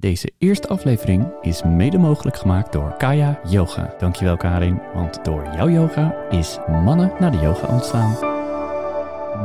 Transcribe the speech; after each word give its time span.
Deze 0.00 0.32
eerste 0.38 0.68
aflevering 0.68 1.32
is 1.40 1.62
mede 1.62 1.98
mogelijk 1.98 2.36
gemaakt 2.36 2.72
door 2.72 2.96
Kaya 2.96 3.40
Yoga. 3.48 3.94
Dankjewel 3.98 4.36
Karin, 4.36 4.80
want 4.94 5.24
door 5.24 5.42
jouw 5.42 5.68
yoga 5.68 6.28
is 6.30 6.58
Mannen 6.66 7.12
naar 7.20 7.30
de 7.30 7.38
yoga 7.38 7.66
ontstaan. 7.66 8.12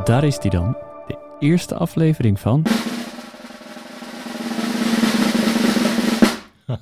Daar 0.04 0.24
is 0.24 0.38
die 0.38 0.50
dan, 0.50 0.76
de 1.06 1.36
eerste 1.38 1.74
aflevering 1.74 2.40
van... 2.40 2.62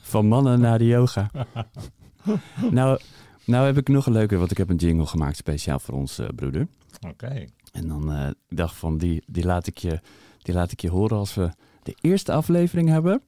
Van 0.01 0.27
Mannen 0.27 0.61
naar 0.61 0.79
de 0.79 0.87
yoga. 0.87 1.31
Nou, 2.71 3.01
nou 3.45 3.67
heb 3.67 3.77
ik 3.77 3.89
nog 3.89 4.07
een 4.07 4.13
leuke, 4.13 4.37
want 4.37 4.51
ik 4.51 4.57
heb 4.57 4.69
een 4.69 4.77
jingle 4.77 5.07
gemaakt 5.07 5.37
speciaal 5.37 5.79
voor 5.79 5.95
ons 5.95 6.19
eh, 6.19 6.27
broeder. 6.35 6.67
Oké. 7.09 7.45
En 7.73 7.89
dan 7.89 8.13
ik 8.29 8.35
dacht 8.49 8.77
van, 8.77 8.99
die, 8.99 9.23
die, 9.27 9.45
laat 9.45 9.67
ik 9.67 9.79
je, 9.79 10.01
die 10.43 10.55
laat 10.55 10.73
ik 10.73 10.81
je 10.81 10.91
horen 10.91 11.17
als 11.17 11.35
we 11.35 11.51
de 11.83 11.95
eerste 12.01 12.33
aflevering 12.33 12.89
hebben. 12.89 13.23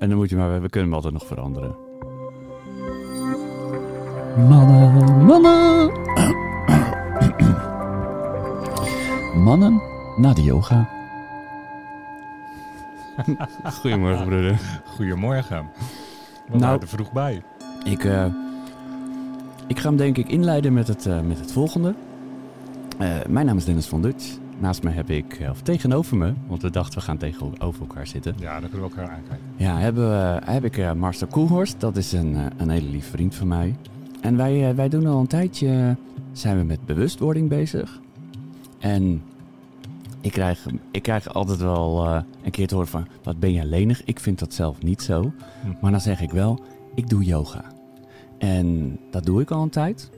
En 0.00 0.08
dan 0.08 0.18
moet 0.18 0.30
je 0.30 0.36
maar, 0.36 0.60
we 0.62 0.68
kunnen 0.68 0.88
hem 0.88 0.94
altijd 0.94 1.12
nog 1.12 1.26
veranderen. 1.26 1.74
Mannen, 4.48 5.24
mannen. 5.24 5.90
Mannen 9.42 9.82
na 10.16 10.32
de 10.32 10.42
yoga. 10.42 10.88
Goedemorgen 13.80 14.26
broeder. 14.26 14.80
Goedemorgen. 14.84 15.70
We 16.46 16.50
Nou- 16.50 16.60
waren 16.60 16.80
er 16.80 16.88
vroeg 16.88 17.12
bij. 17.12 17.42
Ik, 17.84 18.04
eh, 18.04 18.24
ik 19.66 19.78
ga 19.78 19.88
hem 19.88 19.96
denk 19.96 20.16
ik 20.16 20.28
inleiden 20.28 20.72
met 20.72 20.88
het, 20.88 21.06
eh, 21.06 21.20
met 21.20 21.38
het 21.38 21.52
volgende. 21.52 21.94
Eh, 22.98 23.08
mijn 23.28 23.46
naam 23.46 23.56
is 23.56 23.64
Dennis 23.64 23.86
van 23.86 24.02
Dutch. 24.02 24.36
Naast 24.60 24.82
me 24.82 24.90
heb 24.90 25.10
ik, 25.10 25.34
eh, 25.34 25.50
of 25.50 25.62
tegenover 25.62 26.16
me, 26.16 26.32
want 26.46 26.62
we 26.62 26.70
dachten 26.70 26.98
we 26.98 27.04
gaan 27.04 27.16
tegenover 27.16 27.80
elkaar 27.80 28.06
zitten. 28.06 28.34
Ja, 28.38 28.60
dan 28.60 28.70
kunnen 28.70 28.88
we 28.88 28.96
elkaar 28.96 29.14
aankijken. 29.14 29.46
Ja, 29.56 29.78
hebben 29.78 30.08
we, 30.08 30.40
heb 30.44 30.64
ik 30.64 30.78
eh, 30.78 30.92
Marcel 30.92 31.26
Koelhorst. 31.26 31.80
Dat 31.80 31.96
is 31.96 32.12
een, 32.12 32.36
eh, 32.36 32.44
een 32.56 32.70
hele 32.70 32.88
lief 32.88 33.10
vriend 33.10 33.34
van 33.34 33.48
mij. 33.48 33.76
En 34.20 34.36
wij, 34.36 34.74
wij 34.74 34.88
doen 34.88 35.06
al 35.06 35.20
een 35.20 35.26
tijdje, 35.26 35.96
zijn 36.32 36.58
we 36.58 36.64
met 36.64 36.86
bewustwording 36.86 37.48
bezig. 37.48 38.00
En 38.78 39.22
ik 40.20 40.32
krijg, 40.32 40.66
ik 40.90 41.02
krijg 41.02 41.34
altijd 41.34 41.58
wel 41.58 42.06
een 42.42 42.50
keer 42.50 42.66
te 42.66 42.74
horen 42.74 42.90
van, 42.90 43.06
wat 43.22 43.40
ben 43.40 43.52
je 43.52 43.64
lenig? 43.64 44.04
Ik 44.04 44.20
vind 44.20 44.38
dat 44.38 44.54
zelf 44.54 44.82
niet 44.82 45.02
zo. 45.02 45.32
Hm. 45.62 45.68
Maar 45.80 45.90
dan 45.90 46.00
zeg 46.00 46.20
ik 46.20 46.30
wel, 46.30 46.60
ik 46.94 47.08
doe 47.08 47.24
yoga. 47.24 47.64
En 48.38 48.98
dat 49.10 49.24
doe 49.24 49.40
ik 49.40 49.50
al 49.50 49.62
een 49.62 49.70
tijd. 49.70 50.10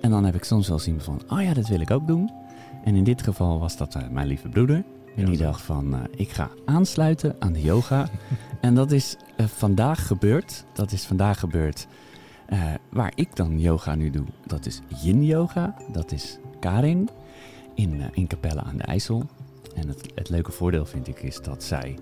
En 0.00 0.10
dan 0.10 0.24
heb 0.24 0.34
ik 0.34 0.44
soms 0.44 0.68
wel 0.68 0.78
zien 0.78 1.00
van, 1.00 1.22
oh 1.28 1.42
ja, 1.42 1.54
dat 1.54 1.68
wil 1.68 1.80
ik 1.80 1.90
ook 1.90 2.06
doen. 2.06 2.30
En 2.84 2.94
in 2.94 3.04
dit 3.04 3.22
geval 3.22 3.58
was 3.58 3.76
dat 3.76 3.94
eh, 3.94 4.08
mijn 4.10 4.26
lieve 4.26 4.48
broeder. 4.48 4.84
En 5.16 5.24
die 5.24 5.38
dacht 5.38 5.62
van, 5.62 5.94
eh, 5.94 6.00
ik 6.16 6.30
ga 6.30 6.50
aansluiten 6.64 7.36
aan 7.38 7.52
de 7.52 7.62
yoga. 7.62 8.08
en 8.60 8.74
dat 8.74 8.92
is 8.92 9.16
eh, 9.36 9.46
vandaag 9.46 10.06
gebeurd. 10.06 10.64
Dat 10.72 10.92
is 10.92 11.04
vandaag 11.04 11.38
gebeurd 11.38 11.86
waar 12.90 13.12
ik 13.14 13.36
dan 13.36 13.60
yoga 13.60 13.94
nu 13.94 14.10
doe. 14.10 14.24
Dat 14.46 14.66
is 14.66 14.80
yin 15.02 15.24
yoga. 15.24 15.74
Dat 15.92 16.12
is 16.12 16.38
Karin 16.60 17.08
in, 17.74 18.02
in 18.12 18.26
Capelle 18.26 18.62
aan 18.62 18.76
de 18.76 18.82
IJssel. 18.82 19.26
En 19.74 19.88
het, 19.88 20.06
het 20.14 20.28
leuke 20.28 20.52
voordeel 20.52 20.86
vind 20.86 21.08
ik 21.08 21.22
is 21.22 21.40
dat 21.40 21.62
zij 21.62 21.98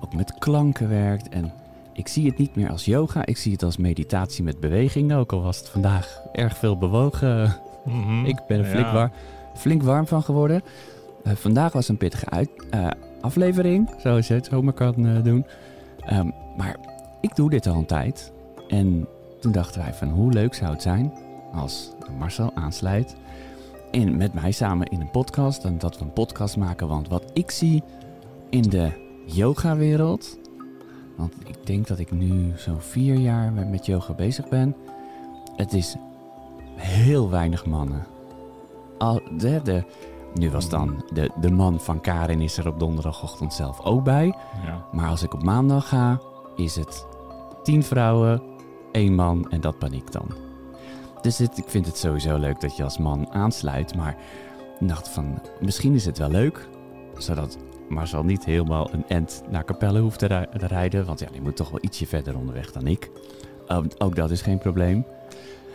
ook 0.00 0.14
met 0.14 0.38
klanken 0.38 0.88
werkt. 0.88 1.28
En 1.28 1.52
ik 1.92 2.08
zie 2.08 2.26
het 2.26 2.38
niet 2.38 2.56
meer 2.56 2.70
als 2.70 2.84
yoga. 2.84 3.26
Ik 3.26 3.36
zie 3.36 3.52
het 3.52 3.62
als 3.62 3.76
meditatie 3.76 4.44
met 4.44 4.60
beweging. 4.60 5.14
Ook 5.14 5.32
al 5.32 5.42
was 5.42 5.58
het 5.58 5.68
vandaag 5.68 6.20
erg 6.32 6.56
veel 6.56 6.78
bewogen. 6.78 7.56
Mhm. 7.84 8.24
Ik 8.24 8.40
ben 8.48 8.66
flink, 8.66 8.86
Ja. 8.86 9.10
Flink 9.56 9.82
warm 9.82 10.06
van 10.06 10.22
geworden. 10.22 10.62
Eh, 11.26 11.32
vandaag 11.32 11.72
was 11.72 11.88
een 11.88 11.96
pittige 11.96 12.30
uit, 12.30 12.50
eh, 12.70 12.88
aflevering, 13.20 13.90
zoals 13.98 14.28
je 14.28 14.34
het 14.34 14.46
zomaar 14.46 14.72
kan 14.72 15.06
eh, 15.06 15.22
doen. 15.22 15.46
Ehm, 16.00 16.30
maar 16.56 16.76
ik 17.20 17.36
doe 17.36 17.50
dit 17.50 17.66
al 17.66 17.74
een 17.74 17.86
tijd. 17.86 18.32
En 18.68 19.06
toen 19.40 19.52
dachten 19.52 19.80
wij 19.80 19.94
van 19.94 20.08
hoe 20.08 20.32
leuk 20.32 20.54
zou 20.54 20.72
het 20.72 20.82
zijn 20.82 21.12
als 21.52 21.92
Marcel 22.18 22.50
aansluit. 22.54 23.16
In, 23.90 24.16
met 24.16 24.34
mij 24.34 24.50
samen 24.50 24.86
in 24.86 25.00
een 25.00 25.10
podcast. 25.10 25.64
En 25.64 25.78
dat 25.78 25.98
we 25.98 26.04
een 26.04 26.12
podcast 26.12 26.56
maken. 26.56 26.88
Want 26.88 27.08
wat 27.08 27.30
ik 27.32 27.50
zie 27.50 27.82
in 28.50 28.62
de 28.62 28.90
yoga-wereld. 29.24 30.38
Want 31.16 31.34
ik 31.44 31.66
denk 31.66 31.86
dat 31.86 31.98
ik 31.98 32.10
nu 32.10 32.52
zo'n 32.56 32.80
vier 32.80 33.14
jaar 33.14 33.52
met 33.52 33.86
yoga 33.86 34.12
bezig 34.12 34.48
ben. 34.48 34.76
Het 35.56 35.72
is 35.72 35.96
heel 36.74 37.30
weinig 37.30 37.66
mannen. 37.66 38.15
Al, 38.98 39.20
de, 39.36 39.60
de, 39.62 39.84
nu 40.34 40.50
was 40.50 40.68
dan 40.68 41.04
de, 41.12 41.30
de 41.40 41.50
man 41.50 41.80
van 41.80 42.00
Karin 42.00 42.40
is 42.40 42.56
er 42.58 42.68
op 42.68 42.78
donderdagochtend 42.78 43.52
zelf 43.54 43.80
ook 43.84 44.04
bij. 44.04 44.26
Ja. 44.64 44.84
Maar 44.92 45.08
als 45.08 45.22
ik 45.22 45.34
op 45.34 45.42
maandag 45.42 45.88
ga, 45.88 46.20
is 46.56 46.76
het 46.76 47.06
tien 47.62 47.82
vrouwen, 47.82 48.42
één 48.92 49.14
man 49.14 49.50
en 49.50 49.60
dat 49.60 49.78
ben 49.78 49.92
ik 49.92 50.12
dan. 50.12 50.26
Dus 51.20 51.40
ik 51.40 51.50
vind 51.66 51.86
het 51.86 51.98
sowieso 51.98 52.36
leuk 52.38 52.60
dat 52.60 52.76
je 52.76 52.84
als 52.84 52.98
man 52.98 53.32
aansluit. 53.32 53.96
Maar 53.96 54.16
ik 54.80 54.88
dacht 54.88 55.08
van, 55.08 55.38
misschien 55.60 55.94
is 55.94 56.04
het 56.06 56.18
wel 56.18 56.30
leuk. 56.30 56.68
Zodat 57.18 57.58
Marcel 57.88 58.22
niet 58.24 58.44
helemaal 58.44 58.92
een 58.92 59.04
end 59.08 59.42
naar 59.50 59.64
Capelle 59.64 60.00
hoeft 60.00 60.18
te, 60.18 60.26
ri- 60.26 60.58
te 60.58 60.66
rijden. 60.66 61.04
Want 61.06 61.20
ja, 61.20 61.26
die 61.32 61.42
moet 61.42 61.56
toch 61.56 61.70
wel 61.70 61.78
ietsje 61.82 62.06
verder 62.06 62.36
onderweg 62.38 62.72
dan 62.72 62.86
ik. 62.86 63.10
Ook 63.98 64.16
dat 64.16 64.30
is 64.30 64.42
geen 64.42 64.58
probleem. 64.58 65.06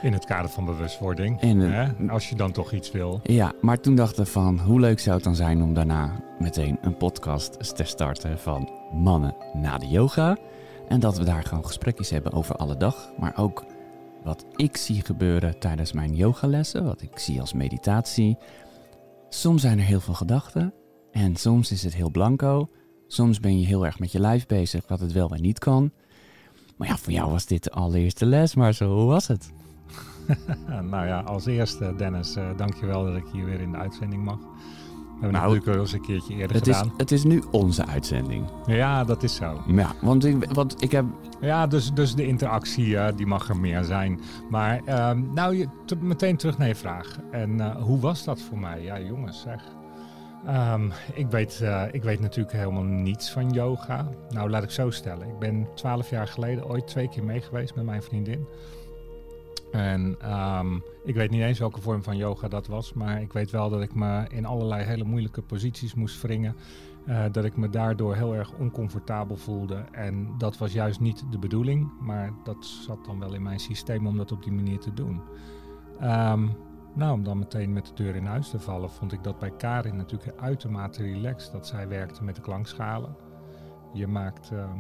In 0.02 0.14
het 0.14 0.26
kader 0.26 0.50
van 0.50 0.66
bewustwording. 0.66 1.40
En, 1.42 1.60
hè? 1.60 2.10
Als 2.10 2.30
je 2.30 2.36
dan 2.36 2.52
toch 2.52 2.74
iets 2.74 2.92
wil. 2.92 3.20
Ja, 3.24 3.54
maar 3.62 3.80
toen 3.80 3.96
dachten 3.96 4.24
we 4.24 4.30
van 4.30 4.60
hoe 4.60 4.80
leuk 4.80 5.00
zou 5.00 5.16
het 5.16 5.24
dan 5.24 5.36
zijn 5.36 5.62
om 5.62 5.74
daarna 5.74 6.24
meteen 6.40 6.78
een 6.82 6.98
podcast 6.98 7.76
te 7.76 7.84
starten 7.84 8.40
van 8.40 8.70
mannen 8.94 9.36
na 9.54 9.78
de 9.78 9.88
yoga. 9.88 10.38
En 10.88 11.00
dat 11.00 11.18
we 11.18 11.24
daar 11.24 11.44
gewoon 11.44 11.66
gesprekjes 11.66 12.10
hebben 12.10 12.32
over 12.32 12.56
alle 12.56 12.78
dag, 12.78 13.12
maar 13.20 13.38
ook 13.38 13.66
wat 14.24 14.46
ik 14.56 14.78
zie 14.78 15.02
gebeuren 15.02 15.60
tijdens 15.60 15.92
mijn 15.92 16.16
yogalessen, 16.16 16.86
wat 16.86 17.02
ik 17.02 17.20
zie 17.20 17.40
als 17.40 17.54
meditatie. 17.54 18.38
Soms 19.30 19.62
zijn 19.62 19.80
er 19.80 19.86
heel 19.86 20.00
veel 20.00 20.14
gedachten 20.14 20.74
en 21.12 21.36
soms 21.36 21.72
is 21.72 21.84
het 21.84 21.96
heel 21.96 22.12
blanco. 22.12 22.70
Soms 23.08 23.40
ben 23.40 23.60
je 23.60 23.66
heel 23.66 23.86
erg 23.86 24.00
met 24.00 24.12
je 24.12 24.20
lijf 24.20 24.46
bezig, 24.46 24.88
wat 24.88 25.00
het 25.00 25.12
wel 25.12 25.30
en 25.30 25.42
niet 25.42 25.60
kan. 25.60 25.92
Maar 26.78 26.88
ja, 26.88 26.98
voor 26.98 27.14
jou 27.14 27.32
was 27.32 27.46
dit 27.46 27.64
de 27.64 27.72
allereerste 27.72 28.26
les, 28.26 28.56
maar 28.56 28.74
zo, 28.74 28.96
hoe 28.96 29.06
was 29.06 29.28
het? 29.28 29.52
nou 30.92 31.06
ja, 31.08 31.20
als 31.20 31.46
eerste 31.46 31.94
Dennis, 31.98 32.36
eh 32.36 32.44
dankjewel 32.58 33.06
dat 33.06 33.16
ik 33.16 33.26
hier 33.32 33.46
weer 33.46 33.60
in 33.62 33.72
de 33.72 33.78
uitzending 33.78 34.24
mag. 34.24 34.38
We 34.38 35.28
hebben 35.28 35.42
Nou, 35.42 35.56
het 35.56 35.66
natuurlijk 35.66 35.78
al 35.78 35.82
eens 35.82 35.94
een 35.94 36.02
keertje 36.02 36.34
eerder 36.42 36.56
Het 36.58 36.68
is, 36.68 36.78
gedaan. 36.78 36.94
het 36.98 37.12
is 37.12 37.24
nu 37.24 37.44
onze 37.52 37.86
uitzending. 37.86 38.46
Ja, 38.66 39.04
dat 39.04 39.24
is 39.24 39.36
zo. 39.36 39.62
Ja, 39.68 39.92
want 40.02 40.26
ik, 40.26 40.54
want 40.54 40.84
ik 40.84 40.92
heb 40.92 41.06
Ja, 41.42 41.68
dus, 41.68 41.94
dus 41.94 42.16
de 42.16 42.28
interactie 42.28 42.98
eh, 42.98 43.16
die 43.16 43.26
mag 43.26 43.50
er 43.50 43.58
meer 43.58 43.84
zijn. 43.84 44.20
Maar 44.50 44.82
ehm, 44.86 45.34
nou, 45.34 45.56
je, 45.58 45.68
meteen 46.00 46.38
terug 46.38 46.58
naar 46.58 46.68
je 46.68 46.76
vraag. 46.76 47.18
En 47.32 47.60
eh, 47.60 47.76
hoe 47.82 48.00
was 48.00 48.24
dat 48.24 48.42
voor 48.42 48.60
mij? 48.60 48.82
Ja, 48.82 49.00
jongens, 49.00 49.42
zeg. 49.42 49.64
Ehm, 50.46 50.90
ik, 51.14 51.28
weet, 51.30 51.64
ik 51.92 52.04
weet 52.04 52.20
natuurlijk 52.20 52.56
helemaal 52.56 52.84
niets 52.84 53.32
van 53.32 53.50
yoga. 53.50 54.08
Nou, 54.30 54.50
laat 54.50 54.64
ik 54.64 54.72
zo 54.72 54.90
stellen. 54.90 55.28
Ik 55.28 55.40
ben 55.40 55.68
twaalf 55.76 56.10
jaar 56.10 56.28
geleden 56.28 56.68
ooit 56.70 56.88
twee 56.88 57.10
keer 57.10 57.24
mee 57.24 57.42
geweest 57.42 57.76
met 57.76 57.86
mijn 57.86 58.04
vriendin. 58.04 58.48
En 59.72 60.16
ehm, 60.20 60.76
ik 61.04 61.16
weet 61.16 61.30
niet 61.30 61.42
eens 61.42 61.60
welke 61.60 61.82
vorm 61.82 62.04
van 62.04 62.18
yoga 62.18 62.48
dat 62.48 62.68
was. 62.68 62.94
Maar 62.94 63.22
ik 63.22 63.34
weet 63.34 63.52
wel 63.52 63.70
dat 63.70 63.82
ik 63.82 63.96
me 63.96 64.26
in 64.30 64.46
allerlei 64.46 64.84
hele 64.84 65.04
moeilijke 65.04 65.42
posities 65.42 65.94
moest 65.94 66.22
wringen. 66.22 66.56
Eh, 67.06 67.24
dat 67.32 67.46
ik 67.46 67.58
me 67.58 67.70
daardoor 67.70 68.16
heel 68.16 68.36
erg 68.36 68.54
oncomfortabel 68.54 69.36
voelde. 69.36 69.84
En 69.92 70.38
dat 70.38 70.58
was 70.58 70.74
juist 70.74 71.00
niet 71.00 71.24
de 71.32 71.40
bedoeling, 71.40 71.92
maar 72.00 72.34
dat 72.44 72.66
zat 72.66 73.06
dan 73.06 73.20
wel 73.20 73.34
in 73.34 73.44
mijn 73.44 73.60
systeem 73.60 74.08
om 74.08 74.18
dat 74.18 74.32
op 74.32 74.44
die 74.44 74.54
manier 74.54 74.80
te 74.80 74.94
doen. 74.94 75.22
Ehm, 76.00 76.48
nou, 76.96 77.14
om 77.14 77.24
dan 77.24 77.40
meteen 77.40 77.74
met 77.74 77.86
de 77.86 78.04
deur 78.04 78.16
in 78.16 78.26
huis 78.26 78.50
te 78.50 78.60
vallen, 78.60 78.90
vond 78.90 79.12
ik 79.12 79.24
dat 79.24 79.40
bij 79.40 79.52
Karin 79.52 79.96
natuurlijk 79.96 80.40
uitermate 80.40 81.04
relaxed. 81.04 81.52
Dat 81.52 81.68
zij 81.68 81.88
werkte 81.88 82.24
met 82.24 82.36
de 82.36 82.42
klankschalen. 82.42 83.16
Je 83.94 84.08
maakt, 84.08 84.52
ehm, 84.52 84.78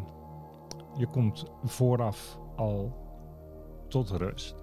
je 0.97 1.07
komt 1.07 1.45
vooraf 1.63 2.39
al 2.55 2.95
tot 3.87 4.09
rust. 4.09 4.60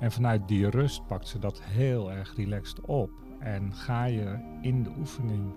En 0.00 0.12
vanuit 0.12 0.48
die 0.48 0.70
rust 0.70 1.06
pakt 1.06 1.28
ze 1.28 1.38
dat 1.38 1.62
heel 1.62 2.12
erg 2.12 2.36
relaxed 2.36 2.80
op. 2.80 3.10
En 3.38 3.74
ga 3.74 4.04
je 4.04 4.58
in 4.60 4.82
de 4.82 4.90
oefening 4.98 5.52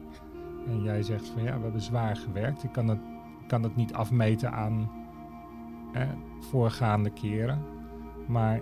en 0.68 0.84
jij 0.84 1.04
zegt 1.04 1.28
van 1.28 1.44
ja, 1.44 1.57
we 1.57 1.63
hebben 1.63 1.81
zwaar 1.81 2.16
gewerkt. 2.16 2.63
Ik 2.63 2.72
kan 2.72 2.88
het, 2.88 3.00
kan 3.48 3.63
het 3.63 3.75
niet 3.75 3.94
afmeten 3.94 4.51
aan 4.51 4.90
voorgaande 6.40 7.10
keren. 7.10 7.62
Maar 8.28 8.62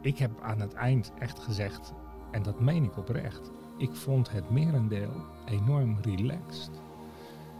ik 0.00 0.18
heb 0.18 0.30
aan 0.42 0.60
het 0.60 0.74
eind 0.74 1.12
echt 1.18 1.38
gezegd, 1.38 1.94
en 2.30 2.42
dat 2.42 2.60
meen 2.60 2.84
ik 2.84 2.96
oprecht, 2.96 3.50
ik 3.76 3.94
vond 3.94 4.32
het 4.32 4.50
merendeel 4.50 5.12
enorm 5.44 5.96
relaxed. 6.02 6.70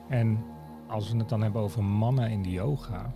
En 0.09 0.45
als 0.87 1.13
we 1.13 1.19
het 1.19 1.29
dan 1.29 1.43
hebben 1.43 1.63
over 1.63 1.85
mannen 1.85 2.31
in 2.31 2.43
de 2.43 2.51
yoga. 2.51 3.13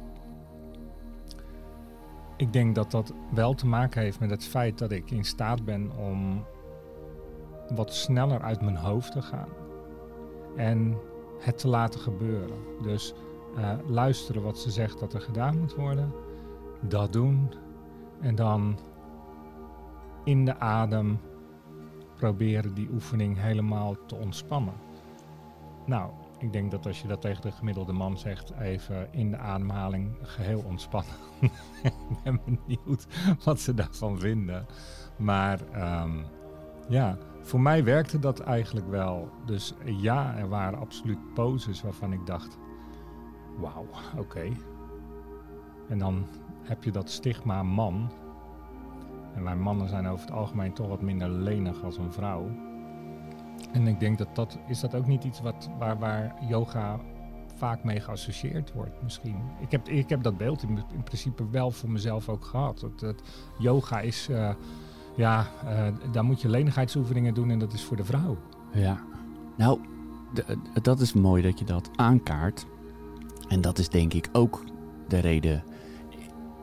Ik 2.37 2.53
denk 2.53 2.75
dat 2.75 2.91
dat 2.91 3.13
wel 3.35 3.55
te 3.55 3.67
maken 3.67 4.03
heeft 4.03 4.21
met 4.21 4.31
het 4.31 4.45
feit 4.45 4.79
dat 4.79 4.91
ik 4.91 5.11
in 5.11 5.25
staat 5.25 5.65
ben 5.65 5.91
om 5.97 6.45
wat 7.75 7.95
sneller 7.95 8.43
uit 8.43 8.61
mijn 8.61 8.77
hoofd 8.77 9.13
te 9.13 9.23
gaan 9.23 9.49
en 10.57 10.99
het 11.39 11.59
te 11.59 11.69
laten 11.69 12.01
gebeuren. 12.01 12.59
Dus 12.83 13.15
eh, 13.57 13.73
luisteren 13.87 14.43
wat 14.43 14.59
ze 14.59 14.71
zegt 14.71 15.01
dat 15.01 15.15
er 15.15 15.21
gedaan 15.21 15.59
moet 15.59 15.75
worden. 15.75 16.13
Dat 16.81 17.13
doen. 17.13 17.53
En 18.21 18.35
dan 18.35 18.79
in 20.25 20.45
de 20.45 20.59
adem 20.59 21.21
proberen 22.17 22.75
die 22.75 22.89
oefening 22.93 23.41
helemaal 23.41 23.97
te 24.07 24.15
ontspannen. 24.15 24.75
Nou, 25.87 26.11
ik 26.39 26.53
denk 26.53 26.71
dat 26.71 26.87
als 26.87 27.01
je 27.01 27.09
dat 27.09 27.21
tegen 27.21 27.43
de 27.43 27.53
gemiddelde 27.53 27.93
man 27.93 28.19
zegt, 28.19 28.51
even 28.51 29.13
in 29.13 29.31
de 29.31 29.39
ademhaling 29.39 30.17
geheel 30.23 30.63
ontspannen. 30.67 31.15
ik 31.83 31.93
ben 32.23 32.41
benieuwd 32.45 33.07
wat 33.45 33.61
ze 33.61 33.75
daarvan 33.75 34.19
vinden. 34.19 34.67
Maar 35.17 35.61
ehm, 35.73 36.19
ja, 36.89 37.19
voor 37.41 37.61
mij 37.61 37.85
werkte 37.85 38.19
dat 38.19 38.41
eigenlijk 38.41 38.89
wel. 38.89 39.31
Dus 39.45 39.75
ja, 39.85 40.37
er 40.37 40.49
waren 40.49 40.79
absoluut 40.79 41.35
poses 41.35 41.83
waarvan 41.83 42.13
ik 42.13 42.27
dacht, 42.27 42.59
wauw, 43.59 43.87
oké. 44.17 44.49
En 45.89 45.99
dan 45.99 46.27
heb 46.63 46.85
je 46.85 46.91
dat 46.91 47.11
stigma 47.11 47.63
man. 47.63 48.11
En 49.35 49.43
wij 49.43 49.57
mannen 49.57 49.89
zijn 49.89 50.07
over 50.07 50.27
het 50.27 50.35
algemeen 50.35 50.73
toch 50.73 50.89
wat 50.89 51.03
minder 51.03 51.29
lenig 51.29 51.85
als 51.85 51.99
een 51.99 52.13
vrouw. 52.13 52.51
En 53.73 53.87
ik 53.87 54.01
denk 54.01 54.19
dat 54.19 54.35
dat, 54.35 54.59
is 54.67 54.81
dat 54.81 54.95
ook 54.95 55.07
niet 55.07 55.25
iets 55.25 55.41
wat, 55.41 55.69
waar, 55.79 55.99
waar 55.99 56.35
yoga 56.49 57.01
vaak 57.57 57.85
mee 57.85 58.01
geassocieerd 58.01 58.73
wordt 58.73 59.03
misschien. 59.03 59.37
Ik 59.61 59.71
heb, 59.71 59.89
ik 59.89 60.09
heb 60.09 60.23
dat 60.23 60.37
beeld 60.37 60.63
in, 60.63 60.83
in 60.93 61.03
principe 61.03 61.51
wel 61.51 61.71
voor 61.71 61.91
mezelf 61.91 62.29
ook 62.29 62.45
gehad. 62.45 62.87
Dat, 62.97 63.23
yoga 63.59 64.01
is, 64.01 64.29
uh, 64.31 64.51
ja, 65.17 65.47
uh, 65.65 65.89
daar 66.13 66.25
moet 66.25 66.41
je 66.41 66.49
lenigheidsoefeningen 66.49 67.35
doen 67.35 67.51
en 67.51 67.59
dat 67.59 67.73
is 67.73 67.85
voor 67.85 67.97
de 67.97 68.05
vrouw. 68.05 68.37
Ja, 68.73 69.01
nou, 69.57 69.81
de, 70.35 70.59
dat 70.83 71.01
is 71.01 71.13
mooi 71.13 71.43
dat 71.43 71.59
je 71.59 71.65
dat 71.65 71.91
aankaart. 71.95 72.67
En 73.49 73.61
dat 73.61 73.79
is 73.79 73.89
denk 73.89 74.13
ik 74.13 74.29
ook 74.33 74.65
de 75.09 75.19
reden. 75.19 75.65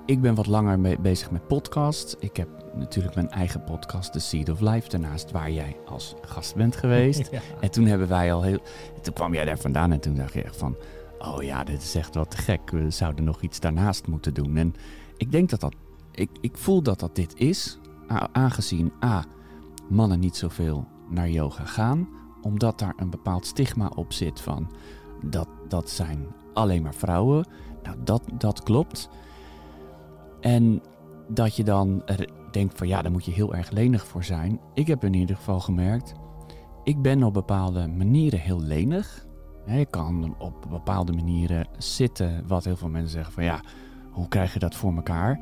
Ik 0.05 0.21
ben 0.21 0.35
wat 0.35 0.47
langer 0.47 0.79
mee 0.79 0.99
bezig 0.99 1.31
met 1.31 1.47
podcasts. 1.47 2.15
Ik 2.19 2.37
heb 2.37 2.62
natuurlijk 2.75 3.15
mijn 3.15 3.29
eigen 3.29 3.63
podcast, 3.63 4.11
The 4.11 4.19
Seed 4.19 4.49
of 4.49 4.59
Life, 4.59 4.89
daarnaast 4.89 5.31
waar 5.31 5.51
jij 5.51 5.75
als 5.85 6.15
gast 6.21 6.55
bent 6.55 6.75
geweest. 6.75 7.29
En 7.59 7.71
toen 7.71 7.85
hebben 7.85 8.07
wij 8.07 8.33
al 8.33 8.41
heel. 8.41 8.59
Toen 9.01 9.13
kwam 9.13 9.33
jij 9.33 9.45
daar 9.45 9.57
vandaan 9.57 9.91
en 9.91 9.99
toen 9.99 10.15
dacht 10.15 10.33
je 10.33 10.43
echt 10.43 10.55
van. 10.55 10.75
Oh 11.19 11.43
ja, 11.43 11.63
dit 11.63 11.81
is 11.81 11.95
echt 11.95 12.15
wat 12.15 12.31
te 12.31 12.37
gek. 12.37 12.69
We 12.71 12.89
zouden 12.89 13.25
nog 13.25 13.41
iets 13.41 13.59
daarnaast 13.59 14.07
moeten 14.07 14.33
doen. 14.33 14.57
En 14.57 14.75
ik 15.17 15.31
denk 15.31 15.49
dat 15.49 15.59
dat. 15.59 15.75
Ik, 16.11 16.29
ik 16.41 16.57
voel 16.57 16.81
dat 16.81 16.99
dat 16.99 17.15
dit 17.15 17.35
is. 17.37 17.77
Aangezien 18.31 18.91
A. 19.03 19.25
Mannen 19.89 20.19
niet 20.19 20.35
zoveel 20.35 20.87
naar 21.09 21.29
yoga 21.29 21.65
gaan. 21.65 22.07
Omdat 22.41 22.79
daar 22.79 22.93
een 22.97 23.09
bepaald 23.09 23.45
stigma 23.45 23.91
op 23.95 24.13
zit 24.13 24.41
van. 24.41 24.71
Dat, 25.21 25.47
dat 25.67 25.89
zijn 25.89 26.27
alleen 26.53 26.81
maar 26.81 26.95
vrouwen. 26.95 27.45
Nou, 27.83 27.97
dat, 28.03 28.23
dat 28.33 28.63
klopt. 28.63 29.09
En 30.39 30.81
dat 31.27 31.55
je 31.55 31.63
dan 31.63 32.03
denkt 32.53 32.77
van 32.77 32.87
ja, 32.87 33.01
daar 33.01 33.11
moet 33.11 33.25
je 33.25 33.31
heel 33.31 33.55
erg 33.55 33.69
lenig 33.69 34.07
voor 34.07 34.23
zijn. 34.23 34.59
Ik 34.73 34.87
heb 34.87 35.03
in 35.03 35.13
ieder 35.13 35.35
geval 35.35 35.59
gemerkt, 35.59 36.13
ik 36.83 37.01
ben 37.01 37.23
op 37.23 37.33
bepaalde 37.33 37.87
manieren 37.87 38.39
heel 38.39 38.61
lenig. 38.61 39.25
Ik 39.65 39.91
kan 39.91 40.35
op 40.37 40.65
bepaalde 40.69 41.13
manieren 41.13 41.67
zitten, 41.77 42.47
wat 42.47 42.63
heel 42.63 42.75
veel 42.75 42.89
mensen 42.89 43.11
zeggen 43.11 43.33
van 43.33 43.43
ja, 43.43 43.61
hoe 44.11 44.27
krijg 44.27 44.53
je 44.53 44.59
dat 44.59 44.75
voor 44.75 44.95
elkaar? 44.95 45.39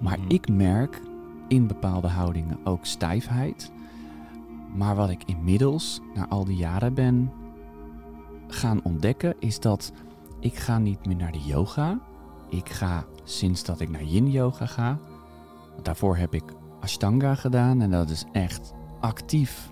Maar 0.00 0.18
mhm. 0.18 0.30
ik 0.30 0.48
merk 0.48 1.00
in 1.48 1.66
bepaalde 1.66 2.08
houdingen 2.08 2.58
ook 2.64 2.86
stijfheid. 2.86 3.72
Maar 4.74 4.96
wat 4.96 5.10
ik 5.10 5.24
inmiddels, 5.24 6.00
na 6.14 6.28
al 6.28 6.44
die 6.44 6.56
jaren 6.56 6.94
ben 6.94 7.32
gaan 8.46 8.80
ontdekken, 8.82 9.34
is 9.38 9.60
dat 9.60 9.92
ik 10.40 10.54
ga 10.54 10.78
niet 10.78 11.06
meer 11.06 11.16
naar 11.16 11.32
de 11.32 11.42
yoga. 11.44 12.00
Ik 12.48 12.68
ga 12.68 13.04
sinds 13.24 13.64
dat 13.64 13.80
ik 13.80 13.88
naar 13.88 14.04
yin 14.04 14.30
yoga 14.30 14.66
ga, 14.66 14.98
Daarvoor 15.82 16.16
heb 16.16 16.34
ik 16.34 16.42
Ashtanga 16.80 17.34
gedaan 17.34 17.82
en 17.82 17.90
dat 17.90 18.10
is 18.10 18.24
echt 18.32 18.72
actief 19.00 19.70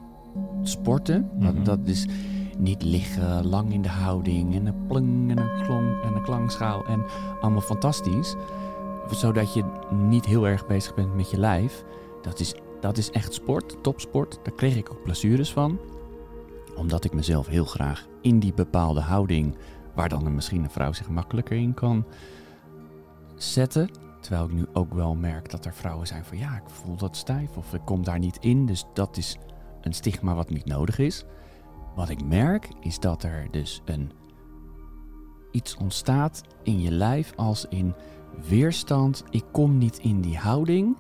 sporten. 0.63 1.31
dat, 1.35 1.55
mhm. 1.55 1.65
dat, 1.65 1.79
is 1.85 2.07
niet 2.59 2.83
liggen, 2.83 3.47
lang 3.47 3.73
in 3.73 3.83
de 3.83 3.89
houding 3.89 4.55
en 4.55 4.67
een 4.67 4.87
pling 4.87 5.31
en 5.31 5.39
een 5.39 5.65
klonk 5.65 6.03
en 6.03 6.15
een 6.15 6.23
klankschaal 6.23 6.87
en 6.87 7.05
allemaal 7.41 7.61
fantastisch. 7.61 8.35
Zodat 9.11 9.55
je 9.55 9.65
niet 10.09 10.25
heel 10.25 10.49
erg 10.49 10.67
bezig 10.67 10.95
bent 10.95 11.15
met 11.15 11.31
je 11.31 11.39
lijf. 11.39 11.85
Dat 12.23 12.41
is, 12.41 12.55
dat 12.81 12.99
is 12.99 13.11
echt 13.11 13.35
sport, 13.35 13.77
topsport. 13.83 14.39
Daar 14.43 14.55
kreeg 14.55 14.77
ik 14.77 14.91
ook 14.91 15.03
blessures 15.03 15.53
van. 15.53 15.79
Omdat 16.77 17.05
ik 17.05 17.13
mezelf 17.13 17.47
heel 17.47 17.65
graag 17.65 18.07
in 18.21 18.39
die 18.39 18.55
bepaalde 18.55 19.01
houding, 19.01 19.57
waar 19.95 20.09
dan 20.09 20.35
misschien 20.35 20.63
een 20.63 20.71
vrouw 20.71 20.93
zich 20.93 21.09
makkelijker 21.09 21.57
in 21.57 21.75
kan 21.75 22.05
zetten, 23.35 23.91
Terwijl 24.27 24.47
ik 24.47 24.55
nu 24.55 24.67
ook 24.73 24.95
wel 24.95 25.15
merk 25.15 25.51
dat 25.51 25.65
er 25.65 25.75
vrouwen 25.75 26.07
zijn 26.07 26.25
van 26.25 26.39
ja, 26.39 26.57
ik 26.57 26.71
voel 26.71 26.97
dat 26.97 27.17
stijf 27.17 27.57
of 27.57 27.75
ik 27.75 27.81
kom 27.85 28.05
daar 28.05 28.19
niet 28.19 28.37
in. 28.41 28.67
Dus 28.67 28.85
dat 28.95 29.17
is 29.17 29.39
een 29.81 29.93
stigma 29.93 30.35
wat 30.35 30.51
niet 30.51 30.65
nodig 30.65 30.99
is. 30.99 31.25
Wat 31.95 32.09
ik 32.09 32.25
merk 32.25 32.69
is 32.81 32.99
dat 32.99 33.23
er 33.23 33.49
dus 33.51 33.83
een 33.85 34.13
iets 35.51 35.77
ontstaat 35.77 36.43
in 36.63 36.81
je 36.81 36.91
lijf 36.91 37.33
als 37.37 37.67
in 37.69 37.95
weerstand. 38.49 39.25
Ik 39.31 39.45
kom 39.53 39.79
niet 39.79 39.99
in 39.99 40.21
die 40.21 40.37
houding, 40.37 40.97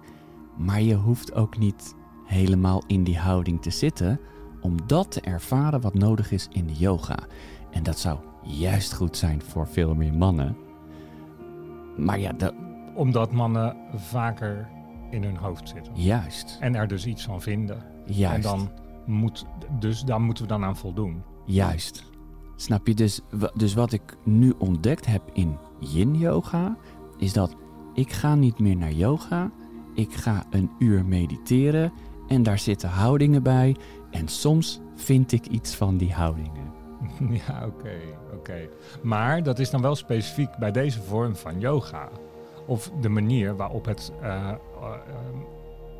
maar 0.56 0.82
je 0.82 0.94
hoeft 0.94 1.34
ook 1.34 1.58
niet 1.58 1.94
helemaal 2.25 2.82
in 2.87 3.05
die 3.05 3.19
houding 3.19 3.62
te 3.62 3.70
zitten 3.70 4.20
om 4.61 4.87
dat 4.87 5.11
te 5.11 5.20
ervaren 5.20 5.81
wat 5.81 5.94
nodig 5.94 6.31
is 6.31 6.49
in 6.52 6.67
de 6.67 6.75
yoga. 6.75 7.19
En 7.70 7.82
dat 7.82 7.99
zou 7.99 8.19
juist 8.43 8.94
goed 8.94 9.17
zijn 9.17 9.43
voor 9.43 9.67
veel 9.69 9.94
meer 9.94 10.14
mannen. 10.14 10.56
Maar 11.96 12.19
ja, 12.19 12.32
dat, 12.32 12.55
omdat 12.97 13.33
mannen 13.33 13.77
vaker 13.95 14.69
in 15.11 15.23
hun 15.23 15.37
hoofd 15.37 15.69
zitten. 15.69 15.93
Juist. 15.95 16.57
En 16.61 16.75
er 16.75 16.89
dus 16.89 17.07
iets 17.07 17.25
van 17.25 17.43
vinden. 17.43 17.83
Juist. 18.05 18.35
En 18.35 18.41
dan 18.43 18.71
moet, 19.07 19.47
dus 19.79 20.03
daar 20.03 20.21
moeten 20.21 20.45
we 20.45 20.51
dan 20.51 20.65
aan 20.65 20.77
voldoen. 20.77 21.23
Juist. 21.45 22.05
Snap 22.57 22.87
je? 22.87 22.95
Dus, 22.95 23.21
dus 23.55 23.75
wat 23.75 23.93
ik 23.93 24.17
nu 24.23 24.53
ontdekt 24.59 25.07
heb 25.07 25.23
in 25.33 25.59
yin 25.81 26.15
yoga, 26.15 26.77
is 27.19 27.33
dat 27.33 27.57
ik 27.95 28.13
ga 28.13 28.35
niet 28.35 28.59
meer 28.59 28.77
naar 28.77 28.93
yoga. 28.93 29.51
Ik 29.95 30.15
ga 30.15 30.45
een 30.51 30.71
uur 30.79 31.05
mediteren 31.05 31.93
en 32.29 32.43
daar 32.43 32.59
zitten 32.59 32.89
houdingen 32.89 33.43
bij. 33.43 33.77
En 34.11 34.29
soms 34.29 34.81
vind 34.95 35.33
ik 35.33 35.47
iets 35.47 35.75
van 35.75 35.97
die 35.97 36.13
houdingen. 36.13 36.75
Ja, 37.47 37.67
oké, 37.67 37.99
oké. 38.35 38.69
Maar 39.03 39.43
dat 39.43 39.59
is 39.59 39.71
dan 39.71 39.83
wel 39.83 39.95
specifiek 39.95 40.57
bij 40.59 40.73
deze 40.73 41.03
vorm 41.03 41.37
van 41.37 41.61
yoga 41.61 42.09
of 42.67 42.90
de 43.00 43.09
manier 43.09 43.57
waarop 43.57 43.85
het 43.85 44.12
uh, 44.23 44.52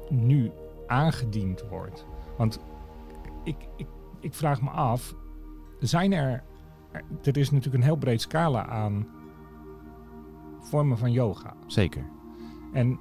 nu 0.09 0.51
aangediend 0.87 1.69
wordt. 1.69 2.07
Want 2.37 2.61
ik, 3.45 3.57
ik, 3.77 3.87
ik 4.21 4.35
vraag 4.35 4.63
me 4.63 4.71
af, 4.71 5.15
zijn 5.79 6.13
er, 6.13 6.43
er 7.23 7.37
is 7.37 7.51
natuurlijk 7.51 7.77
een 7.77 7.89
heel 7.89 7.97
breed 7.97 8.21
scala 8.21 8.67
aan 8.67 9.07
vormen 10.61 10.99
van 10.99 11.13
yoga. 11.13 11.55
Zeker. 11.67 12.05
En 12.73 12.99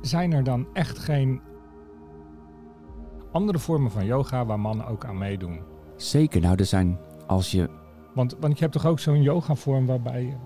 zijn 0.00 0.32
er 0.32 0.44
dan 0.44 0.66
echt 0.72 0.98
geen 0.98 1.40
andere 3.32 3.58
vormen 3.58 3.90
van 3.90 4.04
yoga 4.04 4.46
waar 4.46 4.60
mannen 4.60 4.86
ook 4.86 5.04
aan 5.04 5.18
meedoen? 5.18 5.60
Zeker. 5.96 6.40
Nou, 6.40 6.56
er 6.58 6.64
zijn 6.64 6.98
als 7.26 7.50
je. 7.50 7.70
Want, 8.14 8.36
want 8.40 8.54
je 8.54 8.60
hebt 8.60 8.72
toch 8.72 8.86
ook 8.86 8.98
zo'n 8.98 9.22
yoga 9.22 9.54
vorm 9.54 9.86
waarbij 9.86 10.38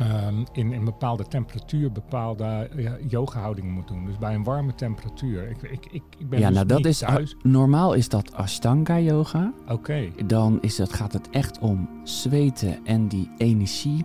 um, 0.00 0.44
in 0.52 0.72
een 0.72 0.84
bepaalde 0.84 1.24
temperatuur 1.24 1.92
bepaalde 1.92 2.70
uh, 2.76 2.90
yoga-houdingen 3.08 3.72
moet 3.72 3.88
doen. 3.88 4.04
Dus 4.06 4.18
bij 4.18 4.34
een 4.34 4.44
warme 4.44 4.74
temperatuur. 4.74 5.50
Ik, 5.50 5.62
ik, 5.62 5.86
ik, 5.90 6.02
ik 6.18 6.28
ben 6.28 6.38
ja, 6.38 6.46
dus 6.46 6.54
nou 6.56 6.66
dat 6.68 6.84
is 6.84 6.98
thuis. 6.98 7.36
normaal 7.42 7.92
is 7.94 8.08
dat 8.08 8.34
Ashtanga 8.34 8.98
yoga. 8.98 9.52
Oké. 9.68 10.08
Dan 10.26 10.58
is 10.60 10.78
het, 10.78 10.92
gaat 10.92 11.12
het 11.12 11.30
echt 11.30 11.58
om 11.58 11.88
zweten 12.04 12.78
en 12.84 13.08
die 13.08 13.30
energie. 13.36 14.04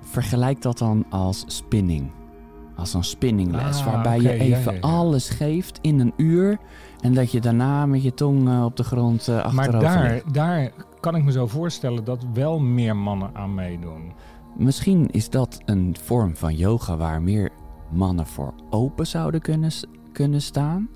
Vergelijk 0.00 0.62
dat 0.62 0.78
dan 0.78 1.04
als 1.10 1.44
spinning. 1.46 2.10
Als 2.76 2.94
een 2.94 3.04
spinningles, 3.04 3.78
Ah, 3.78 3.86
waarbij 3.86 4.20
je 4.20 4.30
even 4.32 4.46
ja, 4.46 4.58
ja, 4.58 4.70
ja. 4.72 4.80
alles 4.80 5.28
geeft 5.28 5.78
in 5.82 6.00
een 6.00 6.12
uur. 6.16 6.58
En 7.00 7.14
dat 7.14 7.32
je 7.32 7.40
daarna 7.40 7.86
met 7.86 8.02
je 8.02 8.14
tong 8.14 8.48
eh, 8.48 8.64
op 8.64 8.76
de 8.76 8.84
grond 8.84 9.28
uh, 9.28 9.34
Maar 9.34 9.44
achterover 9.44 9.80
daar, 9.88 10.12
ligt. 10.12 10.34
daar 10.34 10.70
kan 11.00 11.16
ik 11.16 11.24
me 11.24 11.32
zo 11.32 11.46
voorstellen 11.46 12.04
dat 12.04 12.26
wel 12.34 12.58
meer 12.58 12.96
mannen 12.96 13.30
aan 13.32 13.54
meedoen. 13.54 14.12
Misschien 14.58 15.10
is 15.10 15.30
dat 15.30 15.58
een 15.64 15.96
vorm 16.02 16.36
van 16.36 16.54
yoga 16.54 16.96
waar 16.96 17.22
meer 17.22 17.50
mannen 17.90 18.26
voor 18.26 18.54
open 18.70 19.06
zouden 19.06 19.40
kunnen, 19.40 19.72
kunnen 20.12 20.42
staan. 20.42 20.88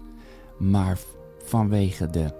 Maar 0.59 0.99
vanwege 1.45 2.11
de 2.11 2.35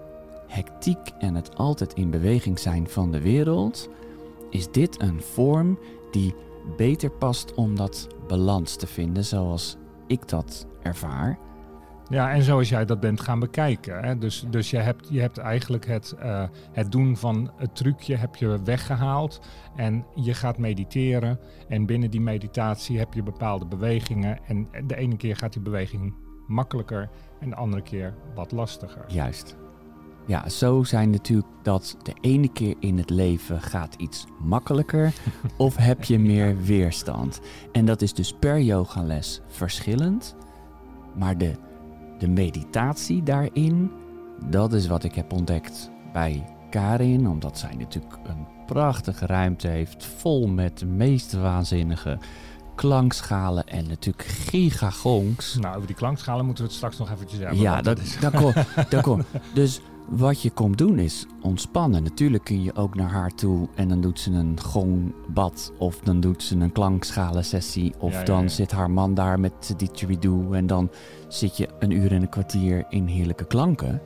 hectiek 0.47 1.11
en 1.19 1.35
het 1.35 1.55
altijd 1.55 1.93
in 1.93 2.09
beweging 2.09 2.59
zijn 2.59 2.87
van 2.87 3.11
de 3.11 3.21
wereld, 3.21 3.89
is 4.49 4.71
dit 4.71 5.01
een 5.01 5.21
vorm 5.21 5.79
die 6.11 6.35
beter 6.77 7.11
past 7.11 7.53
om 7.53 7.75
dat 7.75 8.07
balans 8.27 8.75
te 8.75 8.87
vinden 8.87 9.25
zoals 9.25 9.77
ik 10.07 10.27
dat 10.27 10.65
ervaar. 10.81 11.39
Ja, 12.11 12.31
en 12.31 12.43
zoals 12.43 12.69
jij 12.69 12.85
dat 12.85 12.99
bent 12.99 13.21
gaan 13.21 13.39
bekijken. 13.39 14.03
Hè? 14.03 14.17
Dus, 14.17 14.45
dus 14.49 14.69
je, 14.69 14.77
hebt, 14.77 15.07
je 15.09 15.19
hebt 15.19 15.37
eigenlijk 15.37 15.85
het, 15.85 16.15
uh, 16.23 16.43
het 16.71 16.91
doen 16.91 17.17
van 17.17 17.51
het 17.57 17.75
trucje 17.75 18.15
heb 18.15 18.35
je 18.35 18.63
weggehaald. 18.63 19.41
En 19.75 20.05
je 20.15 20.33
gaat 20.33 20.57
mediteren. 20.57 21.39
En 21.67 21.85
binnen 21.85 22.11
die 22.11 22.21
meditatie 22.21 22.97
heb 22.97 23.13
je 23.13 23.23
bepaalde 23.23 23.65
bewegingen. 23.65 24.39
En 24.45 24.67
de 24.87 24.95
ene 24.95 25.17
keer 25.17 25.35
gaat 25.35 25.53
die 25.53 25.61
beweging 25.61 26.13
makkelijker 26.47 27.09
en 27.39 27.49
de 27.49 27.55
andere 27.55 27.81
keer 27.81 28.13
wat 28.35 28.51
lastiger. 28.51 29.05
Juist. 29.07 29.55
Ja, 30.25 30.49
zo 30.49 30.83
zijn 30.83 31.09
natuurlijk 31.09 31.47
dat 31.63 31.97
de 32.03 32.13
ene 32.21 32.51
keer 32.51 32.75
in 32.79 32.97
het 32.97 33.09
leven 33.09 33.61
gaat 33.61 33.95
iets 33.95 34.25
makkelijker 34.39 35.13
of 35.57 35.75
heb 35.75 36.03
je 36.03 36.19
meer 36.19 36.61
weerstand. 36.61 37.41
En 37.71 37.85
dat 37.85 38.01
is 38.01 38.13
dus 38.13 38.33
per 38.33 38.59
yogales 38.59 39.41
verschillend. 39.47 40.35
Maar 41.15 41.37
de, 41.37 41.55
de 42.21 42.27
meditatie 42.27 43.23
daarin, 43.23 43.91
dat 44.49 44.73
is 44.73 44.87
wat 44.87 45.03
ik 45.03 45.15
heb 45.15 45.33
ontdekt 45.33 45.89
bij 46.13 46.43
Karin. 46.69 47.27
Omdat 47.27 47.57
zij 47.57 47.75
natuurlijk 47.77 48.17
een 48.23 48.47
prachtige 48.65 49.25
ruimte 49.25 49.67
heeft, 49.67 50.05
vol 50.05 50.47
met 50.47 50.79
de 50.79 50.85
meest 50.85 51.33
waanzinnige 51.33 52.17
klankschalen 52.75 53.67
en 53.67 53.87
natuurlijk 53.87 54.25
gigagongs. 54.27 55.55
Nou, 55.55 55.75
over 55.75 55.87
die 55.87 55.95
klankschalen 55.95 56.45
moeten 56.45 56.63
we 56.63 56.69
het 56.69 56.77
straks 56.77 56.97
nog 56.97 57.11
eventjes 57.11 57.39
hebben. 57.39 57.59
Ja, 57.59 57.81
dat, 57.81 57.99
is... 57.99 58.19
dat, 58.19 58.33
komt, 58.35 58.55
dat 58.89 59.01
komt. 59.01 59.25
Dus 59.53 59.81
wat 60.11 60.41
je 60.41 60.51
komt 60.51 60.77
doen 60.77 60.99
is 60.99 61.25
ontspannen. 61.41 62.03
Natuurlijk 62.03 62.43
kun 62.43 62.63
je 62.63 62.75
ook 62.75 62.95
naar 62.95 63.09
haar 63.09 63.35
toe 63.35 63.67
en 63.75 63.87
dan 63.87 64.01
doet 64.01 64.19
ze 64.19 64.31
een 64.31 64.59
gongbad 64.59 65.73
of 65.77 65.99
dan 65.99 66.19
doet 66.19 66.43
ze 66.43 66.55
een 66.55 66.71
klankschalen 66.71 67.45
sessie 67.45 67.93
of 67.99 68.23
dan 68.23 68.49
zit 68.49 68.71
haar 68.71 68.91
man 68.91 69.13
daar 69.13 69.39
met 69.39 69.73
didgeridoo 69.77 70.51
en 70.51 70.67
dan 70.67 70.89
zit 71.27 71.57
je 71.57 71.69
een 71.79 71.91
uur 71.91 72.11
en 72.11 72.21
een 72.21 72.29
kwartier 72.29 72.85
in 72.89 73.05
heerlijke 73.07 73.45
klanken. 73.45 74.01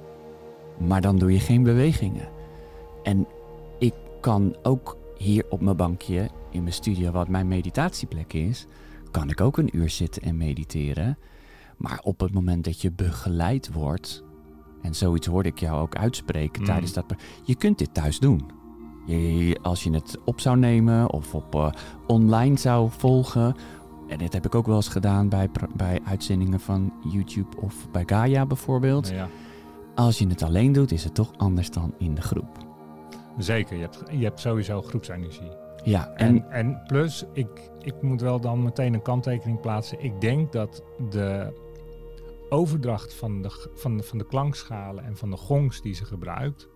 Maar 0.79 1.01
dan 1.01 1.17
doe 1.17 1.31
je 1.31 1.39
geen 1.39 1.63
bewegingen. 1.63 2.27
En 3.03 3.27
ik 3.79 3.93
kan 4.21 4.55
ook 4.63 4.97
hier 5.17 5.45
op 5.49 5.61
mijn 5.61 5.77
bankje 5.77 6.29
in 6.49 6.61
mijn 6.61 6.73
studio, 6.73 7.11
wat 7.11 7.27
mijn 7.27 7.47
meditatieplek 7.47 8.33
is, 8.33 8.65
kan 9.11 9.29
ik 9.29 9.41
ook 9.41 9.57
een 9.57 9.77
uur 9.77 9.89
zitten 9.89 10.21
en 10.21 10.37
mediteren. 10.37 11.17
Maar 11.77 11.99
op 12.03 12.19
het 12.19 12.33
moment 12.33 12.63
dat 12.63 12.81
je 12.81 12.91
begeleid 12.91 13.71
wordt, 13.73 14.23
en 14.85 14.95
zoiets 14.95 15.27
hoorde 15.27 15.49
ik 15.49 15.59
jou 15.59 15.81
ook 15.81 15.95
uitspreken 15.95 16.61
mm. 16.61 16.67
tijdens 16.67 16.93
dat. 16.93 17.05
Je 17.43 17.55
kunt 17.55 17.77
dit 17.77 17.93
thuis 17.93 18.19
doen. 18.19 18.45
Je, 19.05 19.59
als 19.61 19.83
je 19.83 19.91
het 19.91 20.17
op 20.25 20.39
zou 20.39 20.57
nemen 20.57 21.11
of 21.11 21.35
op 21.35 21.55
uh, 21.55 21.69
online 22.07 22.57
zou 22.57 22.89
volgen. 22.91 23.55
En 24.07 24.17
dit 24.17 24.33
heb 24.33 24.45
ik 24.45 24.55
ook 24.55 24.65
wel 24.65 24.75
eens 24.75 24.87
gedaan 24.87 25.29
bij, 25.29 25.49
bij 25.75 25.99
uitzendingen 26.05 26.59
van 26.59 26.93
YouTube 27.11 27.57
of 27.61 27.91
bij 27.91 28.03
Gaia 28.05 28.45
bijvoorbeeld. 28.45 29.09
Ja. 29.09 29.27
Als 29.95 30.17
je 30.17 30.27
het 30.27 30.43
alleen 30.43 30.71
doet, 30.71 30.91
is 30.91 31.03
het 31.03 31.15
toch 31.15 31.31
anders 31.37 31.71
dan 31.71 31.93
in 31.97 32.15
de 32.15 32.21
groep. 32.21 32.57
Zeker, 33.37 33.75
je 33.75 33.81
hebt, 33.81 34.03
je 34.11 34.23
hebt 34.23 34.39
sowieso 34.39 34.81
groepsenergie. 34.81 35.51
Ja, 35.83 36.07
en, 36.07 36.27
en, 36.27 36.51
en 36.51 36.81
plus, 36.87 37.25
ik, 37.33 37.71
ik 37.79 38.01
moet 38.01 38.21
wel 38.21 38.39
dan 38.39 38.63
meteen 38.63 38.93
een 38.93 39.01
kanttekening 39.01 39.59
plaatsen. 39.59 40.03
Ik 40.03 40.21
denk 40.21 40.51
dat 40.51 40.83
de 41.09 41.53
overdracht 42.49 43.13
van 43.13 43.41
de, 43.41 43.69
van, 43.75 44.03
van 44.03 44.17
de 44.17 44.25
klankschalen 44.25 45.03
en 45.03 45.17
van 45.17 45.29
de 45.29 45.37
gongs 45.37 45.81
die 45.81 45.93
ze 45.93 46.05
gebruikt, 46.05 46.69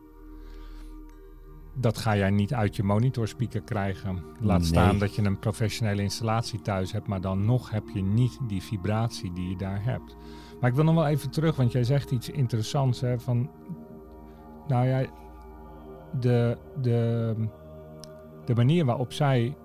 dat 1.75 1.97
ga 1.97 2.15
jij 2.15 2.29
niet 2.29 2.53
uit 2.53 2.75
je 2.75 2.83
monitorspeaker 2.83 3.61
krijgen. 3.61 4.23
Laat 4.39 4.65
staan 4.65 4.99
dat 4.99 5.15
je 5.15 5.21
een 5.21 5.39
professionele 5.39 6.01
installatie 6.01 6.61
thuis 6.61 6.91
hebt, 6.91 7.07
maar 7.07 7.21
dan 7.21 7.45
nog 7.45 7.71
heb 7.71 7.83
je 7.93 8.01
niet 8.01 8.39
die 8.47 8.63
vibratie 8.63 9.33
die 9.33 9.49
je 9.49 9.57
daar 9.57 9.83
hebt. 9.83 10.15
Maar 10.59 10.69
ik 10.69 10.75
wil 10.75 10.83
nog 10.83 10.95
wel 10.95 11.07
even 11.07 11.29
terug, 11.29 11.55
want 11.55 11.71
jij 11.71 11.83
zegt 11.83 12.11
iets 12.11 12.29
interessants. 12.29 13.01
Hè, 13.01 13.19
van, 13.19 13.51
nou 14.67 14.87
ja, 14.87 15.05
de, 16.19 16.57
de, 16.81 17.35
de 18.45 18.55
manier 18.55 18.85
waarop 18.85 19.13
zij 19.13 19.57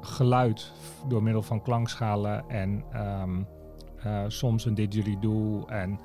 geluid 0.00 0.72
door 1.08 1.22
middel 1.22 1.42
van 1.42 1.62
klankschalen 1.62 2.48
en 2.48 2.84
um, 3.22 3.46
uh, 4.06 4.24
soms 4.28 4.64
een 4.64 4.74
didgeridoo 4.74 5.64
en 5.66 5.98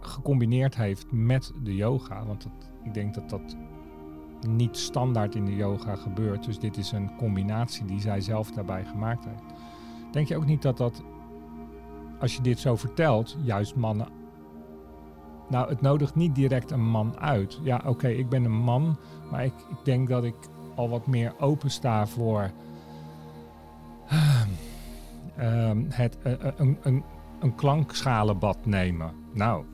gecombineerd 0.00 0.76
heeft 0.76 1.12
met 1.12 1.52
de 1.62 1.74
yoga. 1.74 2.24
Want 2.26 2.42
dat, 2.42 2.70
ik 2.82 2.94
denk 2.94 3.14
dat 3.14 3.30
dat 3.30 3.56
niet 4.46 4.76
standaard 4.76 5.34
in 5.34 5.44
de 5.44 5.56
yoga 5.56 5.96
gebeurt. 5.96 6.44
Dus 6.44 6.58
dit 6.58 6.76
is 6.76 6.92
een 6.92 7.16
combinatie 7.16 7.84
die 7.84 8.00
zij 8.00 8.20
zelf 8.20 8.50
daarbij 8.50 8.84
gemaakt 8.84 9.24
heeft. 9.24 9.42
Denk 10.12 10.28
je 10.28 10.36
ook 10.36 10.46
niet 10.46 10.62
dat 10.62 10.76
dat, 10.76 11.02
als 12.20 12.36
je 12.36 12.42
dit 12.42 12.58
zo 12.58 12.76
vertelt, 12.76 13.36
juist 13.42 13.74
mannen. 13.76 14.08
Nou, 15.48 15.68
het 15.68 15.80
nodigt 15.80 16.14
niet 16.14 16.34
direct 16.34 16.70
een 16.70 16.88
man 16.88 17.18
uit. 17.18 17.60
Ja, 17.62 17.82
oké, 17.86 18.08
ik 18.08 18.28
ben 18.28 18.44
een 18.44 18.62
man, 18.62 18.96
maar 19.30 19.44
ik, 19.44 19.54
ik 19.70 19.84
denk 19.84 20.08
dat 20.08 20.24
ik 20.24 20.34
al 20.74 20.88
wat 20.88 21.06
meer 21.06 21.34
open 21.38 21.70
sta 21.70 22.06
voor 22.06 22.50
Ehm, 25.36 25.84
het, 25.88 26.18
uh, 26.26 26.32
een, 26.56 26.78
een, 26.82 27.04
een 27.40 27.54
klankschalenbad 27.54 28.66
nemen. 28.66 29.12
Nou, 29.32 29.64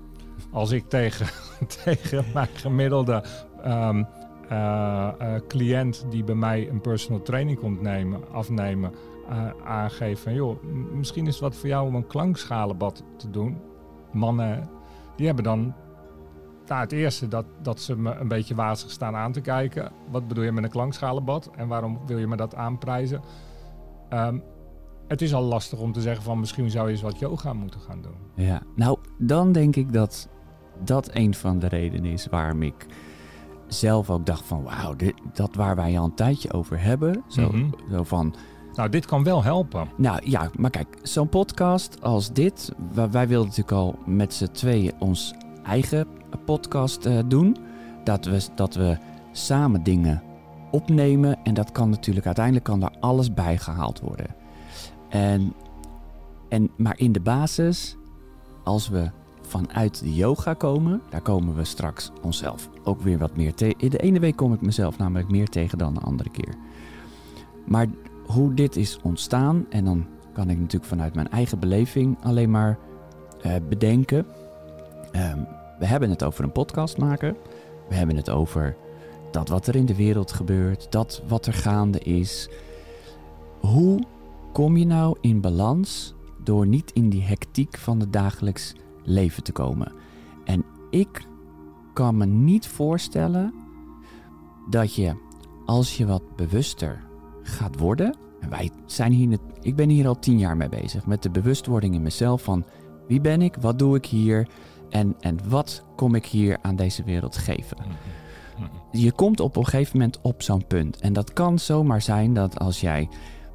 als 0.53 0.71
ik 0.71 0.89
tegen, 0.89 1.27
tegen 1.85 2.25
mijn 2.35 2.49
gemiddelde 2.55 3.25
um, 3.67 4.07
uh, 4.53 5.09
cliënt 5.49 6.07
die 6.11 6.25
bij 6.25 6.35
mij 6.35 6.69
een 6.69 6.81
personal 6.81 7.23
training 7.23 7.59
komt 7.59 7.81
nemen, 7.81 8.33
afnemen, 8.33 8.93
aangeef 9.65 10.23
van 10.23 10.35
joh, 10.35 10.63
misschien 10.93 11.27
is 11.27 11.33
het 11.33 11.43
wat 11.43 11.57
voor 11.57 11.69
jou 11.69 11.87
om 11.87 11.95
een 11.95 12.07
klankschalenbad 12.07 13.05
te 13.17 13.31
doen. 13.31 13.61
Mannen, 14.13 14.69
die 15.17 15.27
hebben 15.27 15.45
dan 15.45 15.75
nou, 16.67 16.81
het 16.81 16.93
eerste 16.93 17.29
dat, 17.29 17.45
dat 17.63 17.81
ze 17.81 17.97
me 17.97 18.15
een 18.15 18.29
beetje 18.29 18.55
wazig 18.55 18.91
staan 18.91 19.17
aan 19.17 19.33
te 19.33 19.41
kijken. 19.41 19.93
Wat 20.11 20.29
bedoel 20.29 20.45
je 20.45 20.53
met 20.53 20.65
een 20.65 20.71
klankschalenbad 20.71 21.51
en 21.57 21.69
waarom 21.69 22.01
wil 22.07 22.19
je 22.19 22.27
me 22.27 22.37
dat 22.37 22.55
aanprijzen? 22.55 23.21
Um, 24.13 24.43
het 25.09 25.23
is 25.23 25.35
al 25.35 25.43
lastig 25.43 25.79
om 25.79 25.93
te 25.93 26.01
zeggen 26.01 26.23
van 26.23 26.41
misschien 26.41 26.71
zou 26.71 26.87
je 26.87 26.93
eens 26.93 27.03
wat 27.03 27.19
yoga 27.19 27.53
moeten 27.53 27.81
gaan 27.81 28.03
doen. 28.03 28.45
Ja, 28.47 28.63
nou 28.75 28.99
dan 29.19 29.53
denk 29.53 29.77
ik 29.77 29.93
dat 29.93 30.29
dat 30.85 31.11
een 31.13 31.35
van 31.35 31.59
de 31.59 31.69
redenen 31.69 32.11
is 32.11 32.27
waarom 32.27 32.63
ik 32.63 32.87
zelf 33.67 34.11
ook 34.11 34.27
dacht 34.27 34.45
van 34.45 34.63
wauw, 34.63 34.95
dat 35.33 35.55
waar 35.55 35.77
wij 35.77 35.99
al 35.99 36.05
een 36.05 36.15
tijdje 36.15 36.53
over 36.53 36.83
hebben. 36.83 37.23
Zo, 37.29 37.49
mhm. 37.49 37.69
zo 37.91 38.03
van... 38.03 38.35
Nou, 38.75 38.91
dit 38.91 39.07
kan 39.07 39.25
wel 39.25 39.43
helpen. 39.43 39.89
Nou 39.97 40.21
ja, 40.25 40.51
maar 40.57 40.71
kijk, 40.71 40.99
zo'n 41.03 41.29
podcast 41.29 42.03
als 42.03 42.33
dit, 42.33 42.73
wij 42.93 43.29
wilden 43.29 43.49
natuurlijk 43.49 43.77
al 43.77 43.99
met 44.07 44.35
z'n 44.35 44.53
tweeën 44.53 44.93
ons 44.99 45.35
eigen 45.65 46.07
podcast 46.45 47.07
uh, 47.07 47.19
doen. 47.27 47.57
Dat 48.05 48.25
we, 48.25 48.41
dat 48.55 48.75
we 48.75 48.99
samen 49.33 49.83
dingen 49.83 50.23
opnemen 50.71 51.39
en 51.43 51.55
dat 51.55 51.73
kan 51.73 51.91
natuurlijk 51.91 52.27
uiteindelijk 52.27 52.65
kan 52.65 52.81
daar 52.81 52.97
alles 53.01 53.35
bij 53.35 53.59
gehaald 53.59 54.01
worden. 54.01 54.38
En, 55.09 55.53
en, 56.49 56.71
maar 56.77 56.99
in 56.99 57.13
de 57.13 57.21
basis, 57.21 57.97
als 58.65 58.89
we 58.89 59.11
vanuit 59.41 60.01
de 60.01 60.15
yoga 60.15 60.55
komen, 60.55 61.03
daar 61.11 61.21
komen 61.21 61.57
we 61.57 61.65
straks 61.65 62.11
onszelf 62.23 62.69
ook 62.85 63.01
weer 63.01 63.19
wat 63.19 63.37
meer 63.37 63.55
tegen. 63.55 63.91
De 63.91 63.99
ene 63.99 64.21
week 64.21 64.37
kom 64.37 64.53
ik 64.53 64.61
mezelf 64.61 64.99
namelijk 64.99 65.31
meer 65.31 65.49
tegen 65.49 65.79
dan 65.79 65.95
de 65.95 66.01
andere 66.01 66.31
keer. 66.31 66.55
Maar 67.67 67.87
hoe 68.27 68.55
dit 68.55 68.77
is 68.77 68.99
ontstaan, 69.03 69.67
en 69.71 69.85
dan 69.85 70.07
kan 70.33 70.51
ik 70.51 70.59
natuurlijk 70.59 70.91
vanuit 70.91 71.15
mijn 71.15 71.31
eigen 71.31 71.59
beleving 71.59 72.17
alleen 72.23 72.51
maar 72.51 72.79
uh, 73.47 73.53
bedenken. 73.69 74.27
Um, 75.13 75.47
we 75.79 75.87
hebben 75.87 76.11
het 76.11 76.23
over 76.23 76.45
een 76.45 76.53
podcast 76.53 76.99
maken. 76.99 77.37
We 77.89 77.95
hebben 77.95 78.17
het 78.17 78.31
over 78.31 78.77
dat 79.31 79.49
wat 79.49 79.67
er 79.67 79.77
in 79.77 79.87
de 79.87 79.97
wereld 79.97 80.33
gebeurt, 80.33 80.93
dat 80.93 81.23
wat 81.29 81.47
er 81.47 81.53
gaande 81.53 81.99
is. 81.99 82.49
Hoe 83.61 84.01
kom 84.59 84.77
je 84.77 84.87
nou 84.87 85.17
in 85.21 85.41
balans 85.41 86.15
door 86.45 86.67
niet 86.67 86.91
in 86.93 87.09
die 87.09 87.23
hectiek 87.23 87.77
van 87.77 88.01
het 88.01 88.13
dagelijks 88.13 88.75
leven 89.05 89.43
te 89.43 89.53
komen? 89.53 89.93
En 90.45 90.65
ik 90.91 91.27
kan 91.93 92.17
me 92.17 92.27
niet 92.27 92.67
voorstellen 92.67 93.55
dat 94.71 94.95
je, 94.95 95.15
als 95.67 95.97
je 95.97 96.07
wat 96.07 96.37
bewuster 96.37 97.05
gaat 97.43 97.79
worden, 97.79 98.17
en 98.41 98.51
wij 98.51 98.71
zijn 98.87 99.13
hier, 99.13 99.39
ik 99.61 99.77
ben 99.77 99.89
hier 99.89 100.07
al 100.07 100.19
tien 100.19 100.39
jaar 100.39 100.57
mee 100.57 100.69
bezig 100.69 101.07
met 101.07 101.23
de 101.23 101.31
bewustwording 101.31 101.95
in 101.95 102.03
mezelf 102.03 102.43
van 102.43 102.65
wie 103.07 103.21
ben 103.21 103.43
ik, 103.43 103.57
wat 103.61 103.79
doe 103.79 103.97
ik 103.97 104.07
hier 104.07 104.49
en, 104.91 105.17
en 105.21 105.39
wat 105.49 105.85
kom 105.97 106.15
ik 106.15 106.27
hier 106.27 106.59
aan 106.63 106.77
deze 106.77 107.05
wereld 107.05 107.37
geven. 107.37 107.77
Je 108.93 109.13
komt 109.13 109.41
op 109.41 109.57
een 109.57 109.65
gegeven 109.65 109.99
moment 109.99 110.21
op 110.21 110.43
zo'n 110.43 110.67
punt. 110.67 110.97
En 110.97 111.13
dat 111.13 111.33
kan 111.33 111.59
zomaar 111.59 112.03
zijn 112.03 112.35
dat 112.35 112.59
als 112.59 112.81
jij 112.81 113.09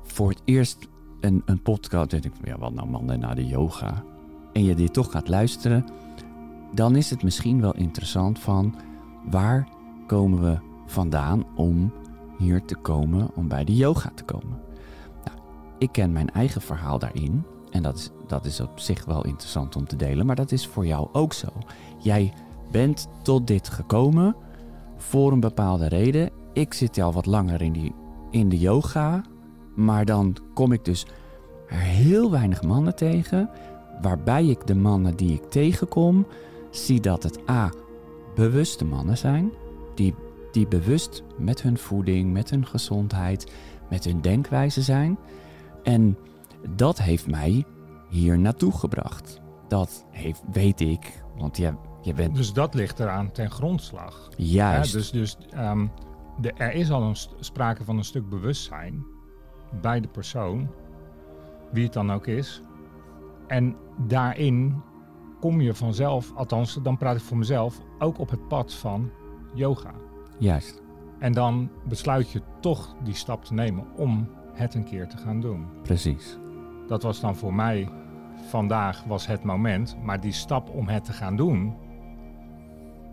voor 0.04 0.30
het 0.30 0.42
eerst 0.46 0.92
een, 1.24 1.42
een 1.46 1.62
podcast. 1.62 2.10
denk 2.10 2.26
ik 2.26 2.34
ja, 2.44 2.58
wat 2.58 2.74
nou 2.74 2.90
man, 2.90 3.20
naar 3.20 3.36
de 3.36 3.48
yoga. 3.48 4.04
En 4.54 4.64
je 4.64 4.76
dit 4.76 4.94
toch 4.94 5.12
gaat 5.12 5.28
luisteren. 5.28 5.86
Dan 6.74 6.96
is 6.96 7.10
het 7.10 7.24
misschien 7.24 7.62
wel 7.62 7.76
interessant 7.76 8.40
van 8.40 8.76
waar 9.30 9.68
komen 10.08 10.42
we 10.42 10.58
vandaan 10.86 11.44
om 11.56 11.94
hier 12.38 12.66
te 12.66 12.76
komen, 12.76 13.30
om 13.36 13.48
bij 13.48 13.64
de 13.64 13.76
yoga 13.76 14.12
te 14.16 14.24
komen. 14.24 14.60
Nou, 15.26 15.38
ik 15.78 15.92
ken 15.92 16.12
mijn 16.12 16.30
eigen 16.30 16.62
verhaal 16.62 17.00
daarin. 17.00 17.44
en 17.72 17.84
dat 17.84 17.98
is, 17.98 18.10
dat 18.28 18.46
is 18.46 18.60
op 18.60 18.80
zich 18.80 19.06
wel 19.06 19.26
interessant 19.26 19.76
om 19.76 19.88
te 19.88 19.96
delen, 19.96 20.26
maar 20.26 20.36
dat 20.36 20.52
is 20.52 20.68
voor 20.68 20.86
jou 20.86 21.08
ook 21.12 21.34
zo. 21.34 21.48
Jij 22.00 22.34
bent 22.72 23.08
tot 23.22 23.48
dit 23.48 23.70
gekomen 23.70 24.36
voor 24.98 25.32
een 25.32 25.40
bepaalde 25.40 25.88
reden. 25.88 26.30
Ik 26.54 26.74
zit 26.74 27.00
al 27.00 27.14
wat 27.14 27.26
langer 27.26 27.62
in, 27.62 27.74
die, 27.74 27.96
in 28.32 28.50
de 28.50 28.60
yoga, 28.60 29.24
maar 29.74 30.06
dan 30.06 30.36
kom 30.54 30.72
ik 30.72 30.86
dus 30.86 31.06
er 31.68 31.78
heel 31.78 32.32
weinig 32.32 32.62
mannen 32.62 32.96
tegen, 32.96 33.50
waarbij 34.02 34.46
ik 34.46 34.68
de 34.68 34.76
mannen 34.76 35.16
die 35.16 35.34
ik 35.34 35.50
tegenkom, 35.50 36.28
zie 36.70 37.00
dat 37.00 37.24
het 37.24 37.50
A, 37.50 37.72
bewuste 38.36 38.86
mannen 38.86 39.18
zijn, 39.18 39.52
die, 39.96 40.16
die 40.52 40.68
bewust 40.68 41.24
met 41.38 41.62
hun 41.62 41.78
voeding, 41.78 42.34
met 42.34 42.50
hun 42.50 42.66
gezondheid, 42.66 43.52
met 43.90 44.04
hun 44.04 44.22
denkwijze 44.22 44.82
zijn. 44.82 45.18
En 45.84 46.18
dat 46.70 47.02
heeft 47.02 47.28
mij 47.28 47.66
hier 48.10 48.40
naartoe 48.40 48.72
gebracht. 48.72 49.42
Dat 49.68 50.06
heeft, 50.10 50.42
weet 50.52 50.82
ik, 50.82 51.24
want 51.38 51.58
je, 51.58 51.74
je 52.02 52.14
bent... 52.14 52.36
Dus 52.36 52.54
dat 52.54 52.74
ligt 52.74 53.00
eraan 53.00 53.32
ten 53.32 53.52
grondslag. 53.52 54.30
Juist. 54.38 54.92
Ja, 54.92 54.98
dus 54.98 55.12
dus 55.12 55.38
ehm, 55.50 55.88
de, 56.38 56.52
er 56.52 56.74
is 56.74 56.92
al 56.92 57.04
een 57.04 57.18
sprake 57.40 57.84
van 57.84 57.98
een 57.98 58.04
stuk 58.04 58.30
bewustzijn 58.30 59.06
bij 59.82 60.00
de 60.00 60.08
persoon, 60.08 60.68
wie 61.72 61.84
het 61.84 61.94
dan 61.94 62.12
ook 62.12 62.28
is. 62.28 62.62
En 63.48 63.76
daarin 64.08 64.82
kom 65.40 65.62
je 65.62 65.74
vanzelf, 65.74 66.32
althans 66.36 66.80
dan 66.84 66.98
praat 66.98 67.16
ik 67.16 67.22
voor 67.22 67.38
mezelf, 67.38 67.82
ook 68.00 68.20
op 68.20 68.30
het 68.30 68.48
pad 68.48 68.74
van 68.74 69.12
yoga. 69.54 69.94
Juist. 70.38 70.82
En 71.20 71.34
dan 71.34 71.70
besluit 71.88 72.32
je 72.32 72.42
toch 72.60 72.96
die 73.04 73.16
stap 73.16 73.46
te 73.46 73.54
nemen 73.54 73.86
om 73.96 74.30
het 74.54 74.74
een 74.74 74.84
keer 74.84 75.08
te 75.08 75.18
gaan 75.18 75.42
doen. 75.42 75.66
Precies. 75.84 76.38
Dat 76.88 77.04
was 77.04 77.20
dan 77.20 77.36
voor 77.36 77.54
mij 77.54 77.90
vandaag 78.50 79.04
was 79.04 79.28
het 79.28 79.44
moment, 79.44 79.98
maar 80.04 80.20
die 80.20 80.32
stap 80.32 80.70
om 80.70 80.88
het 80.88 81.06
te 81.06 81.14
gaan 81.14 81.36
doen, 81.36 81.76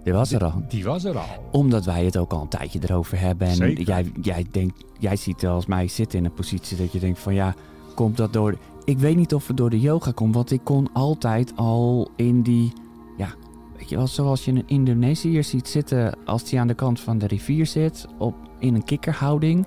Dit 0.02 0.14
was 0.14 0.32
er 0.32 0.44
al. 0.44 0.62
die 0.68 0.84
was 0.84 1.04
er 1.04 1.18
al. 1.18 1.26
Omdat 1.50 1.84
wij 1.84 2.04
het 2.04 2.16
ook 2.16 2.32
al 2.32 2.40
een 2.40 2.48
tijdje 2.48 2.78
erover 2.82 3.20
hebben. 3.20 3.48
En 3.48 3.54
Zeker. 3.54 3.84
jij, 3.84 4.12
jij, 4.20 4.46
denkt, 4.50 4.84
jij 4.98 5.16
ziet 5.16 5.46
als 5.46 5.66
mij 5.66 5.88
zitten 5.88 6.18
in 6.18 6.24
een 6.24 6.32
positie 6.32 6.76
dat 6.76 6.92
je 6.92 6.98
denkt 6.98 7.18
van 7.18 7.34
ja, 7.34 7.54
komt 7.94 8.16
dat 8.16 8.32
door... 8.32 8.56
Ik 8.84 8.98
weet 8.98 9.16
niet 9.16 9.34
of 9.34 9.46
het 9.46 9.56
door 9.56 9.70
de 9.70 9.80
yoga 9.80 10.10
komt, 10.12 10.34
want 10.34 10.50
ik 10.50 10.60
kon 10.64 10.88
altijd 10.92 11.52
al 11.56 12.10
in 12.16 12.42
die... 12.42 12.72
Ja, 13.16 13.34
weet 13.76 13.88
je 13.88 13.96
wel, 13.96 14.06
zoals 14.06 14.44
je 14.44 14.52
een 14.52 14.62
Indonesiër 14.66 15.44
ziet 15.44 15.68
zitten 15.68 16.14
als 16.24 16.50
hij 16.50 16.60
aan 16.60 16.66
de 16.66 16.74
kant 16.74 17.00
van 17.00 17.18
de 17.18 17.26
rivier 17.26 17.66
zit, 17.66 18.06
op, 18.18 18.34
in 18.58 18.74
een 18.74 18.84
kikkerhouding. 18.84 19.66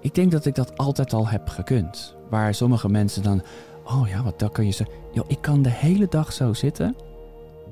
Ik 0.00 0.14
denk 0.14 0.32
dat 0.32 0.46
ik 0.46 0.54
dat 0.54 0.78
altijd 0.78 1.12
al 1.12 1.28
heb 1.28 1.48
gekund. 1.48 2.16
Waar 2.30 2.54
sommige 2.54 2.88
mensen 2.88 3.22
dan, 3.22 3.42
oh 3.84 4.08
ja, 4.08 4.22
wat 4.22 4.38
dat 4.38 4.52
kun 4.52 4.66
je 4.66 4.72
zo... 4.72 4.84
Yo, 5.12 5.24
ik 5.26 5.38
kan 5.40 5.62
de 5.62 5.70
hele 5.70 6.06
dag 6.08 6.32
zo 6.32 6.52
zitten, 6.52 6.96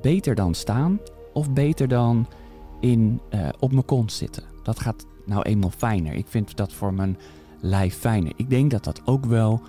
beter 0.01 0.35
dan 0.35 0.55
staan 0.55 1.01
of 1.33 1.53
beter 1.53 1.89
dan 1.89 2.27
in, 2.81 3.21
eh, 3.29 3.49
op 3.59 3.73
mijn 3.73 3.85
kont 3.85 4.13
zitten. 4.13 4.43
Dat 4.63 4.81
gaat 4.81 5.07
nou 5.27 5.43
eenmaal 5.43 5.71
fijner. 5.71 6.13
Ik 6.13 6.27
vind 6.29 6.57
dat 6.57 6.73
voor 6.73 6.95
mijn 6.95 7.19
lijf 7.61 7.97
fijner. 7.97 8.33
Ik 8.37 8.51
denk 8.51 8.71
dat 8.71 8.85
dat 8.85 9.03
ook 9.05 9.27
wel 9.27 9.61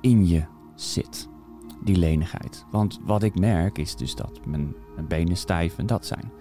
in 0.00 0.26
je 0.26 0.44
zit, 0.74 1.28
die 1.84 1.96
lenigheid. 1.96 2.64
Want 2.70 3.00
wat 3.04 3.22
ik 3.22 3.38
merk 3.38 3.78
is 3.78 3.96
dus 3.96 4.14
dat 4.14 4.40
mijn, 4.44 4.74
mijn 4.94 5.06
benen 5.06 5.36
stijf 5.36 5.78
en 5.78 5.86
dat 5.86 6.06
zijn. 6.06 6.32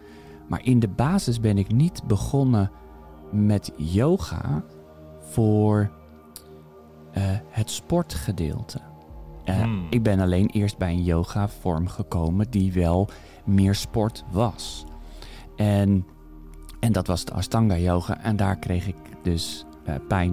Maar 0.48 0.66
in 0.66 0.80
de 0.80 0.88
basis 0.88 1.40
ben 1.40 1.58
ik 1.58 1.72
niet 1.72 2.04
begonnen 2.08 2.72
met 3.32 3.72
yoga 3.76 4.64
voor 5.20 5.92
eh, 7.12 7.24
het 7.50 7.70
sportgedeelte. 7.70 8.82
Eh, 9.44 9.62
Hmm. 9.62 9.88
Ik 9.90 10.04
ben 10.04 10.20
alleen 10.20 10.48
eerst 10.48 10.78
bij 10.78 10.92
een 10.92 11.04
yoga 11.04 11.48
vorm 11.48 11.88
gekomen 11.88 12.52
die 12.52 12.74
wel 12.74 13.10
meer 13.50 13.76
sport 13.76 14.24
was. 14.32 14.86
En, 15.56 16.06
en 16.80 16.92
dat 16.92 17.08
was 17.08 17.26
de 17.26 17.34
Ashtanga 17.34 17.78
yoga. 17.78 18.22
En 18.22 18.36
daar 18.36 18.56
kreeg 18.56 18.88
ik 18.88 18.96
dus 19.24 19.66
eh, 19.86 19.96
pijn 20.08 20.32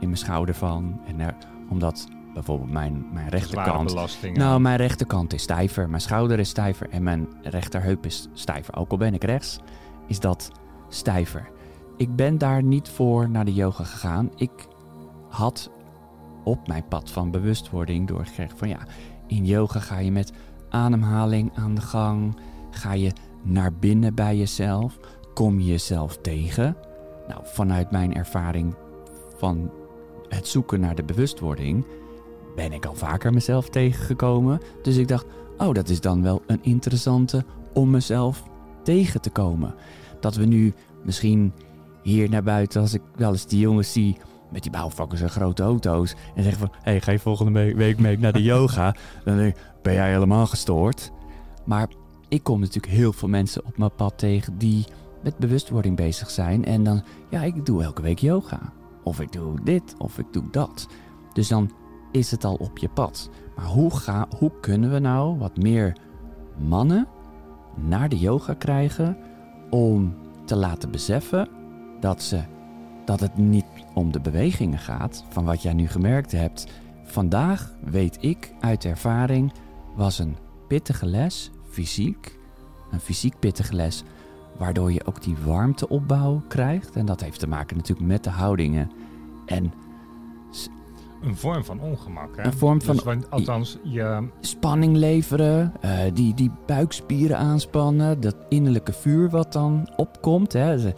in 0.00 0.06
mijn 0.06 0.16
schouder 0.16 0.54
van. 0.54 1.00
En 1.06 1.20
er, 1.20 1.34
omdat 1.68 2.08
bijvoorbeeld 2.34 2.70
mijn, 2.70 3.06
mijn 3.12 3.28
rechterkant... 3.28 3.94
Nou, 4.34 4.60
mijn 4.60 4.76
rechterkant 4.76 5.32
is 5.32 5.42
stijver, 5.42 5.88
mijn 5.88 6.02
schouder 6.02 6.38
is 6.38 6.48
stijver 6.48 6.90
en 6.90 7.02
mijn 7.02 7.28
rechterheup 7.42 8.06
is 8.06 8.28
stijver. 8.32 8.76
Ook 8.76 8.90
al 8.90 8.96
ben 8.96 9.14
ik 9.14 9.24
rechts, 9.24 9.58
is 10.06 10.20
dat 10.20 10.50
stijver. 10.88 11.50
Ik 11.96 12.16
ben 12.16 12.38
daar 12.38 12.62
niet 12.62 12.88
voor 12.88 13.30
naar 13.30 13.44
de 13.44 13.54
yoga 13.54 13.84
gegaan. 13.84 14.30
Ik 14.36 14.66
had 15.28 15.70
op 16.44 16.68
mijn 16.68 16.88
pad 16.88 17.10
van 17.10 17.30
bewustwording 17.30 18.08
doorgekregen 18.08 18.58
van 18.58 18.68
ja, 18.68 18.78
in 19.26 19.44
yoga 19.44 19.80
ga 19.80 19.98
je 19.98 20.12
met 20.12 20.32
ademhaling 20.68 21.50
aan 21.54 21.74
de 21.74 21.80
gang, 21.80 22.36
ga 22.72 22.92
je 22.92 23.12
naar 23.42 23.72
binnen 23.72 24.14
bij 24.14 24.36
jezelf, 24.36 24.98
kom 25.34 25.60
je 25.60 25.66
jezelf 25.66 26.16
tegen. 26.16 26.76
Nou, 27.28 27.40
vanuit 27.44 27.90
mijn 27.90 28.14
ervaring 28.14 28.74
van 29.36 29.70
het 30.28 30.48
zoeken 30.48 30.80
naar 30.80 30.94
de 30.94 31.04
bewustwording 31.04 31.84
ben 32.56 32.72
ik 32.72 32.86
al 32.86 32.94
vaker 32.94 33.32
mezelf 33.32 33.68
tegengekomen. 33.68 34.60
Dus 34.82 34.96
ik 34.96 35.08
dacht, 35.08 35.26
oh, 35.58 35.74
dat 35.74 35.88
is 35.88 36.00
dan 36.00 36.22
wel 36.22 36.42
een 36.46 36.62
interessante 36.62 37.44
om 37.72 37.90
mezelf 37.90 38.42
tegen 38.82 39.20
te 39.20 39.30
komen. 39.30 39.74
Dat 40.20 40.34
we 40.34 40.44
nu 40.44 40.74
misschien 41.02 41.52
hier 42.02 42.28
naar 42.28 42.42
buiten, 42.42 42.80
als 42.80 42.94
ik 42.94 43.02
wel 43.16 43.30
eens 43.30 43.46
die 43.46 43.60
jongens 43.60 43.92
zie 43.92 44.16
met 44.50 44.62
die 44.62 44.72
bouwvakkers 44.72 45.20
en 45.20 45.30
grote 45.30 45.62
auto's. 45.62 46.14
En 46.34 46.42
zeggen 46.42 46.60
van, 46.60 46.70
hé, 46.72 46.90
hey, 46.90 47.00
ga 47.00 47.12
je 47.12 47.18
volgende 47.18 47.74
week 47.74 47.98
mee 47.98 48.18
naar 48.18 48.32
de 48.32 48.42
yoga? 48.52 48.94
Dan 49.24 49.36
denk 49.36 49.56
ik, 49.56 49.62
ben 49.82 49.94
jij 49.94 50.12
helemaal 50.12 50.46
gestoord? 50.46 51.12
Maar 51.64 51.88
ik 52.32 52.42
kom 52.42 52.60
natuurlijk 52.60 52.92
heel 52.92 53.12
veel 53.12 53.28
mensen 53.28 53.64
op 53.64 53.78
mijn 53.78 53.94
pad 53.94 54.18
tegen 54.18 54.58
die 54.58 54.84
met 55.22 55.38
bewustwording 55.38 55.96
bezig 55.96 56.30
zijn. 56.30 56.64
En 56.64 56.82
dan, 56.82 57.02
ja, 57.28 57.42
ik 57.42 57.66
doe 57.66 57.82
elke 57.82 58.02
week 58.02 58.18
yoga. 58.18 58.72
Of 59.02 59.20
ik 59.20 59.32
doe 59.32 59.62
dit, 59.64 59.94
of 59.98 60.18
ik 60.18 60.26
doe 60.30 60.44
dat. 60.50 60.88
Dus 61.32 61.48
dan 61.48 61.70
is 62.12 62.30
het 62.30 62.44
al 62.44 62.54
op 62.54 62.78
je 62.78 62.88
pad. 62.88 63.30
Maar 63.56 63.64
hoe, 63.64 63.96
ga, 63.96 64.28
hoe 64.38 64.52
kunnen 64.60 64.92
we 64.92 64.98
nou 64.98 65.38
wat 65.38 65.56
meer 65.56 65.96
mannen 66.58 67.08
naar 67.74 68.08
de 68.08 68.18
yoga 68.18 68.54
krijgen 68.54 69.16
om 69.70 70.14
te 70.44 70.56
laten 70.56 70.90
beseffen 70.90 71.48
dat, 72.00 72.22
ze, 72.22 72.42
dat 73.04 73.20
het 73.20 73.36
niet 73.36 73.66
om 73.94 74.12
de 74.12 74.20
bewegingen 74.20 74.78
gaat 74.78 75.24
van 75.28 75.44
wat 75.44 75.62
jij 75.62 75.72
nu 75.72 75.88
gemerkt 75.88 76.32
hebt. 76.32 76.66
Vandaag 77.04 77.74
weet 77.84 78.18
ik 78.20 78.54
uit 78.60 78.84
ervaring 78.84 79.52
was 79.94 80.18
een 80.18 80.36
pittige 80.68 81.06
les, 81.06 81.50
fysiek, 81.72 82.38
een 82.90 83.00
fysiek 83.00 83.38
pittige 83.38 83.74
les, 83.74 84.02
waardoor 84.58 84.92
je 84.92 85.04
ook 85.06 85.22
die 85.22 85.36
warmteopbouw 85.44 86.42
krijgt. 86.48 86.96
En 86.96 87.06
dat 87.06 87.20
heeft 87.20 87.38
te 87.38 87.48
maken 87.48 87.76
natuurlijk 87.76 88.08
met 88.08 88.24
de 88.24 88.30
houdingen. 88.30 88.90
En 89.46 89.72
Een 91.22 91.36
vorm 91.36 91.64
van 91.64 91.80
ongemak. 91.80 92.36
Hè? 92.36 92.44
Een 92.44 92.52
vorm 92.52 92.82
van- 92.82 92.94
Dus, 92.94 93.04
want, 93.04 93.30
althans, 93.30 93.78
je, 93.82 94.28
spanning 94.40 94.96
leveren, 94.96 95.72
eh, 95.80 95.98
die, 96.14 96.34
die 96.34 96.50
buikspieren 96.66 97.38
aanspannen, 97.38 98.20
dat 98.20 98.36
innerlijke 98.48 98.92
vuur 98.92 99.30
wat 99.30 99.52
dan 99.52 99.88
opkomt. 99.96 100.52
Hè. 100.52 100.76
De 100.76 100.94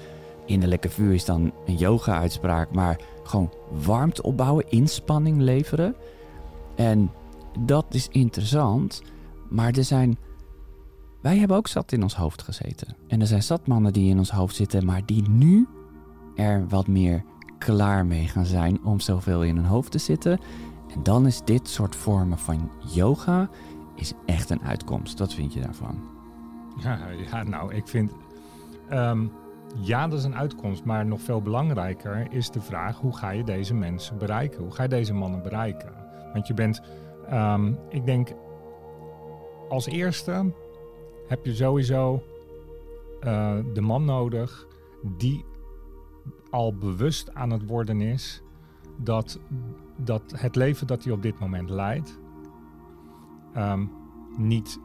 innerlijke 0.46 0.88
vuur 0.90 1.12
is 1.14 1.24
dan 1.24 1.52
een 1.66 1.76
yoga-uitspraak, 1.76 2.74
maar 2.74 3.00
gewoon 3.22 3.52
warmte 3.84 4.22
opbouwen, 4.22 4.64
inspanning 4.70 5.38
leveren. 5.40 5.94
En 6.76 7.10
dat 7.58 7.86
is 7.88 8.08
interessant, 8.08 9.02
maar 9.48 9.72
er 9.72 9.84
zijn... 9.84 10.18
Wij 11.24 11.38
hebben 11.38 11.56
ook 11.56 11.68
zat 11.68 11.92
in 11.92 12.02
ons 12.02 12.16
hoofd 12.16 12.42
gezeten. 12.42 12.96
En 13.08 13.20
er 13.20 13.26
zijn 13.26 13.42
zat 13.42 13.66
mannen 13.66 13.92
die 13.92 14.10
in 14.10 14.18
ons 14.18 14.30
hoofd 14.30 14.54
zitten, 14.54 14.84
maar 14.84 15.06
die 15.06 15.28
nu 15.28 15.68
er 16.34 16.68
wat 16.68 16.86
meer 16.86 17.24
klaar 17.58 18.06
mee 18.06 18.28
gaan 18.28 18.44
zijn 18.44 18.84
om 18.84 19.00
zoveel 19.00 19.42
in 19.42 19.56
hun 19.56 19.64
hoofd 19.64 19.90
te 19.90 19.98
zitten. 19.98 20.40
En 20.94 21.02
dan 21.02 21.26
is 21.26 21.40
dit 21.44 21.68
soort 21.68 21.96
vormen 21.96 22.38
van 22.38 22.70
yoga 22.92 23.48
is 23.96 24.12
echt 24.26 24.50
een 24.50 24.62
uitkomst. 24.62 25.18
Wat 25.18 25.34
vind 25.34 25.52
je 25.52 25.60
daarvan? 25.60 25.98
ja, 27.30 27.42
nou, 27.42 27.74
ik 27.74 27.88
vind... 27.88 28.12
ehm, 28.88 29.26
ja, 29.80 30.08
dat 30.08 30.18
is 30.18 30.24
een 30.24 30.36
uitkomst, 30.36 30.84
maar 30.84 31.06
nog 31.06 31.20
veel 31.20 31.42
belangrijker 31.42 32.26
is 32.30 32.50
de 32.50 32.60
vraag... 32.60 32.98
hoe 32.98 33.16
ga 33.16 33.30
je 33.30 33.44
deze 33.44 33.74
mensen 33.74 34.18
bereiken? 34.18 34.62
Hoe 34.62 34.72
ga 34.72 34.82
je 34.82 34.88
deze 34.88 35.14
mannen 35.14 35.42
bereiken? 35.42 35.92
Want 36.32 36.46
je 36.46 36.54
bent, 36.54 36.80
ehm, 37.28 37.72
ik 37.88 38.06
denk, 38.06 38.32
als 39.68 39.86
eerste 39.86 40.52
heb 41.26 41.44
je 41.44 41.54
sowieso 41.54 42.22
eh, 43.20 43.58
de 43.72 43.80
man 43.80 44.04
nodig 44.04 44.66
die 45.02 45.44
al 46.50 46.74
bewust 46.74 47.34
aan 47.34 47.50
het 47.50 47.66
worden 47.66 48.00
is 48.00 48.42
dat, 48.96 49.38
dat 49.96 50.22
het 50.36 50.56
leven 50.56 50.86
dat 50.86 51.04
hij 51.04 51.12
op 51.12 51.22
dit 51.22 51.38
moment 51.38 51.70
leidt 51.70 52.18
ehm, 53.54 53.86
niet 54.36 54.80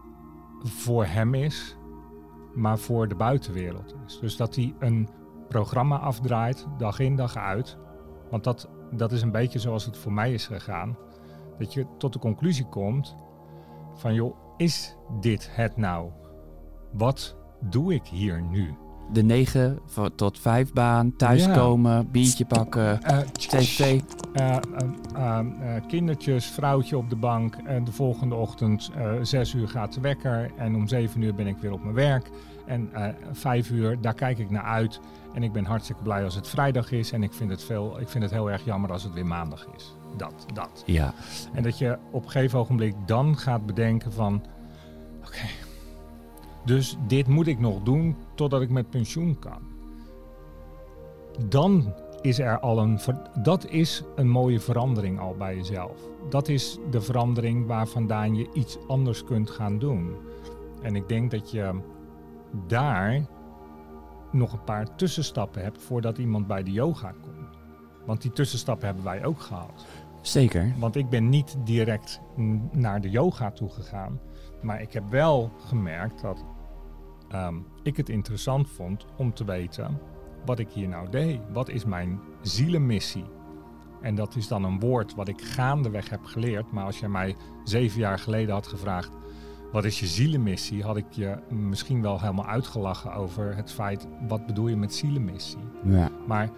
voor 0.63 1.06
hem 1.06 1.34
is, 1.34 1.78
maar 2.54 2.78
voor 2.78 3.08
de 3.08 3.15
buitenwereld 3.15 3.95
is. 4.06 4.19
Dus 4.19 4.38
dat 4.38 4.56
hij 4.56 4.75
een 4.80 5.10
programma 5.47 5.97
afdraait, 5.97 6.67
dag 6.78 6.99
in 6.99 7.15
dag 7.15 7.36
uit. 7.36 7.78
Want 8.30 8.43
dat, 8.43 8.69
dat 8.91 9.12
is 9.12 9.21
een 9.21 9.32
beetje 9.32 9.60
zoals 9.60 9.86
het 9.86 9.97
voor 9.97 10.13
mij 10.13 10.34
is 10.34 10.47
gegaan. 10.47 10.97
Dat 11.58 11.73
je 11.73 11.86
tot 11.97 12.13
de 12.13 12.19
conclusie 12.19 12.65
komt 12.69 13.15
van 13.93 14.13
joh, 14.13 14.36
is 14.58 14.95
dit 15.19 15.49
het 15.56 15.78
nou? 15.78 16.12
Wat 16.91 17.36
doe 17.60 17.93
ik 17.93 18.06
hier 18.06 18.41
nu? 18.41 18.75
De 19.13 19.23
9 19.23 19.80
tot 20.15 20.39
5 20.39 20.73
baan, 20.73 21.15
thuiskomen, 21.15 22.12
biertje 22.12 22.45
pakken, 22.45 22.99
uh, 23.08 23.17
tv. 23.19 24.02
Uh, 24.34 24.58
uh, 25.15 25.39
kindertjes, 25.88 26.45
vrouwtje 26.45 26.97
op 26.97 27.10
de 27.10 27.15
bank. 27.15 27.56
En 27.65 27.84
de 27.84 27.91
volgende 27.91 28.36
ochtend 28.36 28.91
6 29.21 29.54
uur 29.54 29.67
gaat 29.67 29.93
de 29.93 30.02
wekker. 30.02 30.52
En 30.58 30.75
om 30.75 30.88
7 30.88 31.21
uur 31.21 31.36
ben 31.36 31.47
ik 31.47 31.58
weer 31.58 31.71
op 31.71 31.84
mijn 31.84 31.95
werk. 31.95 32.30
En 32.65 32.89
5 33.32 33.69
uur, 33.69 34.02
daar 34.02 34.13
kijk 34.13 34.39
ik 34.39 34.49
naar 34.49 34.63
uit. 34.63 34.99
En 35.34 35.43
ik 35.43 35.52
ben 35.52 35.65
hartstikke 35.65 36.04
blij 36.04 36.23
als 36.23 36.36
het 36.36 36.47
vrijdag 36.47 36.91
is. 36.91 37.12
En 37.12 37.23
ik 37.23 37.34
vind 37.34 37.49
het, 37.49 37.63
veel, 37.63 37.99
ik 37.99 38.08
vind 38.08 38.23
het 38.23 38.34
heel 38.34 38.52
erg 38.52 38.65
jammer 38.65 38.91
als 38.91 39.04
het 39.04 39.13
weer 39.13 39.25
maandag 39.25 39.67
is. 39.75 39.95
Dat, 40.17 40.45
dat. 40.54 40.84
Ja. 40.86 41.13
En 41.54 41.63
dat 41.63 41.78
je 41.78 41.97
op 42.12 42.23
een 42.23 42.30
gegeven 42.30 42.60
ogenblik 42.60 42.95
dan 43.06 43.38
gaat 43.38 43.65
bedenken 43.65 44.13
van... 44.13 44.43
Oké, 45.25 45.45
dus 46.69 46.97
dit 47.08 47.27
moet 47.27 47.47
ik 47.47 47.60
nog 47.60 47.84
doen 47.84 48.15
totdat 48.36 48.62
ik 48.62 48.69
met 48.69 48.89
pensioen 48.89 49.39
kan. 49.39 49.62
Dan 51.47 51.93
is 52.21 52.39
er 52.39 52.60
al 52.60 52.79
een. 52.79 52.99
Dat 53.43 53.65
is 53.65 54.03
een 54.15 54.29
mooie 54.29 54.60
verandering 54.60 55.19
al 55.19 55.36
bij 55.38 55.55
jezelf. 55.55 55.97
Dat 56.29 56.47
is 56.47 56.77
de 56.89 57.01
verandering 57.01 57.65
waar 57.67 57.88
vandaan 57.88 58.36
je 58.36 58.49
iets 58.53 58.77
anders 58.88 59.23
kunt 59.23 59.49
gaan 59.49 59.79
doen. 59.79 60.15
En 60.82 60.95
ik 60.95 61.08
denk 61.08 61.32
dat 61.32 61.51
je 61.51 61.79
daar 62.67 63.25
nog 64.32 64.53
een 64.53 64.63
paar 64.63 64.95
tussenstappen 64.95 65.62
hebt 65.62 65.82
voordat 65.82 66.17
iemand 66.17 66.47
bij 66.47 66.63
de 66.63 66.71
yoga 66.71 67.12
komt. 67.21 67.58
Want 68.05 68.21
die 68.21 68.32
tussenstappen 68.32 68.86
hebben 68.86 69.03
wij 69.03 69.25
ook 69.25 69.39
gehad. 69.39 69.86
Zeker. 70.21 70.73
Want 70.79 70.95
ik 70.95 71.10
ben 71.10 71.29
niet 71.29 71.58
direct 71.63 72.21
naar 72.71 73.01
de 73.01 73.10
yoga 73.10 73.51
toe 73.51 73.69
gegaan. 73.69 74.19
Maar 74.62 74.82
ik 74.82 74.93
heb 74.93 75.10
wel 75.10 75.51
gemerkt 75.65 76.21
dat 76.21 76.45
Ehm, 77.29 77.55
ik 77.83 77.97
het 77.97 78.09
interessant 78.09 78.69
vond 78.69 79.05
om 79.17 79.33
te 79.33 79.45
weten 79.45 79.99
wat 80.45 80.59
ik 80.59 80.69
hier 80.69 80.87
nou 80.87 81.09
deed. 81.09 81.39
Wat 81.51 81.69
is 81.69 81.85
mijn 81.85 82.19
zielenmissie? 82.41 83.25
En 84.01 84.15
dat 84.15 84.35
is 84.35 84.47
dan 84.47 84.63
een 84.63 84.79
woord 84.79 85.15
wat 85.15 85.27
ik 85.27 85.41
gaandeweg 85.41 86.09
heb 86.09 86.23
geleerd. 86.23 86.71
Maar 86.71 86.85
als 86.85 86.99
je 86.99 87.07
mij 87.07 87.35
zeven 87.63 87.99
jaar 87.99 88.19
geleden 88.19 88.53
had 88.53 88.67
gevraagd: 88.67 89.17
wat 89.71 89.85
is 89.85 89.99
je 89.99 90.07
zielenmissie? 90.07 90.83
Had 90.83 90.97
ik 90.97 91.11
je 91.11 91.37
misschien 91.49 92.01
wel 92.01 92.19
helemaal 92.19 92.45
uitgelachen 92.45 93.13
over 93.13 93.55
het 93.55 93.71
feit: 93.71 94.07
wat 94.27 94.45
bedoel 94.45 94.67
je 94.67 94.75
met 94.75 94.93
zielenmissie? 94.93 95.63
Ja. 95.83 96.09
Maar 96.27 96.49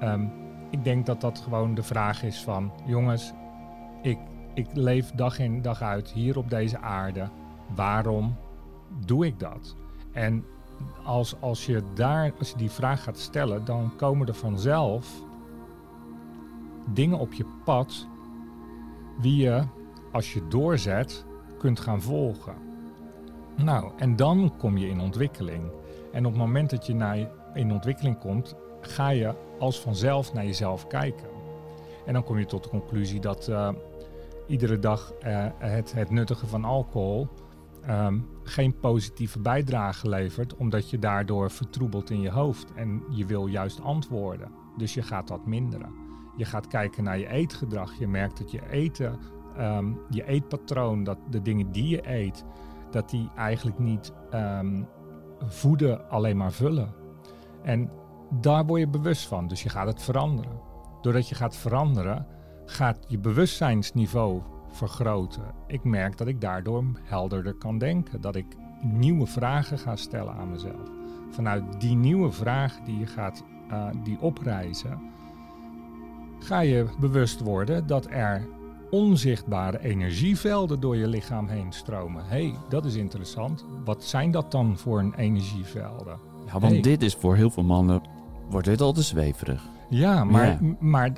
ehm, 0.00 0.26
ik 0.70 0.84
denk 0.84 1.06
dat 1.06 1.20
dat 1.20 1.38
gewoon 1.38 1.74
de 1.74 1.82
vraag 1.82 2.22
is: 2.22 2.42
van 2.42 2.72
jongens, 2.86 3.32
ik, 4.02 4.18
ik 4.54 4.66
leef 4.72 5.10
dag 5.10 5.38
in 5.38 5.62
dag 5.62 5.82
uit 5.82 6.10
hier 6.10 6.38
op 6.38 6.50
deze 6.50 6.78
aarde. 6.78 7.28
Waarom 7.74 8.36
doe 9.06 9.26
ik 9.26 9.38
dat? 9.38 9.76
En 10.12 10.44
als, 11.04 11.40
als, 11.40 11.66
je 11.66 11.82
daar, 11.94 12.32
als 12.38 12.50
je 12.50 12.56
die 12.56 12.70
vraag 12.70 13.02
gaat 13.02 13.18
stellen, 13.18 13.64
dan 13.64 13.92
komen 13.96 14.26
er 14.26 14.34
vanzelf 14.34 15.22
dingen 16.92 17.18
op 17.18 17.32
je 17.32 17.44
pad 17.64 18.06
die 19.20 19.36
je, 19.36 19.62
als 20.12 20.32
je 20.32 20.48
doorzet, 20.48 21.24
kunt 21.58 21.80
gaan 21.80 22.02
volgen. 22.02 22.54
Nou, 23.56 23.92
en 23.96 24.16
dan 24.16 24.52
kom 24.58 24.76
je 24.76 24.88
in 24.88 25.00
ontwikkeling. 25.00 25.70
En 26.12 26.26
op 26.26 26.32
het 26.32 26.40
moment 26.40 26.70
dat 26.70 26.86
je 26.86 26.94
naar, 26.94 27.30
in 27.54 27.72
ontwikkeling 27.72 28.18
komt, 28.18 28.54
ga 28.80 29.08
je 29.08 29.34
als 29.58 29.80
vanzelf 29.80 30.32
naar 30.32 30.44
jezelf 30.44 30.86
kijken. 30.86 31.28
En 32.06 32.12
dan 32.12 32.24
kom 32.24 32.38
je 32.38 32.46
tot 32.46 32.62
de 32.62 32.68
conclusie 32.68 33.20
dat 33.20 33.48
uh, 33.48 33.68
iedere 34.46 34.78
dag 34.78 35.12
uh, 35.26 35.46
het, 35.58 35.92
het 35.92 36.10
nuttigen 36.10 36.48
van 36.48 36.64
alcohol 36.64 37.28
Ehm, 37.86 38.18
geen 38.42 38.78
positieve 38.78 39.40
bijdrage 39.40 40.08
levert, 40.08 40.56
omdat 40.56 40.90
je 40.90 40.98
daardoor 40.98 41.50
vertroebelt 41.50 42.10
in 42.10 42.20
je 42.20 42.30
hoofd. 42.30 42.72
En 42.74 43.02
je 43.10 43.26
wil 43.26 43.46
juist 43.46 43.80
antwoorden. 43.80 44.50
Dus 44.76 44.94
je 44.94 45.02
gaat 45.02 45.28
dat 45.28 45.46
minderen. 45.46 45.92
Je 46.36 46.44
gaat 46.44 46.66
kijken 46.66 47.04
naar 47.04 47.18
je 47.18 47.28
eetgedrag. 47.28 47.98
Je 47.98 48.08
merkt 48.08 48.38
dat 48.38 48.50
je 48.50 48.70
eten, 48.70 49.18
um, 49.58 49.98
je 50.08 50.26
eetpatroon, 50.26 51.04
dat 51.04 51.18
de 51.30 51.42
dingen 51.42 51.72
die 51.72 51.88
je 51.88 52.10
eet, 52.10 52.44
dat 52.90 53.10
die 53.10 53.30
eigenlijk 53.36 53.78
niet 53.78 54.12
um, 54.34 54.86
voeden, 55.38 56.10
alleen 56.10 56.36
maar 56.36 56.52
vullen. 56.52 56.94
En 57.62 57.90
daar 58.40 58.66
word 58.66 58.80
je 58.80 58.88
bewust 58.88 59.26
van. 59.26 59.46
Dus 59.46 59.62
je 59.62 59.68
gaat 59.68 59.86
het 59.86 60.02
veranderen. 60.02 60.60
Doordat 61.00 61.28
je 61.28 61.34
gaat 61.34 61.56
veranderen, 61.56 62.26
gaat 62.64 63.04
je 63.08 63.18
bewustzijnsniveau 63.18 64.42
vergroten. 64.70 65.42
Ik 65.66 65.84
merk 65.84 66.18
dat 66.18 66.26
ik 66.26 66.40
daardoor 66.40 66.84
helderder 67.02 67.54
kan 67.54 67.78
denken. 67.78 68.20
Dat 68.20 68.36
ik 68.36 68.46
nieuwe 68.82 69.26
vragen 69.26 69.78
ga 69.78 69.96
stellen 69.96 70.34
aan 70.34 70.50
mezelf. 70.50 70.90
Vanuit 71.30 71.80
die 71.80 71.96
nieuwe 71.96 72.32
vragen 72.32 72.84
die 72.84 72.98
je 72.98 73.06
gaat 73.06 73.44
uh, 73.70 73.86
die 74.02 74.20
opreizen, 74.20 75.00
ga 76.38 76.60
je 76.60 76.86
bewust 77.00 77.40
worden 77.40 77.86
dat 77.86 78.06
er 78.10 78.46
onzichtbare 78.90 79.80
energievelden 79.80 80.80
door 80.80 80.96
je 80.96 81.08
lichaam 81.08 81.48
heen 81.48 81.72
stromen. 81.72 82.24
hey, 82.26 82.54
dat 82.68 82.84
is 82.84 82.94
interessant. 82.94 83.64
Wat 83.84 84.04
zijn 84.04 84.30
dat 84.30 84.50
dan 84.50 84.78
voor 84.78 84.98
een 84.98 85.14
energievelden? 85.14 86.18
Ja, 86.46 86.58
want 86.58 86.84
dit 86.84 87.02
is 87.02 87.14
voor 87.14 87.36
heel 87.36 87.50
veel 87.50 87.62
mannen 87.62 88.02
wordt 88.48 88.66
dit 88.66 88.80
al 88.80 88.92
te 88.92 89.02
zweverig. 89.02 89.68
Ja, 89.88 90.24
maar, 90.24 90.58
maar 90.78 91.12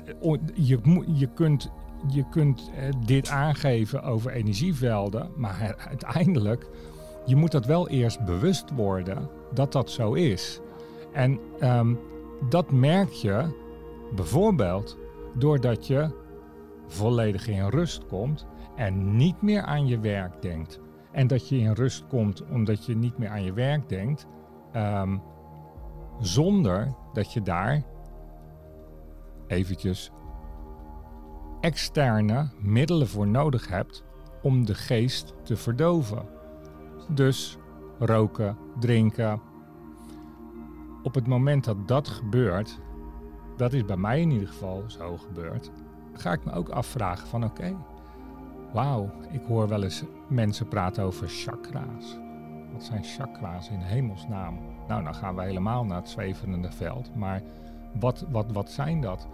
je, 0.53 1.03
je 1.13 1.27
kunt 1.27 1.71
je 2.07 2.29
kunt 2.29 2.71
eh, 2.75 2.89
dit 3.05 3.29
aangeven 3.29 4.03
over 4.03 4.31
energievelden, 4.31 5.31
maar 5.35 5.75
uiteindelijk, 5.89 6.69
je 7.25 7.35
moet 7.35 7.51
dat 7.51 7.65
wel 7.65 7.89
eerst 7.89 8.25
bewust 8.25 8.71
worden 8.75 9.29
dat 9.53 9.71
dat 9.71 9.89
zo 9.89 10.13
is. 10.13 10.59
En 11.11 11.39
um, 11.61 11.99
dat 12.49 12.71
merk 12.71 13.09
je 13.09 13.61
bijvoorbeeld 14.15 14.97
doordat 15.33 15.87
je 15.87 16.09
volledig 16.87 17.47
in 17.47 17.67
rust 17.67 18.05
komt 18.05 18.45
en 18.75 19.15
niet 19.15 19.41
meer 19.41 19.61
aan 19.61 19.87
je 19.87 19.99
werk 19.99 20.41
denkt. 20.41 20.79
En 21.11 21.27
dat 21.27 21.49
je 21.49 21.57
in 21.57 21.71
rust 21.71 22.07
komt 22.07 22.43
omdat 22.51 22.85
je 22.85 22.95
niet 22.95 23.17
meer 23.17 23.29
aan 23.29 23.43
je 23.43 23.53
werk 23.53 23.89
denkt, 23.89 24.27
um, 24.75 25.21
zonder 26.19 26.93
dat 27.13 27.33
je 27.33 27.41
daar 27.41 27.83
eventjes 29.47 30.11
externe 31.63 32.49
middelen 32.59 33.07
voor 33.07 33.27
nodig 33.27 33.67
hebt 33.67 34.03
om 34.41 34.65
de 34.65 34.75
geest 34.75 35.33
te 35.43 35.55
verdoven. 35.55 36.25
Dus 37.09 37.57
roken, 37.99 38.57
drinken. 38.79 39.41
Op 41.03 41.15
het 41.15 41.27
moment 41.27 41.63
dat 41.63 41.87
dat 41.87 42.07
gebeurt, 42.07 42.79
dat 43.57 43.73
is 43.73 43.85
bij 43.85 43.97
mij 43.97 44.21
in 44.21 44.31
ieder 44.31 44.47
geval 44.47 44.83
zo 44.87 45.17
gebeurd, 45.17 45.71
ga 46.13 46.31
ik 46.31 46.45
me 46.45 46.51
ook 46.51 46.69
afvragen 46.69 47.27
van 47.27 47.43
oké, 47.43 47.75
wauw, 48.73 49.11
ik 49.31 49.41
hoor 49.47 49.67
wel 49.67 49.83
eens 49.83 50.03
mensen 50.29 50.67
praten 50.67 51.03
over 51.03 51.27
chakra's. 51.27 52.17
Wat 52.73 52.83
zijn 52.83 53.03
chakra's 53.03 53.69
in 53.69 53.79
hemelsnaam? 53.79 54.59
Nou, 54.87 55.03
dan 55.03 55.15
gaan 55.15 55.35
we 55.35 55.43
helemaal 55.43 55.85
naar 55.85 55.97
het 55.97 56.09
zweverende 56.09 56.71
veld. 56.71 57.15
Maar 57.15 57.41
wat, 57.99 58.25
wat, 58.29 58.51
wat 58.51 58.71
zijn 58.71 59.01
dat? 59.01 59.27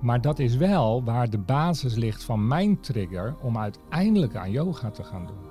Maar 0.00 0.20
dat 0.20 0.38
is 0.38 0.56
wel 0.56 1.04
waar 1.04 1.30
de 1.30 1.38
basis 1.38 1.94
ligt 1.94 2.24
van 2.24 2.46
mijn 2.46 2.80
trigger 2.80 3.36
om 3.42 3.58
uiteindelijk 3.58 4.36
aan 4.36 4.50
yoga 4.50 4.90
te 4.90 5.04
gaan 5.04 5.26
doen. 5.26 5.46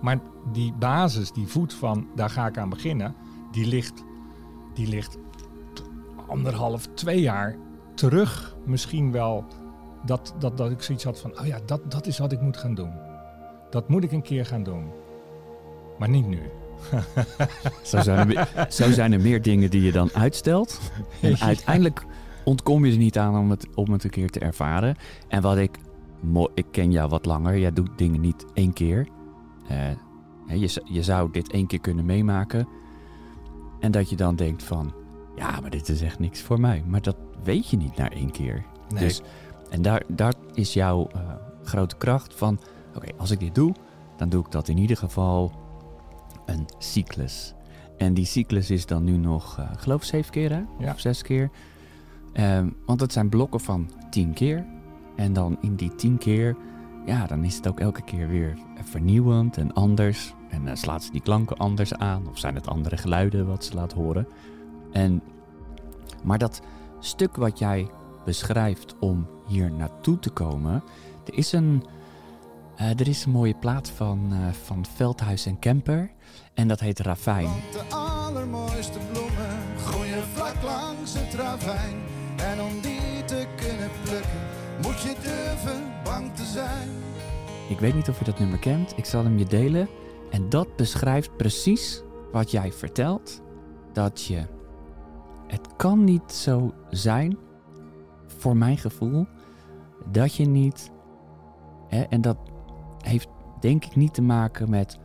Maar 0.00 0.20
die 0.52 0.72
basis, 0.72 1.32
die 1.32 1.46
voet 1.46 1.74
van 1.74 2.06
daar 2.14 2.30
ga 2.30 2.46
ik 2.46 2.58
aan 2.58 2.68
beginnen, 2.68 3.14
die 3.50 3.66
ligt, 3.66 4.04
die 4.74 4.88
ligt 4.88 5.18
anderhalf, 6.28 6.86
twee 6.94 7.20
jaar 7.20 7.56
terug. 7.94 8.56
Misschien 8.64 9.12
wel 9.12 9.44
dat, 10.04 10.34
dat, 10.38 10.56
dat 10.56 10.70
ik 10.70 10.82
zoiets 10.82 11.04
had 11.04 11.20
van, 11.20 11.38
oh 11.38 11.46
ja, 11.46 11.58
dat, 11.66 11.90
dat 11.90 12.06
is 12.06 12.18
wat 12.18 12.32
ik 12.32 12.40
moet 12.40 12.56
gaan 12.56 12.74
doen. 12.74 12.92
Dat 13.70 13.88
moet 13.88 14.04
ik 14.04 14.12
een 14.12 14.22
keer 14.22 14.46
gaan 14.46 14.62
doen. 14.62 14.90
Maar 15.98 16.08
niet 16.08 16.26
nu. 16.26 16.40
zo, 17.82 18.00
zijn 18.00 18.36
er, 18.36 18.66
zo 18.70 18.90
zijn 18.90 19.12
er 19.12 19.20
meer 19.20 19.42
dingen 19.42 19.70
die 19.70 19.82
je 19.82 19.92
dan 19.92 20.10
uitstelt. 20.12 20.80
En 21.20 21.40
uiteindelijk 21.40 22.04
ontkom 22.44 22.84
je 22.84 22.92
er 22.92 22.98
niet 22.98 23.18
aan 23.18 23.38
om 23.38 23.50
het, 23.50 23.66
om 23.74 23.92
het 23.92 24.04
een 24.04 24.10
keer 24.10 24.30
te 24.30 24.40
ervaren. 24.40 24.96
En 25.28 25.42
wat 25.42 25.56
ik, 25.56 25.78
ik 26.54 26.66
ken 26.70 26.90
jou 26.90 27.08
wat 27.08 27.24
langer, 27.24 27.58
jij 27.58 27.72
doet 27.72 27.98
dingen 27.98 28.20
niet 28.20 28.44
één 28.54 28.72
keer. 28.72 29.08
Uh, 29.70 30.60
je, 30.60 30.82
je 30.84 31.02
zou 31.02 31.30
dit 31.30 31.52
één 31.52 31.66
keer 31.66 31.80
kunnen 31.80 32.04
meemaken. 32.04 32.68
En 33.80 33.90
dat 33.90 34.10
je 34.10 34.16
dan 34.16 34.36
denkt 34.36 34.62
van, 34.62 34.92
ja, 35.36 35.60
maar 35.60 35.70
dit 35.70 35.88
is 35.88 36.02
echt 36.02 36.18
niks 36.18 36.42
voor 36.42 36.60
mij. 36.60 36.84
Maar 36.86 37.02
dat 37.02 37.16
weet 37.42 37.68
je 37.68 37.76
niet 37.76 37.96
na 37.96 38.10
één 38.10 38.30
keer. 38.30 38.64
Nee. 38.88 39.04
Dus, 39.04 39.22
en 39.70 39.82
daar, 39.82 40.02
daar 40.08 40.34
is 40.54 40.72
jouw 40.72 41.08
uh, 41.16 41.20
grote 41.62 41.96
kracht 41.96 42.34
van, 42.34 42.60
oké, 42.94 43.08
als 43.16 43.30
ik 43.30 43.40
dit 43.40 43.54
doe, 43.54 43.74
dan 44.16 44.28
doe 44.28 44.44
ik 44.44 44.50
dat 44.50 44.68
in 44.68 44.78
ieder 44.78 44.96
geval 44.96 45.52
een 46.46 46.66
cyclus. 46.78 47.54
En 47.96 48.14
die 48.14 48.24
cyclus 48.24 48.70
is 48.70 48.86
dan 48.86 49.04
nu 49.04 49.16
nog, 49.16 49.58
uh, 49.58 49.70
geloof 49.76 50.04
zeven 50.04 50.32
keer 50.32 50.50
hè? 50.50 50.62
Ja. 50.78 50.92
Of 50.92 51.00
zes 51.00 51.22
keer. 51.22 51.50
Um, 52.34 52.76
want 52.86 53.00
het 53.00 53.12
zijn 53.12 53.28
blokken 53.28 53.60
van 53.60 53.90
10 54.10 54.32
keer. 54.32 54.66
En 55.16 55.32
dan 55.32 55.56
in 55.60 55.74
die 55.74 55.94
tien 55.94 56.18
keer, 56.18 56.56
ja, 57.06 57.26
dan 57.26 57.44
is 57.44 57.56
het 57.56 57.68
ook 57.68 57.80
elke 57.80 58.02
keer 58.02 58.28
weer 58.28 58.58
vernieuwend 58.84 59.56
en 59.56 59.72
anders. 59.72 60.34
En 60.48 60.66
uh, 60.66 60.70
slaat 60.74 61.04
ze 61.04 61.10
die 61.10 61.20
klanken 61.20 61.56
anders 61.56 61.94
aan? 61.94 62.28
Of 62.28 62.38
zijn 62.38 62.54
het 62.54 62.68
andere 62.68 62.96
geluiden 62.96 63.46
wat 63.46 63.64
ze 63.64 63.74
laat 63.74 63.92
horen? 63.92 64.26
En, 64.92 65.22
maar 66.24 66.38
dat 66.38 66.60
stuk 67.00 67.36
wat 67.36 67.58
jij 67.58 67.90
beschrijft 68.24 68.94
om 68.98 69.26
hier 69.46 69.72
naartoe 69.72 70.18
te 70.18 70.30
komen, 70.30 70.82
er 71.26 71.34
is 71.34 71.52
een, 71.52 71.84
uh, 72.80 73.00
er 73.00 73.08
is 73.08 73.24
een 73.24 73.32
mooie 73.32 73.54
plaat 73.54 73.90
van, 73.90 74.28
uh, 74.32 74.38
van 74.64 74.86
Veldhuis 74.94 75.46
en 75.46 75.58
Kemper. 75.58 76.10
En 76.54 76.68
dat 76.68 76.80
heet 76.80 76.98
Ravijn. 76.98 77.50
De 77.72 77.94
allermooiste 77.94 78.98
bloemen 79.12 79.76
groeien 79.76 80.22
vlak 80.34 80.62
langs 80.62 81.14
het 81.14 81.34
ravijn. 81.34 82.09
En 82.42 82.60
om 82.60 82.80
die 82.80 83.24
te 83.24 83.46
kunnen 83.56 83.90
plukken, 84.04 84.40
moet 84.82 85.00
je 85.00 85.14
durven 85.22 85.82
bang 86.04 86.34
te 86.34 86.44
zijn. 86.44 86.88
Ik 87.68 87.80
weet 87.80 87.94
niet 87.94 88.08
of 88.08 88.18
je 88.18 88.24
dat 88.24 88.38
nummer 88.38 88.58
kent. 88.58 88.92
Ik 88.96 89.04
zal 89.04 89.24
hem 89.24 89.38
je 89.38 89.44
delen. 89.44 89.88
En 90.30 90.48
dat 90.48 90.76
beschrijft 90.76 91.36
precies 91.36 92.02
wat 92.32 92.50
jij 92.50 92.72
vertelt. 92.72 93.42
Dat 93.92 94.24
je. 94.24 94.46
Het 95.46 95.76
kan 95.76 96.04
niet 96.04 96.32
zo 96.32 96.74
zijn, 96.90 97.38
voor 98.26 98.56
mijn 98.56 98.78
gevoel, 98.78 99.26
dat 100.10 100.34
je 100.34 100.46
niet. 100.46 100.90
Hè, 101.88 102.02
en 102.02 102.20
dat 102.20 102.36
heeft 102.98 103.28
denk 103.60 103.84
ik 103.84 103.96
niet 103.96 104.14
te 104.14 104.22
maken 104.22 104.70
met 104.70 104.98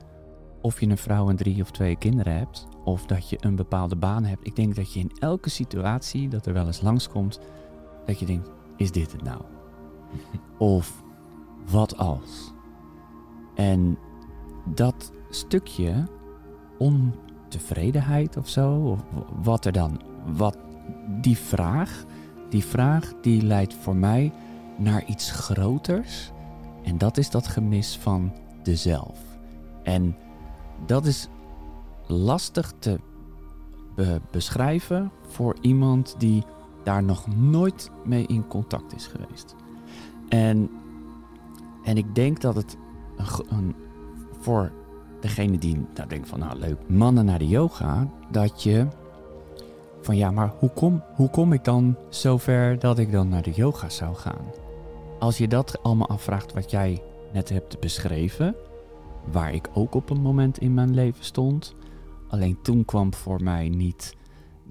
of 0.61 0.79
je 0.79 0.89
een 0.89 0.97
vrouw 0.97 1.29
en 1.29 1.35
drie 1.35 1.61
of 1.61 1.71
twee 1.71 1.95
kinderen 1.95 2.37
hebt. 2.37 2.67
Of 2.85 3.05
dat 3.05 3.29
je 3.29 3.37
een 3.39 3.55
bepaalde 3.55 3.95
baan 3.95 4.23
hebt. 4.23 4.47
Ik 4.47 4.55
denk 4.55 4.75
dat 4.75 4.93
je 4.93 4.99
in 4.99 5.11
elke 5.19 5.49
situatie 5.49 6.27
dat 6.27 6.45
er 6.45 6.53
wel 6.53 6.65
eens 6.65 6.81
langskomt, 6.81 7.39
dat 8.05 8.19
je 8.19 8.25
denkt: 8.25 8.51
is 8.77 8.91
dit 8.91 9.11
het 9.11 9.23
nou? 9.23 9.41
of 10.57 11.03
wat 11.69 11.97
als? 11.97 12.53
En 13.55 13.97
dat 14.65 15.11
stukje 15.29 16.07
ontevredenheid 16.77 18.37
of 18.37 18.47
zo, 18.47 18.73
of 18.73 18.99
wat 19.43 19.65
er 19.65 19.71
dan, 19.71 20.01
wat 20.25 20.57
die 21.21 21.37
vraag, 21.37 22.05
die 22.49 22.65
vraag 22.65 23.13
die 23.21 23.41
leidt 23.41 23.73
voor 23.73 23.95
mij 23.95 24.33
naar 24.77 25.05
iets 25.05 25.31
groters. 25.31 26.31
En 26.83 26.97
dat 26.97 27.17
is 27.17 27.29
dat 27.29 27.47
gemis 27.47 27.97
van 27.97 28.33
de 28.63 28.75
zelf. 28.75 29.19
En 29.83 30.15
dat 30.85 31.05
is 31.05 31.27
lastig 32.07 32.73
te 32.79 32.99
be 33.95 34.21
beschrijven 34.31 35.11
voor 35.27 35.55
iemand 35.61 36.15
die 36.17 36.43
daar 36.83 37.03
nog 37.03 37.35
nooit 37.35 37.91
mee 38.05 38.25
in 38.27 38.47
contact 38.47 38.95
is 38.95 39.07
geweest. 39.07 39.55
En, 40.29 40.69
en 41.83 41.97
ik 41.97 42.15
denk 42.15 42.41
dat 42.41 42.55
het 42.55 42.77
een, 43.49 43.75
voor 44.39 44.71
degene 45.19 45.57
die 45.57 45.85
nou, 45.95 46.09
denkt 46.09 46.29
van 46.29 46.39
nou 46.39 46.59
leuk, 46.59 46.89
mannen 46.89 47.25
naar 47.25 47.39
de 47.39 47.47
yoga, 47.47 48.07
dat 48.31 48.63
je 48.63 48.87
van 50.01 50.17
ja, 50.17 50.31
maar 50.31 50.53
hoe 50.59 50.69
kom, 50.69 51.03
hoe 51.15 51.29
kom 51.29 51.53
ik 51.53 51.63
dan 51.63 51.95
zover 52.09 52.79
dat 52.79 52.99
ik 52.99 53.11
dan 53.11 53.29
naar 53.29 53.41
de 53.41 53.51
yoga 53.51 53.89
zou 53.89 54.15
gaan? 54.15 54.45
Als 55.19 55.37
je 55.37 55.47
dat 55.47 55.83
allemaal 55.83 56.07
afvraagt 56.07 56.53
wat 56.53 56.71
jij 56.71 57.01
net 57.33 57.49
hebt 57.49 57.79
beschreven, 57.79 58.55
waar 59.31 59.53
ik 59.53 59.69
ook 59.73 59.95
op 59.95 60.09
een 60.09 60.21
moment 60.21 60.57
in 60.57 60.73
mijn 60.73 60.93
leven 60.93 61.23
stond, 61.23 61.75
alleen 62.27 62.57
toen 62.61 62.85
kwam 62.85 63.13
voor 63.13 63.43
mij 63.43 63.69
niet 63.69 64.15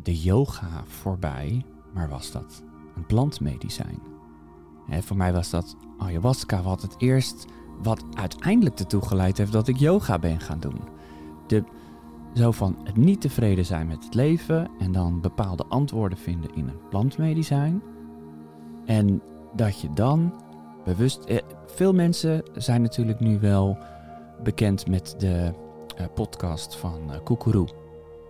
de 0.02 0.20
yoga 0.20 0.84
voorbij, 0.86 1.64
maar 1.92 2.08
was 2.08 2.30
dat 2.30 2.62
een 2.96 3.06
plantmedicijn. 3.06 3.98
Voor 4.90 5.16
mij 5.16 5.32
was 5.32 5.50
dat 5.50 5.76
ayahuasca 5.98 6.62
wat 6.62 6.82
het 6.82 6.94
eerst 6.98 7.46
wat 7.82 8.04
uiteindelijk 8.14 8.78
ertoe 8.78 9.02
geleid 9.02 9.38
heeft 9.38 9.52
dat 9.52 9.68
ik 9.68 9.76
yoga 9.76 10.18
ben 10.18 10.40
gaan 10.40 10.60
doen. 10.60 10.80
De, 11.46 11.64
zo 12.34 12.50
van 12.50 12.76
het 12.84 12.96
niet 12.96 13.20
tevreden 13.20 13.64
zijn 13.64 13.86
met 13.86 14.04
het 14.04 14.14
leven 14.14 14.70
en 14.78 14.92
dan 14.92 15.20
bepaalde 15.20 15.64
antwoorden 15.68 16.18
vinden 16.18 16.54
in 16.54 16.68
een 16.68 16.88
plantmedicijn. 16.88 17.82
En 18.84 19.22
dat 19.54 19.80
je 19.80 19.92
dan 19.94 20.34
bewust. 20.84 21.24
Eh, 21.24 21.38
veel 21.66 21.92
mensen 21.92 22.42
zijn 22.54 22.82
natuurlijk 22.82 23.20
nu 23.20 23.38
wel 23.40 23.78
bekend 24.42 24.86
met 24.86 25.14
de 25.18 25.52
podcast 26.14 26.76
van 26.76 27.00
uh, 27.10 27.16
Koekeroe. 27.24 27.68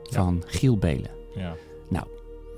Van 0.02 0.34
ja. 0.34 0.46
Giel 0.46 0.78
Belen. 0.78 1.10
Ja. 1.34 1.54
Nou, 1.88 2.06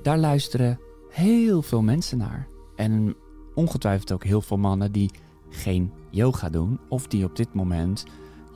daar 0.02 0.18
luisteren 0.18 0.80
heel 1.10 1.62
veel 1.62 1.82
mensen 1.82 2.18
naar. 2.18 2.48
En 2.76 3.16
ongetwijfeld 3.54 4.12
ook 4.12 4.24
heel 4.24 4.40
veel 4.40 4.56
mannen 4.56 4.92
die 4.92 5.10
geen 5.48 5.92
yoga 6.10 6.48
doen. 6.48 6.80
Of 6.88 7.06
die 7.06 7.24
op 7.24 7.36
dit 7.36 7.54
moment 7.54 8.04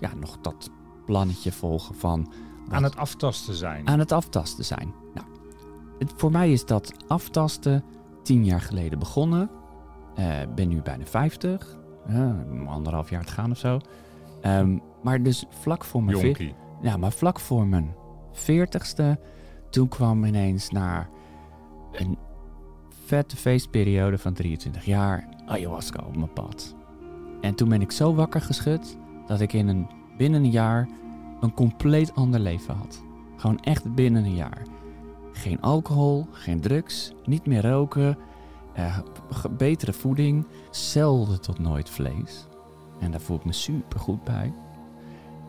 ja, 0.01 0.15
nog 0.15 0.39
dat 0.41 0.71
plannetje 1.07 1.53
volgen 1.53 1.95
van... 1.95 2.33
Aan 2.69 2.83
het 2.83 2.97
aftasten 2.97 3.55
zijn. 3.55 3.89
Aan 3.89 3.99
het 3.99 4.13
aftasten 4.13 4.65
zijn. 4.65 4.95
Nou, 5.15 5.27
het, 5.99 6.13
voor 6.17 6.31
mij 6.31 6.53
is 6.53 6.65
dat 6.65 6.93
aftasten 7.07 7.85
tien 8.23 8.45
jaar 8.45 8.61
geleden 8.61 8.99
begonnen. 8.99 9.51
Uh, 10.19 10.27
ben 10.55 10.69
nu 10.69 10.83
bijna 10.83 11.05
50. 11.05 11.79
Uh, 12.09 12.33
anderhalf 12.67 13.11
jaar 13.11 13.25
te 13.25 13.33
gaan 13.33 13.51
of 13.51 13.59
zo. 13.59 13.81
Um, 14.45 14.83
maar 15.03 15.23
dus 15.23 15.45
vlak 15.49 15.85
voor 15.85 16.03
mijn... 16.03 16.19
Jonkie. 16.19 16.55
Ja, 16.83 16.97
maar 16.97 17.13
vlak 17.13 17.41
voor 17.41 17.67
mijn 17.67 17.95
veertigste... 18.33 19.19
Toen 19.71 19.89
kwam 19.89 20.25
ineens 20.25 20.71
naar 20.71 21.09
een 21.93 22.19
vette 23.05 23.37
feestperiode 23.37 24.19
van 24.19 24.33
23 24.33 24.85
jaar 24.85 25.29
ayahuasca 25.47 26.05
op 26.07 26.17
mijn 26.17 26.33
pad. 26.33 26.75
En 27.41 27.55
toen 27.55 27.69
ben 27.69 27.81
ik 27.81 27.93
zo 27.93 28.15
wakker 28.15 28.41
geschud 28.41 28.99
dat 29.27 29.41
ik 29.41 29.53
in 29.53 29.69
een, 29.69 29.89
binnen 30.17 30.45
een 30.45 30.51
jaar 30.51 30.89
een 31.41 31.55
compleet 31.55 32.15
ander 32.15 32.41
leven 32.41 32.75
had. 32.75 33.03
Gewoon 33.37 33.61
echt 33.61 33.95
binnen 33.95 34.25
een 34.25 34.35
jaar. 34.35 34.63
Geen 35.33 35.61
alcohol, 35.61 36.27
geen 36.31 36.61
drugs, 36.61 37.13
niet 37.25 37.47
meer 37.47 37.67
roken, 37.67 38.19
uh, 38.79 38.99
betere 39.57 39.93
voeding, 39.93 40.47
zelden 40.71 41.41
tot 41.41 41.59
nooit 41.59 41.91
vlees. 41.91 42.47
En 42.99 43.11
daar 43.11 43.21
voel 43.21 43.37
ik 43.37 43.45
me 43.45 43.53
super 43.53 44.01
goed 44.01 44.25
bij. 44.25 44.53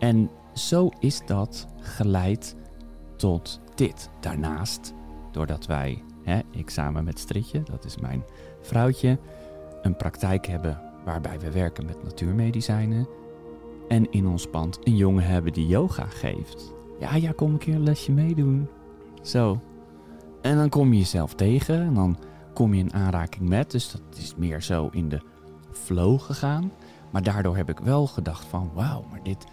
En 0.02 0.30
zo 0.54 0.90
is 1.00 1.22
dat 1.26 1.68
geleid 1.78 2.56
tot 3.16 3.60
dit. 3.76 4.10
Daarnaast, 4.20 4.94
doordat 5.32 5.66
wij, 5.66 6.04
hè, 6.24 6.40
ik 6.52 6.70
samen 6.70 7.04
met 7.04 7.20
Stritje, 7.20 7.64
dat 7.64 7.86
is 7.86 7.98
mijn 7.98 8.24
vrouwtje, 8.62 9.20
een 9.82 9.96
praktijk 9.96 10.48
hebben 10.48 10.82
waarbij 11.06 11.40
we 11.40 11.52
werken 11.52 11.86
met 11.86 12.04
natuurmedicijnen. 12.04 13.08
En 13.88 14.12
in 14.12 14.28
ons 14.28 14.48
pand 14.48 14.80
een 14.84 14.96
jongen 14.96 15.24
hebben 15.24 15.54
die 15.54 15.68
yoga 15.68 16.06
geeft. 16.06 16.74
Ja, 17.00 17.16
ja, 17.16 17.32
kom 17.32 17.52
een 17.52 17.58
keer 17.58 17.76
een 17.76 17.84
lesje 17.84 18.12
meedoen. 18.12 18.68
Zo. 19.22 19.62
En 20.42 20.56
dan 20.56 20.70
kom 20.70 20.94
je 20.94 21.00
jezelf 21.00 21.34
tegen 21.34 21.82
en 21.82 21.94
dan 21.94 22.18
kom 22.54 22.74
je 22.74 22.80
in 22.80 22.94
aanraking 22.94 23.50
met. 23.50 23.72
Dus 23.72 23.92
dat 23.92 24.18
is 24.18 24.36
meer 24.36 24.62
zo 24.62 24.90
in 24.92 25.10
de 25.10 25.22
flow 25.72 26.20
gegaan. 26.20 26.72
Maar 27.12 27.24
daardoor 27.24 27.56
heb 27.56 27.70
ik 27.70 27.80
wel 27.80 28.08
gedacht 28.08 28.46
van 28.46 28.72
wauw, 28.74 29.06
maar 29.10 29.24
dit, 29.24 29.46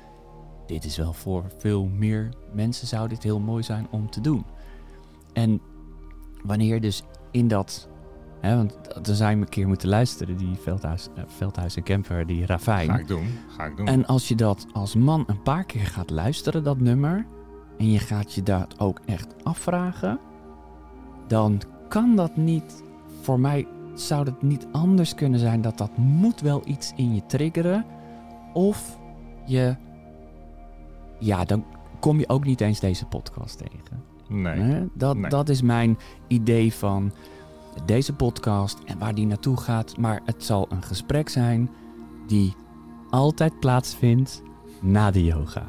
dit 0.69 0.85
is 0.85 0.97
wel 0.97 1.13
voor 1.13 1.45
veel 1.59 1.85
meer 1.85 2.29
mensen 2.53 2.87
zou 2.87 3.09
dit 3.09 3.23
heel 3.23 3.41
mooi 3.41 3.63
zijn 3.63 3.87
om 3.91 4.11
te 4.11 4.21
doen. 4.21 4.45
En 5.33 5.61
wanneer 6.43 6.81
dus 6.81 7.03
in 7.31 7.49
dat 7.49 7.89
Hè, 8.41 8.57
want 8.57 8.79
dan 9.03 9.15
zou 9.15 9.31
je 9.31 9.37
een 9.37 9.49
keer 9.49 9.67
moeten 9.67 9.89
luisteren, 9.89 10.37
die 10.37 10.57
Veldhuis, 10.57 11.09
uh, 11.17 11.25
Veldhuis 11.27 11.77
en 11.77 11.83
Kemper, 11.83 12.27
die 12.27 12.47
Ravijn. 12.47 12.91
Ga 12.91 12.99
ik 12.99 13.09
doen, 13.09 13.27
ga 13.57 13.65
ik 13.65 13.77
doen. 13.77 13.87
En 13.87 14.07
als 14.07 14.29
je 14.29 14.35
dat 14.35 14.67
als 14.73 14.95
man 14.95 15.25
een 15.27 15.43
paar 15.43 15.65
keer 15.65 15.87
gaat 15.87 16.11
luisteren, 16.11 16.65
dat 16.65 16.81
nummer, 16.81 17.27
en 17.79 17.91
je 17.91 17.99
gaat 17.99 18.35
je 18.35 18.43
dat 18.43 18.81
ook 18.81 19.01
echt 19.05 19.45
afvragen, 19.45 20.19
dan 21.27 21.61
kan 21.89 22.17
dat 22.17 22.37
niet, 22.37 22.83
voor 23.21 23.41
mij 23.41 23.67
zou 23.95 24.25
het 24.25 24.43
niet 24.43 24.67
anders 24.73 25.15
kunnen 25.15 25.41
zijn 25.41 25.61
dat 25.61 25.79
dat 25.79 25.97
moet 25.97 26.41
wel 26.41 26.63
iets 26.65 26.93
in 26.97 27.15
je 27.15 27.27
triggeren. 27.27 27.85
Of 28.53 28.99
je, 29.47 29.77
ja, 31.19 31.45
dan 31.45 31.65
kom 32.01 32.19
je 32.19 32.29
ook 32.29 32.45
niet 32.45 32.61
eens 32.61 32.81
deze 32.81 33.07
podcast 33.07 33.59
tegen. 33.59 34.03
Nee. 34.29 34.89
Dat, 34.95 35.17
Nee. 35.17 35.31
dat 35.31 35.49
is 35.49 35.63
mijn 35.63 35.99
idee 36.27 36.75
van 36.75 37.13
deze 37.85 38.13
podcast 38.15 38.79
en 38.85 38.99
waar 38.99 39.15
die 39.15 39.27
naartoe 39.27 39.57
gaat. 39.57 39.97
Maar 39.97 40.21
het 40.25 40.45
zal 40.45 40.67
een 40.69 40.83
gesprek 40.83 41.29
zijn 41.29 41.71
die 42.27 42.55
altijd 43.11 43.61
plaatsvindt 43.61 44.43
na 44.81 45.11
de 45.11 45.25
yoga. 45.25 45.67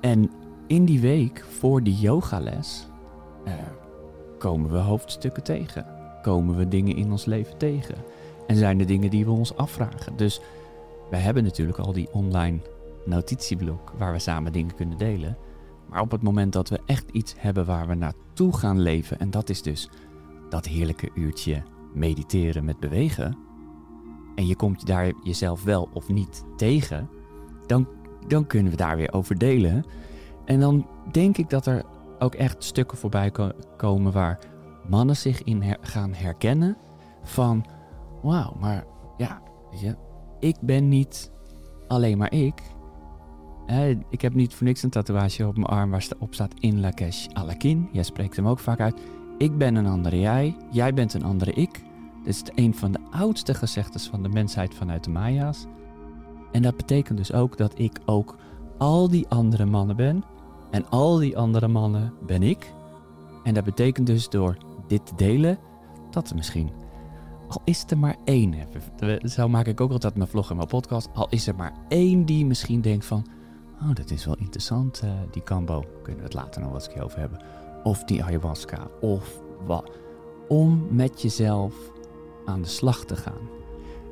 En 0.00 0.30
in 0.66 0.84
die 0.84 1.00
week 1.00 1.44
voor 1.58 1.82
die 1.82 1.98
yogales 1.98 2.86
eh, 3.44 3.52
komen 4.38 4.70
we 4.70 4.78
hoofdstukken 4.78 5.42
tegen. 5.42 5.86
Komen 6.22 6.56
we 6.56 6.68
dingen 6.68 6.96
in 6.96 7.10
ons 7.10 7.24
leven 7.24 7.56
tegen. 7.58 7.94
En 8.46 8.56
zijn 8.56 8.80
er 8.80 8.86
dingen 8.86 9.10
die 9.10 9.24
we 9.24 9.30
ons 9.30 9.56
afvragen. 9.56 10.16
Dus 10.16 10.40
we 11.10 11.16
hebben 11.16 11.44
natuurlijk 11.44 11.78
al 11.78 11.92
die 11.92 12.08
online 12.12 12.58
notitieblok 13.04 13.92
waar 13.98 14.12
we 14.12 14.18
samen 14.18 14.52
dingen 14.52 14.74
kunnen 14.74 14.98
delen. 14.98 15.38
Maar 15.88 16.00
op 16.00 16.10
het 16.10 16.22
moment 16.22 16.52
dat 16.52 16.68
we 16.68 16.80
echt 16.86 17.10
iets 17.10 17.34
hebben 17.38 17.66
waar 17.66 17.88
we 17.88 17.94
naartoe 17.94 18.56
gaan 18.56 18.80
leven, 18.80 19.18
en 19.18 19.30
dat 19.30 19.48
is 19.48 19.62
dus 19.62 19.88
dat 20.48 20.66
heerlijke 20.66 21.10
uurtje 21.14 21.62
mediteren 21.94 22.64
met 22.64 22.80
bewegen, 22.80 23.38
en 24.34 24.46
je 24.46 24.56
komt 24.56 24.86
daar 24.86 25.12
jezelf 25.22 25.64
wel 25.64 25.88
of 25.92 26.08
niet 26.08 26.44
tegen, 26.56 27.08
dan, 27.66 27.88
dan 28.26 28.46
kunnen 28.46 28.70
we 28.70 28.78
daar 28.78 28.96
weer 28.96 29.12
over 29.12 29.38
delen. 29.38 29.84
En 30.44 30.60
dan 30.60 30.86
denk 31.12 31.36
ik 31.38 31.50
dat 31.50 31.66
er 31.66 31.84
ook 32.18 32.34
echt 32.34 32.64
stukken 32.64 32.98
voorbij 32.98 33.32
komen 33.76 34.12
waar 34.12 34.38
mannen 34.88 35.16
zich 35.16 35.42
in 35.42 35.76
gaan 35.80 36.14
herkennen 36.14 36.76
van, 37.22 37.66
wauw, 38.22 38.56
maar 38.60 38.84
ja, 39.16 39.42
weet 39.70 39.80
je, 39.80 39.96
ik 40.38 40.56
ben 40.60 40.88
niet 40.88 41.32
alleen 41.88 42.18
maar 42.18 42.32
ik. 42.32 42.62
Ik 44.08 44.20
heb 44.20 44.34
niet 44.34 44.54
voor 44.54 44.66
niks 44.66 44.82
een 44.82 44.90
tatoeage 44.90 45.46
op 45.46 45.56
mijn 45.56 45.66
arm 45.66 45.90
waar 45.90 46.08
op 46.18 46.34
staat 46.34 46.54
In 46.60 46.80
Lakesh 46.80 47.26
Alakin. 47.32 47.88
Jij 47.92 48.02
spreekt 48.02 48.36
hem 48.36 48.48
ook 48.48 48.58
vaak 48.58 48.80
uit. 48.80 49.00
Ik 49.38 49.58
ben 49.58 49.74
een 49.74 49.86
andere 49.86 50.20
jij, 50.20 50.56
jij 50.70 50.94
bent 50.94 51.14
een 51.14 51.24
andere 51.24 51.52
ik. 51.52 51.82
Dit 52.24 52.34
is 52.34 52.42
een 52.64 52.74
van 52.74 52.92
de 52.92 52.98
oudste 53.10 53.54
gezegdes 53.54 54.06
van 54.06 54.22
de 54.22 54.28
mensheid 54.28 54.74
vanuit 54.74 55.04
de 55.04 55.10
Maya's. 55.10 55.66
En 56.52 56.62
dat 56.62 56.76
betekent 56.76 57.18
dus 57.18 57.32
ook 57.32 57.56
dat 57.56 57.78
ik 57.78 57.98
ook 58.06 58.36
al 58.78 59.08
die 59.08 59.28
andere 59.28 59.64
mannen 59.64 59.96
ben. 59.96 60.24
En 60.70 60.88
al 60.88 61.16
die 61.16 61.38
andere 61.38 61.68
mannen 61.68 62.12
ben 62.26 62.42
ik. 62.42 62.72
En 63.44 63.54
dat 63.54 63.64
betekent 63.64 64.06
dus 64.06 64.28
door 64.28 64.56
dit 64.86 65.06
te 65.06 65.14
delen, 65.16 65.58
dat 66.10 66.30
er 66.30 66.36
misschien, 66.36 66.70
al 67.48 67.60
is 67.64 67.84
er 67.88 67.98
maar 67.98 68.16
één, 68.24 68.54
zo 69.24 69.48
maak 69.48 69.66
ik 69.66 69.80
ook 69.80 69.90
altijd 69.90 70.16
mijn 70.16 70.28
vlog 70.28 70.50
en 70.50 70.56
mijn 70.56 70.68
podcast, 70.68 71.08
al 71.14 71.28
is 71.28 71.46
er 71.46 71.54
maar 71.54 71.72
één 71.88 72.24
die 72.24 72.46
misschien 72.46 72.80
denkt 72.80 73.04
van, 73.04 73.26
oh 73.82 73.94
dat 73.94 74.10
is 74.10 74.24
wel 74.24 74.36
interessant, 74.36 75.02
uh, 75.04 75.10
die 75.30 75.42
kambo, 75.42 75.84
kunnen 76.02 76.20
we 76.20 76.26
het 76.26 76.34
later 76.34 76.62
nog 76.62 76.74
eens 76.74 76.86
een 76.86 76.92
keer 76.92 77.04
over 77.04 77.18
hebben. 77.18 77.42
Of 77.82 78.04
die 78.04 78.24
ayahuasca, 78.24 78.86
of 79.00 79.40
wat. 79.66 79.90
Om 80.48 80.86
met 80.90 81.22
jezelf 81.22 81.74
aan 82.44 82.62
de 82.62 82.68
slag 82.68 83.04
te 83.04 83.16
gaan. 83.16 83.48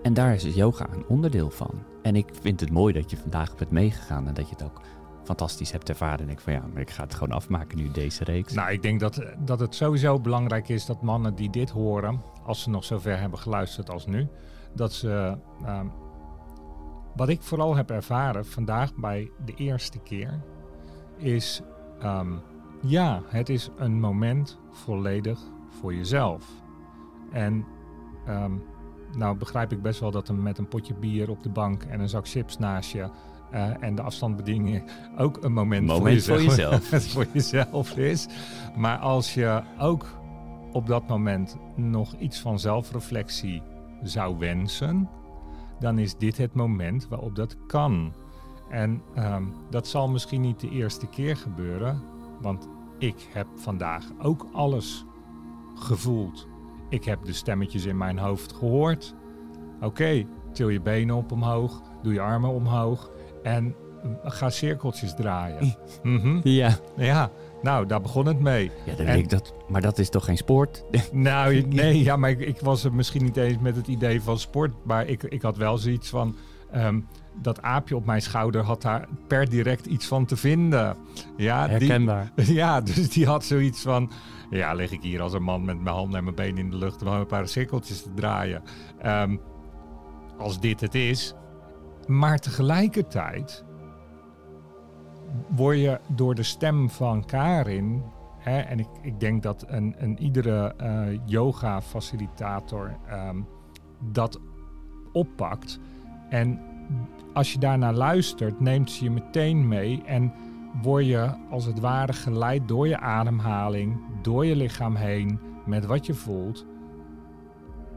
En 0.02 0.14
daar 0.14 0.34
is 0.34 0.42
yoga 0.42 0.88
een 0.92 1.06
onderdeel 1.06 1.50
van. 1.50 1.82
En 2.02 2.16
ik 2.16 2.28
vind 2.40 2.60
het 2.60 2.70
mooi 2.70 2.92
dat 2.92 3.10
je 3.10 3.16
vandaag 3.16 3.56
bent 3.56 3.70
meegegaan 3.70 4.26
en 4.26 4.34
dat 4.34 4.48
je 4.48 4.54
het 4.54 4.64
ook 4.64 4.80
fantastisch 5.24 5.72
hebt 5.72 5.88
ervaren. 5.88 6.20
En 6.20 6.28
ik 6.28 6.40
van 6.40 6.52
ja, 6.52 6.62
maar 6.72 6.82
ik 6.82 6.90
ga 6.90 7.02
het 7.02 7.14
gewoon 7.14 7.36
afmaken 7.36 7.78
nu 7.78 7.90
deze 7.90 8.24
reeks. 8.24 8.52
Nou, 8.52 8.70
ik 8.70 8.82
denk 8.82 9.00
dat, 9.00 9.22
dat 9.38 9.60
het 9.60 9.74
sowieso 9.74 10.20
belangrijk 10.20 10.68
is 10.68 10.86
dat 10.86 11.02
mannen 11.02 11.34
die 11.34 11.50
dit 11.50 11.70
horen, 11.70 12.20
als 12.44 12.62
ze 12.62 12.70
nog 12.70 12.84
zover 12.84 13.18
hebben 13.18 13.38
geluisterd 13.38 13.90
als 13.90 14.06
nu, 14.06 14.28
dat 14.74 14.92
ze. 14.92 15.38
Ehm, 15.64 15.86
wat 17.18 17.28
ik 17.28 17.42
vooral 17.42 17.76
heb 17.76 17.90
ervaren 17.90 18.46
vandaag 18.46 18.94
bij 18.94 19.30
de 19.44 19.54
eerste 19.56 19.98
keer, 19.98 20.40
is 21.16 21.62
ehm, 22.00 22.32
ja, 22.82 23.22
het 23.26 23.48
is 23.48 23.70
een 23.76 24.00
moment 24.00 24.58
volledig 24.70 25.38
voor 25.80 25.94
jezelf. 25.94 26.44
En 27.32 27.64
um, 28.28 28.62
nou 29.16 29.36
begrijp 29.36 29.72
ik 29.72 29.82
best 29.82 30.00
wel 30.00 30.10
dat 30.10 30.28
er 30.28 30.34
met 30.34 30.58
een 30.58 30.68
potje 30.68 30.94
bier 30.94 31.30
op 31.30 31.42
de 31.42 31.48
bank 31.48 31.82
en 31.82 32.00
een 32.00 32.08
zak 32.08 32.28
chips 32.28 32.58
naast 32.58 32.92
je 32.92 33.08
uh, 33.54 33.82
en 33.82 33.94
de 33.94 34.02
afstandsbediening 34.02 34.82
ook 35.16 35.42
een 35.42 35.52
moment, 35.52 35.86
moment 35.86 36.24
voor 36.24 36.42
jezelf, 36.42 36.84
voor, 36.84 36.96
jezelf. 36.96 37.12
voor 37.12 37.26
jezelf 37.32 37.96
is. 37.96 38.26
Maar 38.76 38.98
als 38.98 39.34
je 39.34 39.62
ook 39.78 40.06
op 40.72 40.86
dat 40.86 41.08
moment 41.08 41.56
nog 41.76 42.14
iets 42.14 42.40
van 42.40 42.58
zelfreflectie 42.58 43.62
zou 44.02 44.38
wensen, 44.38 45.08
dan 45.80 45.98
is 45.98 46.16
dit 46.16 46.36
het 46.36 46.54
moment 46.54 47.08
waarop 47.08 47.36
dat 47.36 47.56
kan. 47.66 48.12
En 48.68 49.02
um, 49.18 49.54
dat 49.70 49.86
zal 49.86 50.08
misschien 50.08 50.40
niet 50.40 50.60
de 50.60 50.70
eerste 50.70 51.06
keer 51.06 51.36
gebeuren, 51.36 52.02
want 52.40 52.68
ik 52.98 53.28
heb 53.32 53.46
vandaag 53.54 54.04
ook 54.22 54.46
alles 54.52 55.04
gevoeld. 55.74 56.48
Ik 56.88 57.04
heb 57.04 57.24
de 57.24 57.32
stemmetjes 57.32 57.84
in 57.84 57.96
mijn 57.96 58.18
hoofd 58.18 58.52
gehoord. 58.52 59.14
Oké, 59.80 60.26
til 60.52 60.68
je 60.68 60.80
benen 60.80 61.16
op 61.16 61.32
omhoog, 61.32 61.82
doe 62.02 62.12
je 62.12 62.20
armen 62.20 62.50
omhoog 62.50 63.10
en 63.42 63.74
ga 64.22 64.50
cirkeltjes 64.50 65.14
draaien. 65.14 65.76
Mm 66.02 66.40
Ja. 66.42 66.78
Ja, 66.96 67.30
nou, 67.62 67.86
daar 67.86 68.00
begon 68.00 68.26
het 68.26 68.40
mee. 68.40 68.70
Ja, 68.86 68.94
dan 68.94 69.06
en, 69.06 69.18
ik 69.18 69.28
dat, 69.28 69.54
maar 69.68 69.80
dat 69.80 69.98
is 69.98 70.08
toch 70.08 70.24
geen 70.24 70.36
sport? 70.36 70.84
nou, 71.12 71.60
nee, 71.68 72.02
ja, 72.02 72.16
maar 72.16 72.30
ik, 72.30 72.40
ik, 72.40 72.60
was 72.60 72.82
het 72.82 72.92
misschien 72.92 73.24
niet 73.24 73.36
eens 73.36 73.58
met 73.58 73.76
het 73.76 73.86
idee 73.86 74.22
van 74.22 74.38
sport. 74.38 74.72
Maar 74.84 75.06
ik, 75.06 75.22
ik 75.22 75.42
had 75.42 75.56
wel 75.56 75.78
zoiets 75.78 76.08
van... 76.08 76.36
Um, 76.74 77.06
dat 77.42 77.62
aapje 77.62 77.96
op 77.96 78.06
mijn 78.06 78.22
schouder 78.22 78.62
had 78.62 78.82
daar 78.82 79.08
per 79.26 79.48
direct 79.48 79.86
iets 79.86 80.06
van 80.06 80.24
te 80.24 80.36
vinden. 80.36 80.96
Ja, 81.36 81.68
Herkenbaar. 81.68 82.32
Die, 82.34 82.54
ja, 82.62 82.80
dus 82.80 83.10
die 83.10 83.26
had 83.26 83.44
zoiets 83.44 83.82
van... 83.82 84.10
Ja, 84.50 84.72
lig 84.72 84.90
ik 84.90 85.02
hier 85.02 85.20
als 85.20 85.32
een 85.32 85.42
man 85.42 85.64
met 85.64 85.80
mijn 85.80 85.94
handen 85.94 86.18
en 86.18 86.24
mijn 86.24 86.36
benen 86.36 86.58
in 86.58 86.70
de 86.70 86.76
lucht... 86.76 87.02
om 87.02 87.08
een 87.08 87.26
paar 87.26 87.48
cirkeltjes 87.48 88.02
te 88.02 88.14
draaien. 88.14 88.62
Um, 89.06 89.40
als 90.38 90.60
dit 90.60 90.80
het 90.80 90.94
is. 90.94 91.34
Maar 92.06 92.38
tegelijkertijd 92.38 93.64
word 95.46 95.78
je 95.78 96.00
door 96.06 96.34
de 96.34 96.42
stem 96.42 96.90
van 96.90 97.24
Karin... 97.24 98.02
Hè, 98.38 98.58
en 98.58 98.78
ik, 98.78 98.88
ik 99.02 99.20
denk 99.20 99.42
dat 99.42 99.64
een, 99.66 99.94
een 99.98 100.18
iedere 100.18 100.74
uh, 100.82 101.18
yoga-facilitator 101.24 102.96
um, 103.28 103.46
dat 104.12 104.40
oppakt... 105.12 105.80
En 106.28 106.60
als 107.32 107.52
je 107.52 107.58
daarnaar 107.58 107.94
luistert, 107.94 108.60
neemt 108.60 108.90
ze 108.90 109.04
je 109.04 109.10
meteen 109.10 109.68
mee 109.68 110.02
en 110.04 110.32
word 110.82 111.06
je 111.06 111.30
als 111.50 111.64
het 111.64 111.80
ware 111.80 112.12
geleid 112.12 112.68
door 112.68 112.88
je 112.88 112.98
ademhaling, 112.98 114.00
door 114.22 114.46
je 114.46 114.56
lichaam 114.56 114.94
heen, 114.94 115.40
met 115.66 115.86
wat 115.86 116.06
je 116.06 116.14
voelt, 116.14 116.66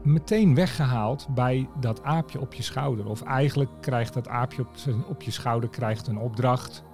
meteen 0.02 0.54
weggehaald 0.54 1.28
bij 1.34 1.68
dat 1.80 2.02
aapje 2.02 2.40
op 2.40 2.54
je 2.54 2.62
schouder. 2.62 3.06
Of 3.06 3.22
eigenlijk 3.22 3.70
krijgt 3.80 4.14
dat 4.14 4.28
aapje 4.28 4.62
op, 4.62 4.68
op 5.08 5.22
je 5.22 5.30
schouder 5.30 5.68
krijgt 5.68 6.06
een 6.06 6.18
opdracht. 6.18 6.84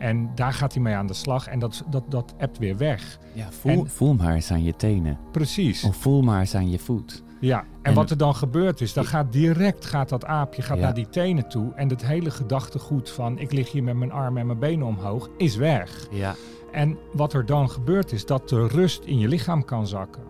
En 0.00 0.30
daar 0.34 0.52
gaat 0.52 0.72
hij 0.72 0.82
mee 0.82 0.94
aan 0.94 1.06
de 1.06 1.14
slag 1.14 1.46
en 1.46 1.58
dat, 1.58 1.84
dat, 1.90 2.04
dat 2.08 2.34
ebt 2.36 2.58
weer 2.58 2.76
weg. 2.76 3.18
Ja, 3.32 3.50
voel, 3.50 3.84
voel 3.84 4.14
maar 4.14 4.34
eens 4.34 4.50
aan 4.50 4.62
je 4.62 4.76
tenen. 4.76 5.18
Precies. 5.32 5.84
Of 5.84 5.96
voel 5.96 6.22
maar 6.22 6.40
eens 6.40 6.54
aan 6.54 6.70
je 6.70 6.78
voet. 6.78 7.22
Ja, 7.40 7.64
en, 7.82 7.94
wat 7.94 8.10
er 8.10 8.16
dan 8.16 8.34
gebeurt 8.34 8.80
is, 8.80 8.92
dan 8.92 9.04
gaat 9.04 9.32
direct 9.32 9.84
gaat 9.84 10.08
dat 10.08 10.24
aapje 10.24 10.62
gaat 10.62 10.78
naar 10.78 10.94
die 10.94 11.08
tenen 11.08 11.48
toe. 11.48 11.72
En 11.74 11.88
het 11.88 12.06
hele 12.06 12.30
gedachtegoed 12.30 13.10
van 13.10 13.38
ik 13.38 13.52
lig 13.52 13.72
hier 13.72 13.82
met 13.82 13.96
mijn 13.96 14.12
armen 14.12 14.40
en 14.40 14.46
mijn 14.46 14.58
benen 14.58 14.86
omhoog, 14.86 15.28
is 15.36 15.56
weg. 15.56 16.06
Ja. 16.10 16.34
En 16.72 16.98
wat 17.12 17.32
er 17.32 17.46
dan 17.46 17.70
gebeurt 17.70 18.12
is 18.12 18.26
dat 18.26 18.48
de 18.48 18.66
rust 18.66 19.04
in 19.04 19.18
je 19.18 19.28
lichaam 19.28 19.64
kan 19.64 19.86
zakken. 19.86 20.22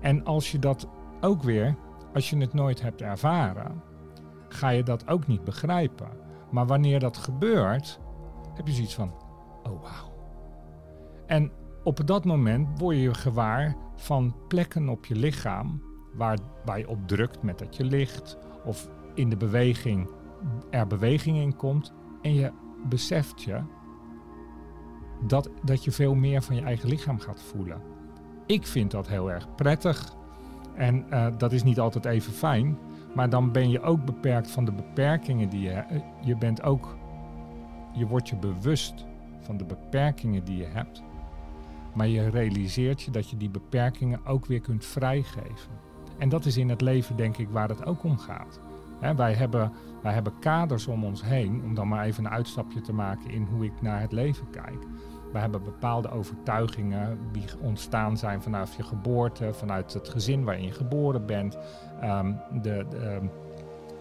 En 0.00 0.24
als 0.24 0.52
je 0.52 0.58
dat 0.58 0.88
ook 1.20 1.42
weer, 1.42 1.74
als 2.14 2.30
je 2.30 2.36
het 2.36 2.52
nooit 2.52 2.82
hebt 2.82 3.02
ervaren, 3.02 3.82
ga 4.48 4.68
je 4.68 4.82
dat 4.82 5.08
ook 5.08 5.26
niet 5.26 5.44
begrijpen. 5.44 6.08
Maar 6.50 6.66
wanneer 6.66 7.00
dat 7.00 7.16
gebeurt, 7.16 8.00
heb 8.58 8.66
je 8.66 8.72
zoiets 8.72 8.94
van, 8.94 9.12
oh 9.62 9.82
wauw. 9.82 10.12
En 11.26 11.52
op 11.84 12.06
dat 12.06 12.24
moment 12.24 12.78
word 12.78 12.96
je 12.96 13.14
gewaar 13.14 13.76
van 13.94 14.34
plekken 14.48 14.88
op 14.88 15.06
je 15.06 15.14
lichaam 15.14 15.82
waar, 16.14 16.38
je 16.78 16.88
op 16.88 17.08
drukt 17.08 17.42
met 17.42 17.58
dat 17.58 17.76
je 17.76 17.84
ligt 17.84 18.38
of 18.64 18.88
in 19.14 19.30
de 19.30 19.36
beweging 19.36 20.10
er 20.70 20.86
beweging 20.86 21.36
in 21.36 21.56
komt 21.56 21.92
en 22.22 22.34
je 22.34 22.52
beseft 22.88 23.42
je 23.42 23.60
dat, 25.26 25.50
dat 25.64 25.84
je 25.84 25.90
veel 25.90 26.14
meer 26.14 26.42
van 26.42 26.56
je 26.56 26.62
eigen 26.62 26.88
lichaam 26.88 27.18
gaat 27.18 27.42
voelen. 27.42 27.82
Ik 28.46 28.66
vind 28.66 28.90
dat 28.90 29.08
heel 29.08 29.30
erg 29.30 29.54
prettig 29.54 30.16
en 30.74 31.06
uh, 31.10 31.26
dat 31.38 31.52
is 31.52 31.62
niet 31.62 31.80
altijd 31.80 32.04
even 32.04 32.32
fijn, 32.32 32.78
maar 33.14 33.30
dan 33.30 33.52
ben 33.52 33.70
je 33.70 33.80
ook 33.80 34.04
beperkt 34.04 34.50
van 34.50 34.64
de 34.64 34.72
beperkingen 34.72 35.48
die 35.48 35.60
je 35.60 35.68
hebt. 35.68 36.04
Je 36.20 36.36
bent 36.36 36.62
ook, 36.62 36.96
je 37.98 38.06
wordt 38.06 38.28
je 38.28 38.36
bewust 38.36 39.06
van 39.40 39.56
de 39.56 39.64
beperkingen 39.64 40.44
die 40.44 40.56
je 40.56 40.66
hebt, 40.66 41.02
maar 41.94 42.08
je 42.08 42.28
realiseert 42.28 43.02
je 43.02 43.10
dat 43.10 43.30
je 43.30 43.36
die 43.36 43.50
beperkingen 43.50 44.26
ook 44.26 44.46
weer 44.46 44.60
kunt 44.60 44.84
vrijgeven. 44.84 45.70
En 46.18 46.28
dat 46.28 46.44
is 46.44 46.56
in 46.56 46.68
het 46.68 46.80
leven 46.80 47.16
denk 47.16 47.36
ik 47.36 47.48
waar 47.48 47.68
het 47.68 47.86
ook 47.86 48.04
om 48.04 48.18
gaat. 48.18 48.60
wij, 49.16 49.34
hebben, 49.34 49.72
wij 50.02 50.12
hebben 50.12 50.38
kaders 50.38 50.86
om 50.86 51.04
ons 51.04 51.24
heen, 51.24 51.62
om 51.64 51.74
dan 51.74 51.88
maar 51.88 52.04
even 52.04 52.24
een 52.24 52.30
uitstapje 52.30 52.80
te 52.80 52.92
maken 52.92 53.30
in 53.30 53.46
hoe 53.50 53.64
ik 53.64 53.82
naar 53.82 54.00
het 54.00 54.12
leven 54.12 54.50
kijk. 54.50 54.86
We 55.32 55.38
hebben 55.38 55.62
bepaalde 55.62 56.10
overtuigingen 56.10 57.18
die 57.32 57.44
ontstaan 57.60 58.16
zijn 58.16 58.42
vanaf 58.42 58.76
je 58.76 58.82
geboorte, 58.82 59.52
vanuit 59.52 59.92
het 59.92 60.08
gezin 60.08 60.44
waarin 60.44 60.64
je 60.64 60.72
geboren 60.72 61.26
bent. 61.26 61.58
Um, 62.04 62.40
de, 62.62 62.86
de, 62.90 62.96
ehm, 62.96 63.26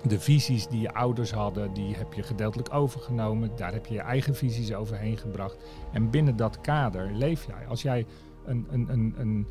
de, 0.04 0.20
visies 0.20 0.68
die 0.68 0.82
je 0.82 0.94
ouders 0.94 1.32
hadden, 1.32 1.74
die 1.74 1.96
heb 1.96 2.14
je 2.14 2.24
gedeeltelijk 2.24 2.74
overgenomen. 2.74 3.52
Daar 3.56 3.74
heb 3.74 3.86
je 3.86 3.94
je 3.94 4.00
eigen 4.00 4.36
visies 4.36 4.74
overheen 4.74 5.18
gebracht. 5.18 5.58
En 5.92 6.10
binnen 6.10 6.36
dat 6.36 6.62
kader 6.62 7.12
leef 7.14 7.46
jij. 7.46 7.68
Als 7.68 7.82
jij 7.82 8.06
een, 8.46 8.68
een, 8.70 8.90
een, 8.90 9.14
een 9.18 9.48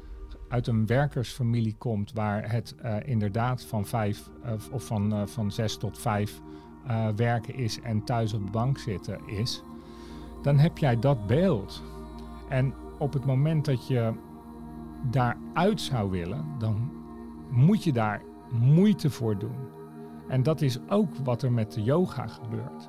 uit 0.49 0.66
een 0.66 0.86
werkersfamilie 0.86 1.74
komt 1.78 2.12
waar 2.12 2.51
het 2.53 2.74
uh, 2.84 2.97
inderdaad 3.05 3.62
van 3.62 3.86
vijf 3.86 4.30
uh, 4.44 4.53
of 4.72 4.84
van, 4.84 5.12
uh, 5.12 5.26
van 5.26 5.51
zes 5.51 5.76
tot 5.76 5.99
vijf 5.99 6.40
werken 7.16 7.55
is 7.55 7.80
en 7.80 8.05
thuis 8.05 8.32
op 8.32 8.44
de 8.44 8.51
bank 8.51 8.78
zitten 8.78 9.18
is, 9.26 9.62
dan 10.42 10.59
heb 10.59 10.78
jij 10.78 10.99
dat 10.99 11.26
beeld. 11.26 11.82
En 12.49 12.74
op 12.99 13.12
het 13.12 13.24
moment 13.24 13.64
dat 13.64 13.86
je 13.86 14.12
daaruit 15.11 15.80
zou 15.80 16.11
willen, 16.11 16.44
dan 16.59 16.90
moet 17.51 17.84
je 17.84 17.92
daar 17.92 18.22
moeite 18.51 19.11
voor 19.11 19.38
doen. 19.38 19.76
En 20.29 20.43
dat 20.43 20.61
is 20.61 20.79
ook 20.89 21.16
wat 21.24 21.43
er 21.43 21.53
met 21.53 21.72
de 21.72 21.83
yoga 21.83 22.27
gebeurt. 22.27 22.89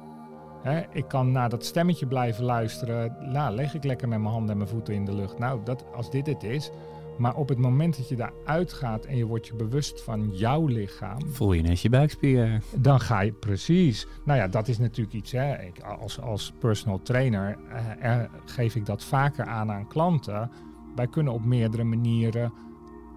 Ik 0.92 1.08
kan 1.08 1.32
naar 1.32 1.50
dat 1.50 1.66
stemmetje 1.66 2.08
blijven 2.08 2.44
luisteren. 2.44 3.16
Nou, 3.32 3.56
leg 3.56 3.74
ik 3.74 3.84
lekker 3.84 4.08
met 4.08 4.20
mijn 4.20 4.32
handen 4.32 4.52
en 4.52 4.58
mijn 4.58 4.70
voeten 4.70 4.94
in 4.94 5.06
de 5.06 5.16
lucht. 5.16 5.40
Nou, 5.40 5.60
dat, 5.64 5.86
als 5.96 6.12
dit 6.12 6.28
het 6.28 6.44
is. 6.44 6.72
Maar 7.18 7.36
op 7.36 7.50
het 7.50 7.58
moment 7.58 7.98
dat 7.98 8.10
je 8.10 8.16
daaruit 8.16 8.74
gaat 8.74 9.06
en 9.06 9.18
je 9.18 9.26
wordt 9.26 9.48
je 9.48 9.56
bewust 9.56 10.04
van 10.04 10.30
jouw 10.32 10.66
lichaam. 10.66 11.22
Voel 11.28 11.54
je 11.54 11.60
ineens 11.60 11.82
je 11.82 11.90
buikspieren. 11.90 12.62
Dan 12.76 13.00
ga 13.00 13.20
je 13.20 13.32
precies. 13.32 14.08
Nou 14.26 14.40
ja, 14.40 14.48
dat 14.48 14.68
is 14.68 14.78
natuurlijk 14.78 15.16
iets. 15.16 15.32
Hè. 15.32 15.62
Ik, 15.62 15.80
als, 15.80 16.22
als 16.22 16.54
personal 16.60 17.02
trainer 17.02 17.58
eh, 17.70 18.12
er, 18.12 18.30
geef 18.46 18.76
ik 18.76 18.86
dat 18.86 19.04
vaker 19.04 19.46
aan 19.46 19.72
aan 19.72 19.88
klanten. 19.88 20.52
Wij 20.96 21.08
kunnen 21.08 21.34
op 21.34 21.46
meerdere 21.46 21.84
manieren 21.84 22.54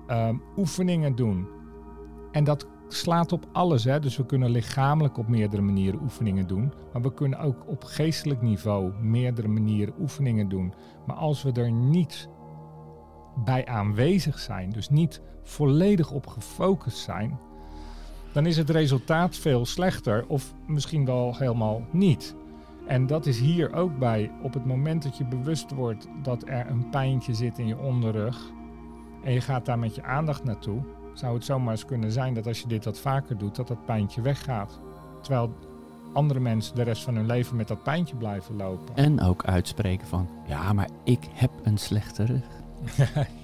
ehm, 0.06 0.36
oefeningen 0.56 1.14
doen. 1.14 1.48
En 2.32 2.44
dat 2.44 2.66
slaat 2.92 3.32
op 3.32 3.46
alles. 3.52 3.84
Hè? 3.84 4.00
Dus 4.00 4.16
we 4.16 4.26
kunnen 4.26 4.50
lichamelijk 4.50 5.18
op 5.18 5.28
meerdere 5.28 5.62
manieren 5.62 6.00
oefeningen 6.02 6.46
doen. 6.46 6.72
Maar 6.92 7.02
we 7.02 7.14
kunnen 7.14 7.38
ook 7.38 7.68
op 7.68 7.84
geestelijk 7.84 8.42
niveau 8.42 8.92
meerdere 9.00 9.48
manieren 9.48 9.94
oefeningen 10.00 10.48
doen. 10.48 10.74
Maar 11.06 11.16
als 11.16 11.42
we 11.42 11.52
er 11.52 11.72
niet 11.72 12.28
bij 13.44 13.66
aanwezig 13.66 14.38
zijn, 14.38 14.70
dus 14.70 14.88
niet 14.88 15.20
volledig 15.42 16.10
op 16.10 16.26
gefocust 16.26 16.98
zijn, 16.98 17.38
dan 18.32 18.46
is 18.46 18.56
het 18.56 18.70
resultaat 18.70 19.36
veel 19.36 19.66
slechter 19.66 20.26
of 20.26 20.54
misschien 20.66 21.04
wel 21.04 21.36
helemaal 21.36 21.82
niet. 21.92 22.36
En 22.86 23.06
dat 23.06 23.26
is 23.26 23.40
hier 23.40 23.72
ook 23.72 23.98
bij. 23.98 24.30
Op 24.42 24.54
het 24.54 24.64
moment 24.64 25.02
dat 25.02 25.16
je 25.16 25.24
bewust 25.24 25.70
wordt 25.70 26.08
dat 26.22 26.42
er 26.46 26.70
een 26.70 26.90
pijntje 26.90 27.34
zit 27.34 27.58
in 27.58 27.66
je 27.66 27.78
onderrug 27.78 28.52
en 29.22 29.32
je 29.32 29.40
gaat 29.40 29.66
daar 29.66 29.78
met 29.78 29.94
je 29.94 30.02
aandacht 30.02 30.44
naartoe, 30.44 30.82
zou 31.14 31.34
het 31.34 31.44
zomaar 31.44 31.70
eens 31.72 31.84
kunnen 31.84 32.12
zijn 32.12 32.34
dat 32.34 32.46
als 32.46 32.60
je 32.60 32.68
dit 32.68 32.84
wat 32.84 32.98
vaker 32.98 33.38
doet, 33.38 33.56
dat 33.56 33.68
dat 33.68 33.84
pijntje 33.84 34.20
weggaat. 34.20 34.80
Terwijl 35.22 35.54
andere 36.12 36.40
mensen 36.40 36.74
de 36.74 36.82
rest 36.82 37.02
van 37.02 37.14
hun 37.16 37.26
leven 37.26 37.56
met 37.56 37.68
dat 37.68 37.82
pijntje 37.82 38.16
blijven 38.16 38.56
lopen. 38.56 38.96
En 38.96 39.20
ook 39.20 39.44
uitspreken 39.44 40.06
van, 40.06 40.28
ja, 40.46 40.72
maar 40.72 40.88
ik 41.04 41.20
heb 41.32 41.50
een 41.62 41.78
slechte 41.78 42.24
rug. 42.24 42.44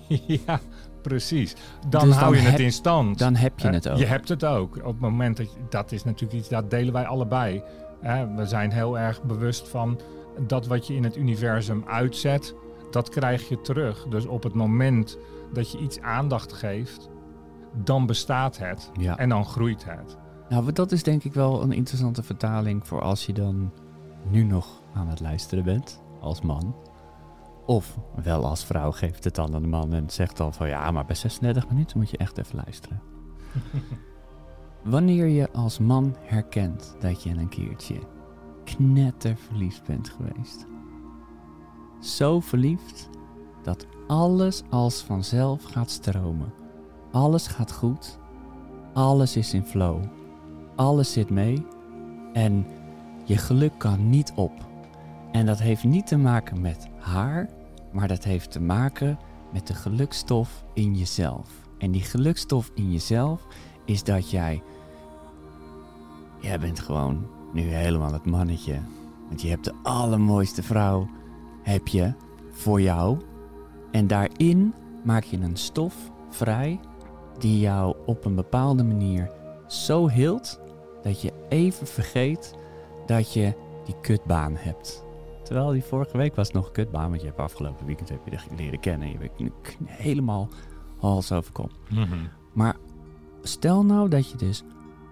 ja, 0.47 0.61
precies. 1.03 1.55
Dan 1.89 2.07
Dus 2.07 2.14
hou 2.17 2.35
dan 2.35 2.43
je 2.43 2.49
het 2.51 2.61
in 2.61 2.73
stand. 2.73 3.19
Dan 3.19 3.35
heb 3.37 3.59
je 3.59 3.67
Hè, 3.67 3.73
het 3.75 3.89
ook. 3.89 3.97
Je 3.99 4.05
hebt 4.07 4.29
het 4.29 4.45
ook. 4.45 4.77
Op 4.77 4.85
het 4.85 5.01
moment 5.01 5.37
dat 5.37 5.53
je- 5.53 5.59
dat 5.69 5.93
is 5.93 6.05
natuurlijk 6.05 6.39
iets 6.41 6.49
dat 6.49 6.71
delen 6.71 6.93
wij 6.93 7.07
allebei. 7.07 7.62
Hè, 8.01 8.35
we 8.35 8.47
zijn 8.47 8.73
heel 8.73 8.99
erg 8.99 9.23
bewust 9.23 9.69
van 9.69 10.01
dat 10.47 10.67
wat 10.67 10.87
je 10.87 10.95
in 10.95 11.05
het 11.05 11.17
universum 11.17 11.85
uitzet, 11.87 12.55
dat 12.91 13.09
krijg 13.09 13.49
je 13.49 13.61
terug. 13.61 14.07
Dus 14.09 14.27
op 14.27 14.43
het 14.43 14.55
moment 14.55 15.19
dat 15.53 15.73
je 15.73 15.79
iets 15.79 16.01
aandacht 16.01 16.53
geeft, 16.53 17.09
dan 17.85 18.07
bestaat 18.07 18.59
het 18.59 18.91
Ja. 18.99 19.16
en 19.18 19.29
dan 19.29 19.45
groeit 19.45 19.85
het. 19.85 20.16
Nou, 20.49 20.72
dat 20.72 20.93
is 20.93 21.03
denk 21.03 21.24
ik 21.24 21.35
wel 21.35 21.62
een 21.62 21.72
interessante 21.72 22.22
vertaling 22.22 22.87
voor 22.87 23.03
als 23.03 23.27
je 23.27 23.33
dan 23.33 23.72
nu 24.31 24.43
nog 24.43 24.66
aan 24.95 25.09
het 25.09 25.20
luisteren 25.20 25.64
bent 25.64 26.03
als 26.20 26.41
man. 26.43 26.74
Of 27.66 27.99
wel 28.22 28.47
als 28.47 28.64
vrouw 28.64 28.91
geeft 28.93 29.24
het 29.24 29.35
dan 29.35 29.55
aan 29.55 29.62
de 29.62 29.68
man 29.68 29.93
en 29.93 30.11
zegt 30.11 30.37
dan 30.37 30.55
van 30.55 30.68
ja, 30.68 30.91
maar 30.91 31.05
bij 31.05 31.14
36 31.14 31.68
minuten 31.68 31.99
moet 31.99 32.11
je 32.11 32.16
echt 32.16 32.39
even 32.39 32.57
luisteren. 32.64 33.01
Wanneer 34.85 35.27
je 35.27 35.53
als 35.53 35.79
man 35.79 36.16
herkent 36.20 36.97
dat 37.01 37.22
je 37.22 37.31
een 37.31 37.49
keertje 37.49 37.99
knetterverliefd 38.64 39.85
bent 39.87 40.09
geweest. 40.09 40.66
Zo 42.01 42.41
verliefd 42.41 43.09
dat 43.62 43.87
alles 44.07 44.62
als 44.70 45.03
vanzelf 45.03 45.64
gaat 45.64 45.91
stromen. 45.91 46.53
Alles 47.17 47.47
gaat 47.47 47.73
goed. 47.73 48.19
Alles 48.93 49.37
is 49.37 49.55
in 49.55 49.64
flow. 49.64 50.03
Alles 50.75 51.12
zit 51.12 51.31
mee. 51.31 51.67
En 52.33 52.67
je 53.25 53.37
geluk 53.37 53.73
kan 53.79 54.11
niet 54.11 54.33
op. 54.35 54.53
En 55.33 55.47
dat 55.47 55.59
heeft 55.59 55.85
niet 55.85 56.07
te 56.07 56.17
maken 56.17 56.61
met 56.61 56.89
haar, 56.99 57.49
maar 57.93 58.09
dat 58.09 58.25
heeft 58.25 58.51
te 58.51 58.61
maken 58.61 59.19
met 59.53 59.67
de 59.67 59.75
gelukstof 59.75 60.64
in 60.75 60.97
jezelf. 60.97 61.51
En 61.79 61.91
die 61.91 62.03
gelukstof 62.03 62.71
in 62.75 62.93
jezelf 62.93 63.47
is 63.85 64.05
dat 64.05 64.31
jij. 64.31 64.62
Jij 66.41 66.59
bent 66.59 66.81
gewoon 66.81 67.27
nu 67.53 67.62
helemaal 67.62 68.12
het 68.12 68.27
mannetje. 68.27 68.79
Want 69.29 69.43
je 69.43 69.49
hebt 69.49 69.64
de 69.64 69.75
allermooiste 69.83 70.62
vrouw. 70.62 71.09
Heb 71.62 71.89
je 71.89 72.12
voor 72.51 72.81
jou. 72.81 73.19
En 73.91 74.07
daarin 74.07 74.75
maak 75.05 75.25
je 75.25 75.37
een 75.37 75.57
stof 75.57 75.95
vrij. 76.31 76.81
Die 77.39 77.59
jou 77.59 77.97
op 78.07 78.24
een 78.24 78.34
bepaalde 78.34 78.84
manier 78.84 79.30
zo 79.66 80.09
hield. 80.09 80.61
Dat 81.03 81.20
je 81.20 81.32
even 81.49 81.87
vergeet 81.87 82.55
dat 83.07 83.32
je 83.32 83.55
die 83.84 84.01
kutbaan 84.01 84.55
hebt. 84.57 85.05
Terwijl 85.43 85.70
die 85.70 85.84
vorige 85.84 86.16
week 86.16 86.34
was 86.34 86.51
nog 86.51 86.66
een 86.66 86.72
kutbaan. 86.72 87.09
Want 87.09 87.20
je 87.20 87.26
hebt 87.26 87.39
afgelopen 87.39 87.87
weekend 87.87 88.09
heb 88.09 88.20
je 88.24 88.30
de 88.30 88.39
leren 88.57 88.80
kennen. 88.80 89.09
Je 89.09 89.18
bent 89.18 89.53
helemaal 89.84 90.49
hals 90.99 91.32
over 91.32 91.53
kop. 91.53 91.70
Maar 92.53 92.76
stel 93.43 93.84
nou 93.84 94.09
dat 94.09 94.30
je 94.30 94.37
dus 94.37 94.62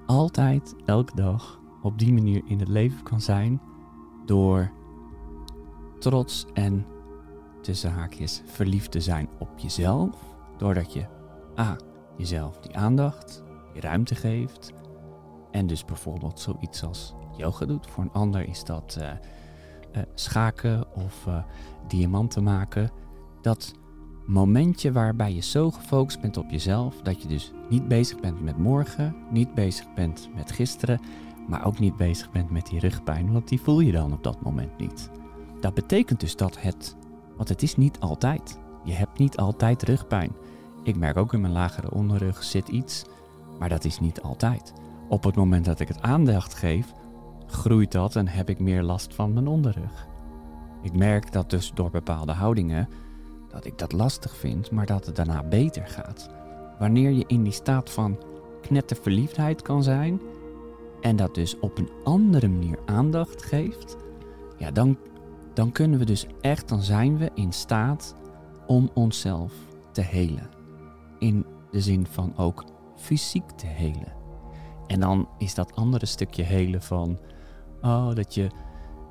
altijd, 0.07 0.75
elke 0.85 1.15
dag, 1.15 1.61
op 1.83 1.99
die 1.99 2.13
manier 2.13 2.43
in 2.47 2.59
het 2.59 2.69
leven 2.69 3.03
kan 3.03 3.21
zijn. 3.21 3.61
Door 4.27 4.71
trots 5.99 6.47
en 6.55 6.87
tussen 7.61 7.93
haakjes 7.93 8.43
verliefd 8.45 8.91
te 8.91 9.01
zijn 9.01 9.29
op 9.39 9.59
jezelf. 9.59 10.11
Doordat 10.57 10.93
je 10.93 11.07
A. 11.59 11.77
jezelf 12.17 12.61
die 12.61 12.77
aandacht, 12.77 13.43
die 13.73 13.83
ruimte 13.83 14.15
geeft. 14.15 14.73
En 15.51 15.67
dus 15.67 15.85
bijvoorbeeld 15.85 16.41
zoiets 16.41 16.83
als 16.83 17.15
yoga 17.37 17.67
doet. 17.67 17.87
Voor 17.87 18.05
een 18.05 18.13
ander 18.13 18.49
is 18.49 18.65
dat 18.65 18.97
eh, 19.01 19.11
eh, 19.11 20.03
schaken 20.15 20.95
of 20.95 21.27
eh, 21.27 21.43
diamanten 21.89 22.43
maken. 22.43 22.91
Dat 23.41 23.75
momentje 24.27 24.93
waarbij 24.93 25.35
je 25.35 25.41
zo 25.41 25.71
gefocust 25.71 26.21
bent 26.21 26.37
op 26.37 26.51
jezelf 26.51 27.01
dat 27.03 27.23
je 27.23 27.29
dus 27.29 27.53
niet 27.69 27.89
bezig 27.89 28.21
bent 28.21 28.43
met 28.43 28.59
morgen, 28.59 29.17
niet 29.31 29.55
bezig 29.55 29.95
bent 29.95 30.29
met 30.35 30.53
gisteren, 30.53 31.01
maar 31.49 31.67
ook 31.67 31.79
niet 31.79 31.97
bezig 31.97 32.31
bent 32.31 32.51
met 32.51 32.67
die 32.67 32.79
rugpijn, 32.81 33.33
want 33.33 33.49
die 33.49 33.61
voel 33.61 33.81
je 33.81 33.93
dan 33.93 34.13
op 34.13 34.23
dat 34.23 34.43
moment 34.43 34.79
niet. 34.79 35.11
Dat 35.61 35.75
betekent 35.75 36.21
dus 36.21 36.37
dat 36.37 36.61
het, 36.61 36.97
want 37.37 37.49
het 37.49 37.63
is 37.63 37.77
niet 37.77 38.01
altijd. 38.01 38.59
Je 38.85 38.93
hebt 38.93 39.19
niet 39.19 39.37
altijd 39.37 39.83
rugpijn. 39.83 40.33
Ik 40.85 40.97
merk 40.97 41.17
ook 41.17 41.33
in 41.33 41.41
mijn 41.41 41.53
lagere 41.53 41.91
onderrug 41.91 42.43
zit 42.43 42.69
iets, 42.69 43.05
maar 43.59 43.69
dat 43.69 43.85
is 43.85 44.01
niet 44.01 44.23
altijd. 44.23 44.73
Op 45.09 45.25
het 45.25 45.37
moment 45.37 45.65
dat 45.65 45.81
ik 45.81 45.89
het 45.89 46.03
aandacht 46.03 46.55
geef, 46.55 46.93
groeit 47.47 47.93
dat 47.93 48.17
en 48.17 48.29
heb 48.29 48.49
ik 48.49 48.59
meer 48.59 48.83
last 48.83 49.15
van 49.15 49.33
mijn 49.33 49.47
onderrug. 49.47 50.07
Ik 50.83 50.93
merk 50.93 51.33
dat 51.33 51.51
dus 51.51 51.73
door 51.75 51.91
bepaalde 51.91 52.33
houdingen 52.33 52.89
dat 53.49 53.65
ik 53.65 53.79
dat 53.79 53.93
lastig 53.93 54.37
vind, 54.37 54.71
maar 54.71 54.87
dat 54.87 55.07
het 55.07 55.17
daarna 55.17 55.43
beter 55.43 55.87
gaat. 55.87 56.31
Wanneer 56.79 57.11
je 57.11 57.25
in 57.27 57.43
die 57.43 57.53
staat 57.53 57.91
van 57.91 58.19
knetterverliefdheid 58.61 59.63
kan 59.63 59.83
zijn 59.83 60.21
en 61.01 61.17
dat 61.17 61.35
dus 61.35 61.59
op 61.59 61.79
een 61.79 61.91
andere 62.05 62.49
manier 62.49 62.79
aandacht 62.87 63.43
geeft, 63.43 63.97
ja, 64.59 64.71
dan, 64.71 64.99
dan 65.55 65.73
kunnen 65.73 65.99
we 65.99 66.05
dus 66.05 66.27
echt, 66.41 66.69
dan 66.69 66.83
zijn 66.83 67.19
we 67.19 67.31
in 67.35 67.53
staat 67.53 68.15
om 68.67 68.91
onszelf 68.95 69.53
te 69.93 70.01
helen. 70.01 70.51
In 71.25 71.47
de 71.71 71.81
zin 71.81 72.07
van 72.07 72.37
ook 72.37 72.65
fysiek 72.97 73.51
te 73.51 73.67
helen. 73.67 74.13
En 74.87 75.01
dan 75.01 75.29
is 75.39 75.55
dat 75.55 75.75
andere 75.77 76.07
stukje 76.07 76.43
helen 76.43 76.83
van, 76.83 77.19
oh, 77.83 78.15
dat 78.15 78.35
je, 78.35 78.47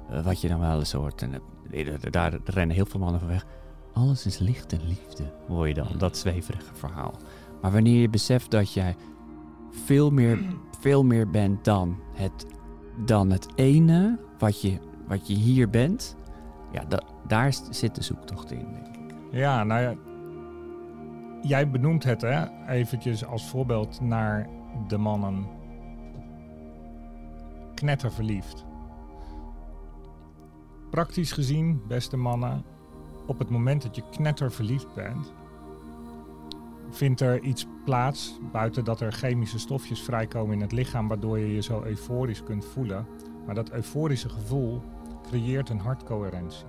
eh, 0.09 0.25
wat 0.25 0.41
je 0.41 0.47
dan 0.47 0.59
wel 0.59 0.79
eens 0.79 0.91
hoort, 0.91 1.21
en 1.21 1.31
daar, 2.09 2.11
daar 2.11 2.39
rennen 2.43 2.75
heel 2.75 2.85
veel 2.85 2.99
mannen 2.99 3.19
van 3.19 3.29
weg. 3.29 3.45
Alles 3.93 4.25
is 4.25 4.37
licht 4.37 4.73
en 4.73 4.87
liefde, 4.87 5.23
hoor 5.47 5.67
je 5.67 5.73
dan, 5.73 5.87
dat 5.97 6.17
zweverige 6.17 6.73
verhaal. 6.75 7.13
Maar 7.61 7.71
wanneer 7.71 8.01
je 8.01 8.09
beseft 8.09 8.51
dat 8.51 8.73
jij 8.73 8.95
veel 9.69 10.09
meer, 10.11 10.39
veel 10.81 11.03
meer 11.03 11.29
bent 11.29 11.65
dan 11.65 11.99
het, 12.13 12.45
dan 13.05 13.29
het 13.31 13.47
ene 13.55 14.19
wat 14.39 14.61
je, 14.61 14.79
wat 15.07 15.27
je 15.27 15.33
hier 15.33 15.69
bent, 15.69 16.15
ja, 16.71 16.83
da- 16.85 17.03
daar 17.27 17.53
zit 17.69 17.95
de 17.95 18.03
zoektocht 18.03 18.51
in, 18.51 18.67
denk 18.73 18.87
ik. 18.87 19.15
Ja, 19.31 19.63
nou 19.63 19.81
ja. 19.81 19.93
Jij 21.43 21.69
benoemt 21.69 22.03
het, 22.03 22.21
hè? 22.21 22.67
Eventjes 22.67 23.25
als 23.25 23.49
voorbeeld 23.49 24.01
naar 24.01 24.49
de 24.87 24.97
mannen. 24.97 25.47
Knetterverliefd. 27.73 28.65
Praktisch 30.89 31.31
gezien, 31.31 31.81
beste 31.87 32.17
mannen, 32.17 32.63
op 33.27 33.39
het 33.39 33.49
moment 33.49 33.81
dat 33.81 33.95
je 33.95 34.09
knetterverliefd 34.09 34.93
bent, 34.95 35.33
vindt 36.89 37.21
er 37.21 37.41
iets 37.41 37.67
plaats, 37.85 38.39
buiten 38.51 38.83
dat 38.83 39.01
er 39.01 39.11
chemische 39.11 39.59
stofjes 39.59 40.01
vrijkomen 40.01 40.55
in 40.55 40.61
het 40.61 40.71
lichaam, 40.71 41.07
waardoor 41.07 41.39
je 41.39 41.53
je 41.53 41.61
zo 41.61 41.83
euforisch 41.83 42.43
kunt 42.43 42.65
voelen. 42.65 43.07
Maar 43.45 43.55
dat 43.55 43.71
euforische 43.71 44.29
gevoel 44.29 44.81
creëert 45.29 45.69
een 45.69 45.79
hartcoherentie. 45.79 46.65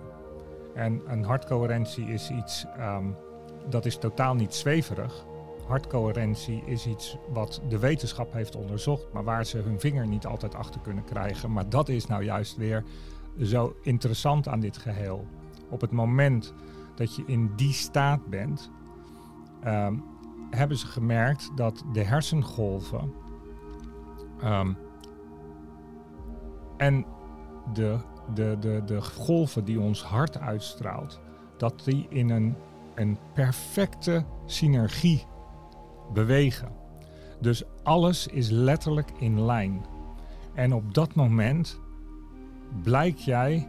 En 0.75 1.03
een 1.07 1.25
hartcoherentie 1.25 2.07
is 2.07 2.31
iets, 2.31 2.67
ehm, 2.77 3.07
dat 3.69 3.87
is 3.87 3.97
totaal 3.97 4.35
niet 4.35 4.55
zweverig. 4.55 5.27
hartcoherentie 5.67 6.63
is 6.67 6.87
iets 6.87 7.17
wat 7.33 7.61
de 7.69 7.79
wetenschap 7.79 8.33
heeft 8.33 8.57
onderzocht, 8.57 9.13
maar 9.13 9.25
waar 9.25 9.47
ze 9.47 9.59
hun 9.59 9.81
vinger 9.81 10.07
niet 10.07 10.27
altijd 10.27 10.55
achter 10.55 10.81
kunnen 10.81 11.05
krijgen. 11.05 11.53
Maar 11.53 11.69
dat 11.69 11.89
is 11.89 12.07
nou 12.07 12.25
juist 12.25 12.57
weer 12.57 12.85
zo 13.43 13.77
interessant 13.83 14.49
aan 14.49 14.61
dit 14.61 14.77
geheel. 14.77 15.27
Op 15.71 15.81
het 15.81 15.91
moment 15.91 16.55
dat 16.95 17.17
je 17.17 17.23
in 17.27 17.53
die 17.57 17.73
staat 17.73 18.27
bent, 18.27 18.71
ehm, 19.63 19.95
hebben 20.51 20.77
ze 20.77 20.87
gemerkt 20.87 21.51
dat 21.55 21.85
de 21.93 22.03
hersengolven 22.03 23.13
ehm, 24.41 24.73
en 26.77 27.07
de, 27.73 27.99
de, 28.35 28.57
de, 28.61 28.83
de 28.85 29.03
golven 29.03 29.65
die 29.65 29.81
ons 29.81 30.03
hart 30.03 30.39
uitstraalt, 30.39 31.21
dat 31.57 31.83
die 31.85 32.07
in 32.09 32.31
een, 32.31 32.57
een 32.95 33.19
perfecte 33.33 34.25
synergie 34.47 35.25
bewegen. 36.13 36.73
Dus 37.41 37.63
alles 37.83 38.27
is 38.27 38.51
letterlijk 38.51 39.11
in 39.19 39.45
lijn. 39.45 39.85
En 40.55 40.75
op 40.75 40.95
dat 40.95 41.15
moment 41.15 41.81
blijk 42.83 43.17
jij, 43.17 43.69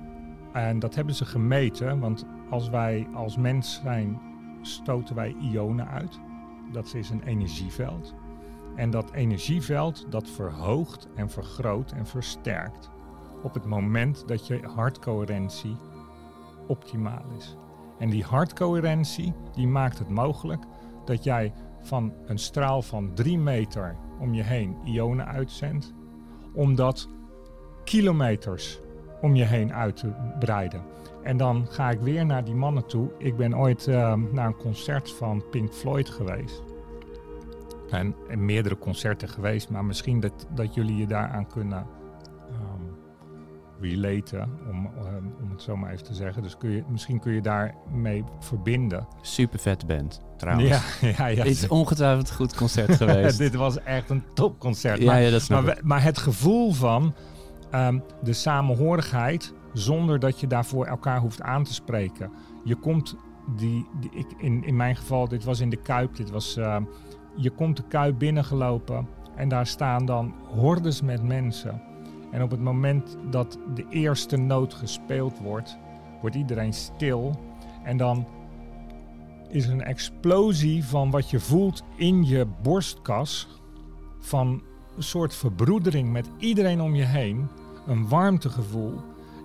en 0.54 0.80
dat 0.80 0.96
hebben 0.96 1.16
ze 1.16 1.26
gemeten, 1.26 2.00
want 2.00 2.26
als 2.50 2.70
wij 2.70 3.08
als 3.14 3.38
mens 3.38 3.82
zijn, 3.84 4.20
stoten 4.62 5.16
wij 5.16 5.36
ionen 5.42 5.88
uit. 5.88 6.20
Dat 6.72 6.94
is 6.94 7.10
een 7.10 7.24
energieveld. 7.24 8.14
En 8.76 8.90
dat 8.90 9.12
energieveld 9.12 10.06
dat 10.10 10.30
verhoogt 10.30 11.08
en 11.16 11.30
vergroot 11.30 11.92
en 11.92 12.08
versterkt 12.08 12.90
op 13.44 13.54
het 13.54 13.66
moment 13.66 14.28
dat 14.28 14.48
je 14.48 14.68
hartcoherentie 14.76 15.78
optimaal 16.68 17.24
is. 17.38 17.58
En 18.00 18.10
die 18.10 18.24
hartcoherentie 18.24 19.34
die 19.54 19.68
maakt 19.68 20.00
het 20.00 20.10
mogelijk 20.10 20.64
dat 21.06 21.24
jij 21.24 21.54
van 21.82 22.14
een 22.26 22.40
straal 22.40 22.82
van 22.82 23.14
3 23.14 23.38
meter 23.38 23.96
om 24.20 24.34
je 24.34 24.44
heen 24.44 24.78
ionen 24.84 25.28
uitzendt, 25.28 25.94
om 26.54 26.76
dat 26.76 27.10
kilometers 27.84 28.80
om 29.22 29.36
je 29.36 29.44
heen 29.44 29.74
uit 29.74 29.98
te 29.98 30.12
breiden. 30.40 30.82
En 31.24 31.38
dan 31.38 31.68
ga 31.70 31.90
ik 31.90 32.00
weer 32.00 32.26
naar 32.26 32.44
die 32.44 32.56
mannen 32.56 32.86
toe. 32.86 33.12
Ik 33.18 33.36
ben 33.36 33.58
ooit 33.58 33.88
uh, 33.88 34.14
naar 34.32 34.48
een 34.48 34.58
concert 34.58 35.12
van 35.12 35.44
Pink 35.52 35.74
Floyd 35.74 36.10
geweest. 36.10 36.64
En, 37.90 38.16
en, 38.30 38.46
meerdere 38.46 38.78
concerten 38.78 39.30
geweest, 39.30 39.70
maar 39.70 39.86
misschien 39.86 40.20
dat, 40.20 40.48
dat 40.50 40.74
jullie 40.74 40.96
je 40.96 41.08
daaraan 41.08 41.48
kunnen 41.48 41.88
relaten, 43.80 44.50
om, 44.70 44.86
um, 44.86 45.34
om 45.42 45.52
het 45.52 45.62
zo 45.62 45.78
maar 45.78 45.92
even 45.92 46.04
te 46.04 46.14
zeggen. 46.14 46.44
Dus 46.44 46.58
kun 46.58 46.70
je, 46.70 46.84
misschien 46.90 47.20
kun 47.20 47.34
je 47.34 47.42
daarmee 47.42 48.24
verbinden. 48.40 49.08
Super 49.22 49.60
vet 49.60 49.88
band, 49.88 50.22
trouwens. 50.38 50.70
Ja, 50.70 50.82
ja, 51.18 51.26
ja. 51.28 51.44
Dit 51.44 51.52
is 51.52 51.68
ongetwijfeld 51.68 52.30
een 52.30 52.36
goed 52.36 52.56
concert 52.56 52.96
geweest. 53.02 53.38
Dit 53.38 53.56
was 53.56 53.84
echt 53.84 54.10
een 54.10 54.24
topconcert. 54.34 55.00
Ja, 55.00 55.06
maar, 55.06 55.22
ja, 55.22 55.32
dat 55.32 55.50
maar, 55.50 55.80
maar, 55.84 56.04
het 56.04 56.18
gevoel 56.18 56.72
van 56.72 57.14
um, 57.76 58.04
de 58.24 58.34
samenhorigheid, 58.34 59.54
zonder 59.74 60.20
dat 60.20 60.40
je 60.40 60.48
daarvoor 60.48 60.86
elkaar 60.86 61.20
hoeft 61.20 61.42
aan 61.42 61.64
te 61.64 61.74
spreken. 61.74 62.32
Je 62.64 62.76
komt 62.76 63.16
die, 63.56 63.88
die 64.00 64.10
ik, 64.14 64.28
in, 64.38 64.64
in 64.64 64.76
mijn 64.76 64.96
geval, 64.96 65.28
dit 65.28 65.44
was 65.44 65.60
in 65.60 65.70
de 65.70 65.82
Kuip, 65.82 66.16
dit 66.16 66.30
was, 66.30 66.58
uh, 66.58 66.78
je 67.36 67.50
komt 67.50 67.78
de 67.78 67.84
Kuip 67.88 68.20
binnengelopen 68.20 69.08
en 69.36 69.50
daar 69.50 69.68
staan 69.68 70.06
dan 70.06 70.34
hordes 70.48 71.02
met 71.02 71.24
mensen 71.24 71.82
en 72.36 72.42
op 72.42 72.52
het 72.52 72.62
moment 72.62 73.18
dat 73.30 73.60
de 73.74 73.86
eerste 73.90 74.38
noot 74.38 74.74
gespeeld 74.74 75.40
wordt, 75.40 75.78
wordt 76.22 76.36
iedereen 76.36 76.74
stil. 76.74 77.40
En 77.84 77.98
dan 77.98 78.28
is 79.50 79.66
er 79.66 79.72
een 79.72 79.84
explosie 79.84 80.86
van 80.86 81.12
wat 81.12 81.30
je 81.30 81.40
voelt 81.40 81.84
in 81.96 82.26
je 82.26 82.48
borstkas. 82.62 83.48
Van 84.20 84.62
een 84.96 85.04
soort 85.04 85.36
verbroedering 85.36 86.12
met 86.12 86.30
iedereen 86.38 86.82
om 86.82 86.96
je 86.96 87.04
heen. 87.04 87.48
Een 87.88 88.08
warmtegevoel. 88.08 88.94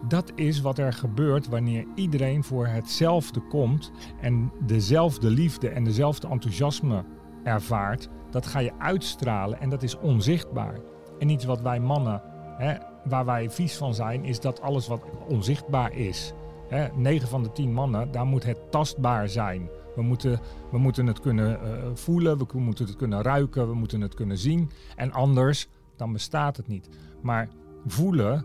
Dat 0.08 0.32
is 0.34 0.60
wat 0.60 0.78
er 0.78 0.92
gebeurt 0.92 1.48
wanneer 1.48 1.86
iedereen 1.94 2.44
voor 2.44 2.66
hetzelfde 2.66 3.40
komt 3.40 3.92
en 4.20 4.52
dezelfde 4.66 5.30
liefde 5.30 5.68
en 5.68 5.84
dezelfde 5.84 6.28
enthousiasme 6.28 7.04
ervaart. 7.44 8.08
Dat 8.30 8.46
ga 8.46 8.58
je 8.58 8.78
uitstralen 8.78 9.60
en 9.60 9.70
dat 9.70 9.82
is 9.82 9.98
onzichtbaar. 9.98 10.78
En 11.18 11.28
iets 11.28 11.44
wat 11.44 11.60
wij 11.60 11.80
mannen 11.80 12.22
Hè, 12.60 12.74
waar 13.04 13.24
wij 13.24 13.50
vies 13.50 13.76
van 13.76 13.94
zijn, 13.94 14.24
is 14.24 14.40
dat 14.40 14.60
alles 14.60 14.88
wat 14.88 15.02
onzichtbaar 15.28 15.92
is. 15.92 16.32
Hè, 16.68 16.88
9 16.96 17.28
van 17.28 17.42
de 17.42 17.52
10 17.52 17.72
mannen, 17.72 18.12
daar 18.12 18.26
moet 18.26 18.44
het 18.44 18.70
tastbaar 18.70 19.28
zijn. 19.28 19.68
We 19.96 20.02
moeten, 20.02 20.40
we 20.70 20.78
moeten 20.78 21.06
het 21.06 21.20
kunnen 21.20 21.60
uh, 21.62 21.90
voelen, 21.94 22.38
we 22.38 22.60
moeten 22.60 22.86
het 22.86 22.96
kunnen 22.96 23.22
ruiken, 23.22 23.68
we 23.68 23.74
moeten 23.74 24.00
het 24.00 24.14
kunnen 24.14 24.38
zien. 24.38 24.70
En 24.96 25.12
anders, 25.12 25.68
dan 25.96 26.12
bestaat 26.12 26.56
het 26.56 26.68
niet. 26.68 26.88
Maar 27.22 27.48
voelen, 27.86 28.44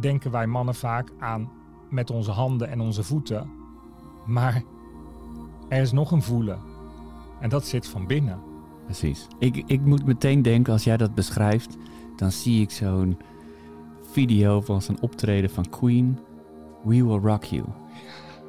denken 0.00 0.30
wij 0.30 0.46
mannen 0.46 0.74
vaak 0.74 1.10
aan 1.18 1.50
met 1.88 2.10
onze 2.10 2.30
handen 2.30 2.68
en 2.68 2.80
onze 2.80 3.02
voeten. 3.02 3.50
Maar 4.26 4.62
er 5.68 5.80
is 5.80 5.92
nog 5.92 6.10
een 6.10 6.22
voelen. 6.22 6.58
En 7.40 7.48
dat 7.48 7.66
zit 7.66 7.88
van 7.88 8.06
binnen. 8.06 8.40
Precies. 8.84 9.26
Ik, 9.38 9.62
ik 9.66 9.80
moet 9.80 10.06
meteen 10.06 10.42
denken, 10.42 10.72
als 10.72 10.84
jij 10.84 10.96
dat 10.96 11.14
beschrijft, 11.14 11.76
dan 12.16 12.30
zie 12.30 12.60
ik 12.60 12.70
zo'n 12.70 13.18
video 14.12 14.60
van 14.60 14.82
zijn 14.82 15.02
optreden 15.02 15.50
van 15.50 15.68
Queen, 15.68 16.18
We 16.84 17.04
Will 17.04 17.18
Rock 17.18 17.44
You. 17.44 17.64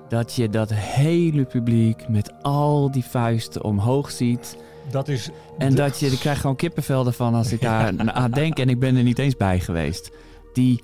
Dat 0.10 0.34
je 0.34 0.50
dat 0.50 0.74
hele 0.74 1.46
publiek 1.46 2.10
met 2.10 2.44
al 2.44 2.92
die 2.92 3.06
vuisten 3.06 3.64
omhoog 3.64 4.12
ziet. 4.12 4.58
Dat 4.92 5.08
is. 5.08 5.30
En 5.58 5.76
dat 5.76 6.00
je, 6.00 6.08
ik 6.08 6.20
krijg 6.20 6.42
gewoon 6.42 6.56
kippenvelden 6.56 7.14
van 7.14 7.34
als 7.34 7.52
ik 7.52 7.62
daar 7.72 8.12
aan 8.12 8.32
denk. 8.32 8.60
En 8.60 8.70
ik 8.70 8.80
ben 8.80 8.96
er 8.96 9.04
niet 9.04 9.20
eens 9.20 9.36
bij 9.36 9.60
geweest. 9.60 10.12
Die 10.54 10.84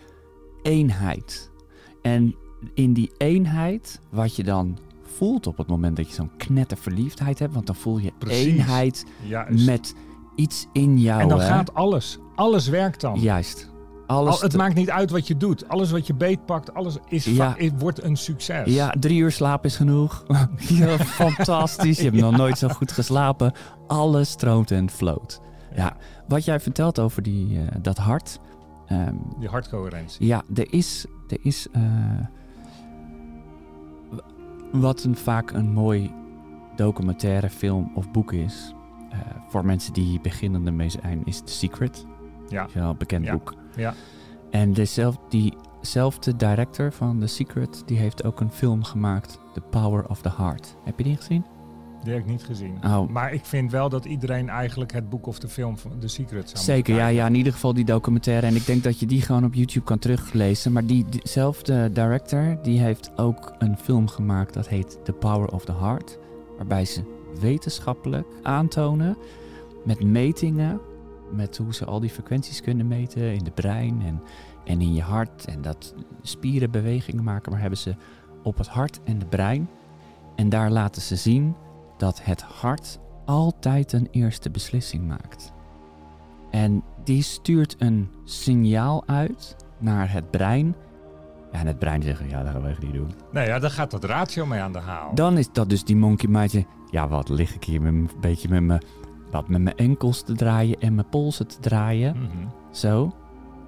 eenheid. 0.62 1.52
En 2.02 2.36
in 2.74 2.94
die 2.94 3.12
eenheid, 3.18 4.02
wat 4.10 4.36
je 4.36 4.44
dan 4.44 4.78
voelt 5.02 5.48
op 5.48 5.58
het 5.58 5.68
moment 5.68 5.96
dat 5.96 6.08
je 6.08 6.14
zo'n 6.14 6.32
knetterverliefdheid 6.38 7.40
hebt. 7.40 7.54
Want 7.54 7.66
dan 7.66 7.76
voel 7.76 7.98
je 7.98 8.12
Precies. 8.18 8.46
eenheid 8.46 9.06
Juist. 9.28 9.66
met 9.66 9.96
iets 10.36 10.68
in 10.74 11.00
jou. 11.00 11.22
En 11.22 11.28
dan 11.28 11.40
hè? 11.40 11.48
gaat 11.48 11.74
alles. 11.74 12.20
Alles 12.36 12.68
werkt 12.68 13.02
dan. 13.02 13.20
Juist. 13.20 13.76
Alles 14.08 14.36
Al, 14.36 14.42
het 14.42 14.52
te- 14.52 14.58
maakt 14.58 14.76
niet 14.76 14.90
uit 14.90 15.12
wat 15.12 15.28
je 15.28 15.38
doet. 15.38 15.68
Alles 15.70 15.92
wat 15.92 16.08
je 16.08 16.14
beetpakt, 16.14 16.74
alles 16.74 16.98
is 17.08 17.24
va- 17.28 17.32
Ja. 17.32 17.56
is- 17.58 17.72
wordt 17.78 18.04
een 18.04 18.16
succes. 18.16 18.74
Ja, 18.74 18.94
drie 19.00 19.20
uur 19.22 19.32
slaap 19.32 19.66
is 19.66 19.76
genoeg. 19.76 20.24
ja, 20.58 20.98
fantastisch. 20.98 21.98
Je 21.98 22.04
hebt 22.04 22.16
nog 22.16 22.38
nooit 22.38 22.58
zo 22.58 22.68
goed 22.68 22.92
geslapen. 22.92 23.52
Alles 23.88 24.30
stroomt 24.30 24.72
en 24.72 24.90
floot. 24.90 25.42
Ja, 25.76 25.96
wat 26.28 26.46
jij 26.46 26.60
vertelt 26.60 27.00
over 27.00 27.22
die, 27.24 27.58
eh, 27.60 27.64
dat 27.82 27.98
hart. 27.98 28.40
ehm, 28.88 29.16
Die 29.40 29.50
hartcoherentie. 29.50 30.26
ja, 30.28 30.44
er 30.56 30.74
is, 30.74 31.06
er 31.28 31.38
is 31.42 31.68
eh, 31.72 31.82
wat 34.72 35.04
een, 35.04 35.16
vaak 35.16 35.52
een 35.52 35.72
mooi 35.74 36.12
documentaire 36.76 37.50
film 37.50 37.92
of 37.96 38.12
boek 38.12 38.34
is. 38.34 38.72
eh, 39.12 39.18
voor 39.50 39.66
mensen 39.66 39.94
die 39.94 40.20
beginnende 40.22 40.72
mee 40.72 40.90
zijn, 40.90 41.22
is 41.26 41.40
The 41.40 41.52
Secret. 41.52 42.06
Ja. 42.50 42.68
Een 42.74 42.98
bekend 42.98 43.26
Ja. 43.26 43.32
boek. 43.32 43.54
Ja. 43.78 43.94
En 44.52 44.74
dezelfde, 44.74 45.22
diezelfde 45.30 46.36
director 46.36 46.92
van 46.92 47.20
The 47.20 47.28
Secret, 47.28 47.84
die 47.86 47.98
heeft 47.98 48.24
ook 48.24 48.40
een 48.40 48.52
film 48.52 48.84
gemaakt, 48.84 49.40
The 49.54 49.62
Power 49.62 50.10
of 50.10 50.22
the 50.22 50.32
Heart. 50.38 50.76
Heb 50.84 50.98
je 50.98 51.04
die 51.04 51.16
gezien? 51.16 51.46
Die 52.04 52.14
heb 52.14 52.22
ik 52.22 52.30
niet 52.30 52.44
gezien. 52.44 52.78
Oh. 52.84 53.10
Maar 53.10 53.34
ik 53.34 53.46
vind 53.46 53.72
wel 53.72 53.90
dat 53.90 54.06
iedereen 54.06 54.50
eigenlijk 54.50 54.94
het 54.94 55.10
boek 55.10 55.28
of 55.28 55.40
de 55.40 55.48
film 55.48 55.78
van 55.78 55.92
The 56.00 56.08
Secret 56.08 56.50
zou 56.50 56.64
Zeker, 56.64 56.96
ja, 56.96 57.08
ja, 57.08 57.26
in 57.26 57.36
ieder 57.36 57.54
geval 57.54 57.74
die 57.74 57.86
documentaire. 57.86 58.48
En 58.48 58.56
ik 58.56 58.66
denk 58.66 58.84
dat 58.84 59.00
je 59.00 59.06
die 59.06 59.22
gewoon 59.22 59.46
op 59.46 59.54
YouTube 59.54 59.86
kan 59.86 60.00
teruglezen. 60.00 60.72
Maar 60.72 60.86
die, 60.86 61.06
diezelfde 61.10 61.92
director, 61.92 62.58
die 62.62 62.80
heeft 62.80 63.12
ook 63.18 63.56
een 63.60 63.78
film 63.78 64.08
gemaakt 64.08 64.54
dat 64.54 64.68
heet 64.68 65.00
The 65.04 65.14
Power 65.14 65.48
of 65.48 65.66
the 65.66 65.74
Heart. 65.74 66.20
Waarbij 66.58 66.86
ze 66.86 67.02
wetenschappelijk 67.40 68.28
aantonen 68.44 69.18
met 69.86 70.04
metingen, 70.04 70.80
met 71.32 71.58
hoe 71.58 71.74
ze 71.74 71.86
al 71.86 72.00
die 72.00 72.10
frequenties 72.10 72.62
kunnen 72.62 72.88
meten 72.88 73.34
in 73.34 73.44
de 73.44 73.52
brein 73.52 74.02
en, 74.02 74.22
en 74.66 74.82
in 74.82 74.94
je 74.94 75.02
hart. 75.02 75.46
En 75.46 75.62
dat 75.62 75.96
spieren 76.22 76.72
bewegingen 76.72 77.24
maken, 77.24 77.52
maar 77.52 77.62
hebben 77.62 77.80
ze 77.80 77.96
op 78.44 78.58
het 78.58 78.68
hart 78.68 79.00
en 79.04 79.20
de 79.20 79.26
brein. 79.26 79.70
En 80.36 80.50
daar 80.50 80.72
laten 80.72 81.02
ze 81.02 81.16
zien 81.16 81.56
dat 81.98 82.24
het 82.24 82.42
hart 82.42 83.00
altijd 83.26 83.94
een 83.94 84.08
eerste 84.12 84.50
beslissing 84.50 85.08
maakt. 85.08 85.54
En 86.52 86.84
die 87.04 87.22
stuurt 87.22 87.76
een 87.80 88.10
signaal 88.24 89.04
uit 89.06 89.56
naar 89.78 90.12
het 90.12 90.32
brein. 90.32 90.76
Ja, 91.52 91.60
en 91.60 91.68
het 91.68 91.80
brein 91.80 92.04
zegt, 92.04 92.22
ja, 92.30 92.44
dat 92.44 92.52
gaan 92.52 92.62
we 92.62 92.68
echt 92.68 92.82
niet 92.82 92.94
doen. 92.94 93.12
Nee, 93.32 93.48
ja, 93.48 93.60
daar 93.60 93.72
gaat 93.72 93.92
dat 93.92 94.04
ratio 94.04 94.46
mee 94.46 94.62
aan 94.62 94.74
de 94.74 94.80
haal. 94.80 95.16
Dan 95.16 95.38
is 95.38 95.52
dat 95.52 95.70
dus 95.70 95.84
die 95.84 95.96
monkey 95.96 96.30
mindje. 96.30 96.66
Ja, 96.92 97.08
wat 97.08 97.30
lig 97.30 97.56
ik 97.56 97.64
hier 97.64 97.82
met 97.82 97.94
een 97.94 98.10
beetje 98.20 98.50
met 98.50 98.64
mijn, 98.64 98.82
wat 99.32 99.48
met 99.48 99.62
mijn 99.62 99.76
enkels 99.76 100.22
te 100.22 100.34
draaien 100.34 100.80
en 100.80 100.96
mijn 100.96 101.10
polsen 101.10 101.48
te 101.48 101.60
draaien. 101.60 102.18
Mhm. 102.18 102.48
Zo. 102.72 103.12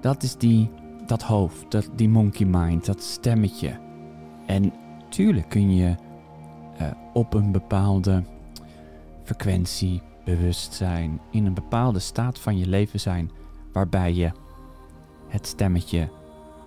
Dat 0.00 0.22
is 0.22 0.36
die, 0.36 0.70
dat 1.06 1.22
hoofd, 1.22 1.70
dat, 1.70 1.90
die 1.94 2.08
monkey 2.08 2.46
mind, 2.46 2.86
dat 2.86 3.02
stemmetje. 3.02 3.78
En 4.46 4.72
tuurlijk 5.08 5.48
kun 5.48 5.74
je 5.74 5.94
eh, 6.76 6.90
op 7.12 7.34
een 7.34 7.52
bepaalde 7.52 8.24
frequentie 9.22 10.02
bewustzijn, 10.24 11.20
in 11.30 11.46
een 11.46 11.54
bepaalde 11.54 11.98
staat 11.98 12.38
van 12.38 12.58
je 12.58 12.68
leven 12.68 13.00
zijn 13.00 13.30
waarbij 13.72 14.14
je 14.14 14.32
het 15.28 15.46
stemmetje 15.46 16.08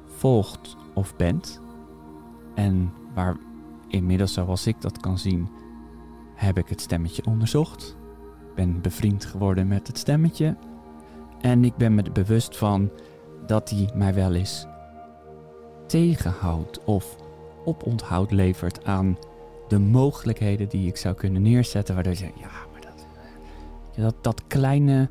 volgt 0.06 0.78
of 0.94 1.16
bent. 1.16 1.62
En 2.56 2.94
waar 3.14 3.38
inmiddels, 3.88 4.34
zoals 4.34 4.68
ik 4.68 4.82
dat 4.82 5.00
kan 5.00 5.18
zien, 5.18 5.50
heb 6.36 6.58
ik 6.58 6.70
het 6.70 6.82
stemmetje 6.82 7.26
onderzocht. 7.26 7.96
Ben 8.56 8.82
bevriend 8.82 9.26
geworden 9.26 9.68
met 9.68 9.88
het 9.88 9.97
stemmetje. 9.97 10.56
En 11.41 11.64
ik 11.64 11.76
ben 11.76 11.95
me 11.95 12.01
er 12.01 12.12
bewust 12.12 12.58
van 12.58 12.89
dat 13.45 13.70
hij 13.70 13.89
mij 13.95 14.14
wel 14.14 14.34
eens 14.34 14.66
tegenhoudt 15.88 16.84
of 16.84 17.16
oponthoud 17.66 18.32
levert 18.32 18.86
aan 18.86 19.18
de 19.68 19.80
mogelijkheden 19.80 20.70
die 20.70 20.88
ik 20.88 20.97
zou 20.97 21.16
kunnen 21.16 21.41
neerzetten. 21.41 21.95
Waardoor 21.95 22.14
je 22.14 22.32
ja, 22.36 22.51
maar 22.72 22.82
dat, 22.82 23.08
dat, 23.95 24.16
dat 24.22 24.43
kleine, 24.47 25.10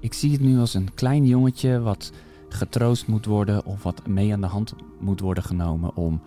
ik 0.00 0.14
zie 0.14 0.32
het 0.32 0.40
nu 0.40 0.58
als 0.58 0.74
een 0.74 0.94
klein 0.94 1.26
jongetje 1.26 1.80
wat 1.80 2.12
getroost 2.48 3.06
moet 3.06 3.26
worden 3.26 3.64
of 3.64 3.82
wat 3.82 4.06
mee 4.06 4.32
aan 4.32 4.40
de 4.40 4.46
hand 4.46 4.74
moet 4.98 5.20
worden 5.20 5.44
genomen 5.44 5.96
om 5.96 6.20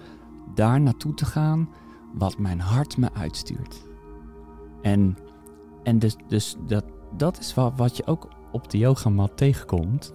daar 0.55 0.81
naartoe 0.81 1.13
te 1.13 1.25
gaan 1.25 1.69
wat 2.13 2.37
mijn 2.37 2.59
hart 2.59 2.97
me 2.97 3.09
uitstuurt. 3.13 3.83
En, 4.81 5.17
en 5.83 5.99
dus, 5.99 6.15
dus 6.27 6.55
dat, 6.67 6.83
dat 7.17 7.39
is 7.39 7.53
wat, 7.53 7.73
wat 7.75 7.97
je 7.97 8.05
ook 8.05 8.27
op 8.51 8.69
de 8.69 8.77
yogamat 8.77 9.37
tegenkomt. 9.37 10.11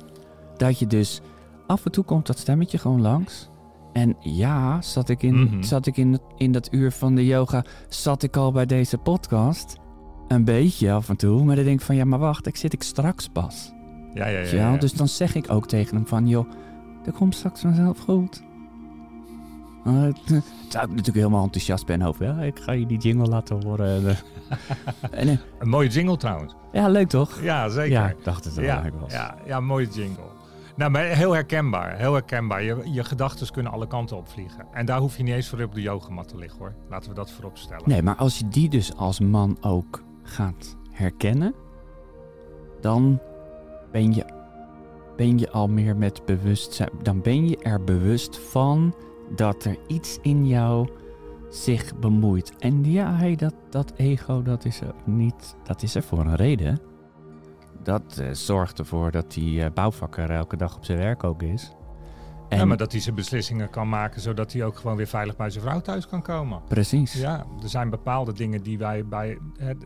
Dat 0.57 0.79
je 0.79 0.87
dus 0.87 1.21
af 1.67 1.85
en 1.85 1.91
toe 1.93 2.05
komt 2.05 2.27
dat 2.27 2.39
stemmetje 2.39 2.79
gewoon 2.79 3.01
langs. 3.01 3.49
En 3.93 4.17
ja, 4.21 4.83
zat 4.83 5.09
ik 5.09 5.23
in, 5.23 5.43
Mhm. 5.43 5.63
zat 5.63 5.87
ik 5.87 5.97
in, 5.97 6.19
in 6.37 6.53
dat 6.53 6.73
uur 6.73 6.93
van 6.93 7.15
de 7.15 7.27
yoga, 7.27 7.65
zat 7.89 8.23
ik 8.23 8.37
al 8.37 8.53
bij 8.53 8.67
deze 8.67 8.99
podcast. 8.99 9.77
Een 10.29 10.45
beetje 10.45 10.93
af 10.93 11.09
en 11.09 11.17
toe, 11.17 11.45
maar 11.45 11.57
dan 11.57 11.65
denk 11.65 11.81
ik 11.81 11.87
van 11.87 11.97
ja, 11.97 12.05
maar 12.05 12.19
wacht, 12.19 12.47
ik 12.47 12.57
zit 12.57 12.73
ik 12.73 12.83
straks 12.83 13.29
pas. 13.29 13.73
Ja, 14.15 14.27
ja, 14.27 14.39
ja. 14.39 14.53
Ja. 14.53 14.77
Dus 14.77 14.93
dan 14.93 15.09
zeg 15.09 15.35
ik 15.35 15.51
ook 15.51 15.67
tegen 15.69 15.97
hem 15.97 16.07
van 16.07 16.29
joh, 16.29 16.51
dat 17.05 17.15
komt 17.15 17.35
straks 17.35 17.61
vanzelf 17.61 17.99
goed. 17.99 18.43
Uh, 19.87 19.93
terwijl 19.95 20.43
ik 20.69 20.73
natuurlijk 20.73 21.17
helemaal 21.17 21.45
enthousiast 21.45 21.87
ben 21.87 22.03
over, 22.03 22.25
ja, 22.25 22.41
ik 22.41 22.59
ga 22.59 22.73
je 22.73 22.87
die 22.87 22.99
jingle 22.99 23.27
laten 23.27 23.65
horen. 23.65 24.17
en, 25.11 25.29
eh, 25.29 25.37
Een 25.59 25.69
mooie 25.69 25.89
jingle 25.89 26.17
trouwens. 26.17 26.55
ja, 26.73 26.89
leuk 26.89 27.09
toch? 27.09 27.43
Ja, 27.43 27.69
zeker. 27.69 27.91
Ja, 27.91 28.09
ik 28.09 28.25
dacht 28.25 28.45
het 28.45 28.55
wel 28.55 28.65
ja, 28.65 28.85
was. 29.01 29.13
ja, 29.13 29.37
ja, 29.47 29.61
mooie 29.61 29.87
jingle. 29.87 30.37
Nou, 30.77 30.91
maar 30.91 31.05
heel 31.05 31.33
herkenbaar. 31.33 31.97
Heel 31.97 32.13
herkenbaar. 32.13 32.63
Je, 32.63 32.81
je 32.85 33.05
gedachten 33.05 33.51
kunnen 33.51 33.73
alle 33.73 33.87
kanten 33.87 34.17
opvliegen. 34.17 34.67
En 34.73 34.87
daar 34.87 34.99
hoef 34.99 35.17
je 35.17 35.23
niet 35.23 35.35
eens 35.35 35.49
voor 35.49 35.63
op 35.63 35.75
de 35.75 35.81
yogamat 35.81 36.29
te 36.29 36.37
liggen 36.37 36.59
hoor. 36.59 36.75
Laten 36.89 37.09
we 37.09 37.15
dat 37.15 37.31
voorop 37.31 37.57
stellen. 37.59 37.89
Nee, 37.89 38.03
maar 38.03 38.17
als 38.17 38.39
je 38.39 38.49
die 38.49 38.69
dus 38.69 38.97
als 38.97 39.21
man 39.21 39.57
ook 39.61 40.03
gaat 40.23 40.77
herkennen, 40.91 41.55
dan 42.81 43.21
ben 43.93 44.15
je, 44.15 44.25
ben 45.17 45.39
je 45.39 45.51
al 45.51 45.69
meer 45.69 45.97
met 45.97 46.25
bewustzijn. 46.25 46.91
Dan 47.03 47.21
ben 47.21 47.49
je 47.49 47.59
er 47.59 47.85
bewust 47.85 48.39
van 48.39 48.95
dat 49.37 49.65
er 49.65 49.77
iets 49.87 50.19
in 50.23 50.47
jou 50.47 50.89
zich 51.49 51.99
bemoeit. 51.99 52.57
En 52.59 52.85
ja, 52.85 53.15
hey, 53.15 53.37
dat, 53.37 53.55
dat 53.71 53.93
ego, 53.97 54.43
dat 54.43 54.65
is 54.65 54.81
er 54.81 54.95
niet. 55.05 55.57
Dat 55.63 55.83
is 55.83 55.95
er 55.95 56.03
voor 56.03 56.19
een 56.19 56.37
reden. 56.37 56.81
Dat 57.83 58.19
eh, 58.19 58.31
zorgt 58.33 58.79
ervoor 58.79 59.11
dat 59.11 59.33
die 59.33 59.63
eh, 59.63 59.71
bouwvakker 59.75 60.31
elke 60.31 60.57
dag 60.57 60.77
op 60.77 60.85
zijn 60.85 60.99
werk 60.99 61.25
ook 61.25 61.43
is. 61.43 61.73
En 62.49 62.59
Ja, 62.59 62.65
maar 62.65 62.77
dat 62.77 62.93
hij 62.93 63.01
zijn 63.01 63.15
beslissingen 63.15 63.71
kan 63.71 63.89
maken 63.89 64.21
zodat 64.21 64.53
hij 64.53 64.65
ook 64.65 64.77
gewoon 64.77 64.97
weer 64.97 65.07
veilig 65.07 65.37
bij 65.37 65.51
zijn 65.51 65.65
vrouw 65.65 65.81
thuis 65.81 66.07
kan 66.07 66.23
komen. 66.23 66.63
precies. 66.69 67.13
Ja, 67.13 67.47
er 67.63 67.69
zijn 67.69 67.91
bepaalde 67.91 68.33
dingen 68.33 68.63
die 68.63 68.79
wij 68.79 69.07
bij 69.07 69.39
het, 69.57 69.85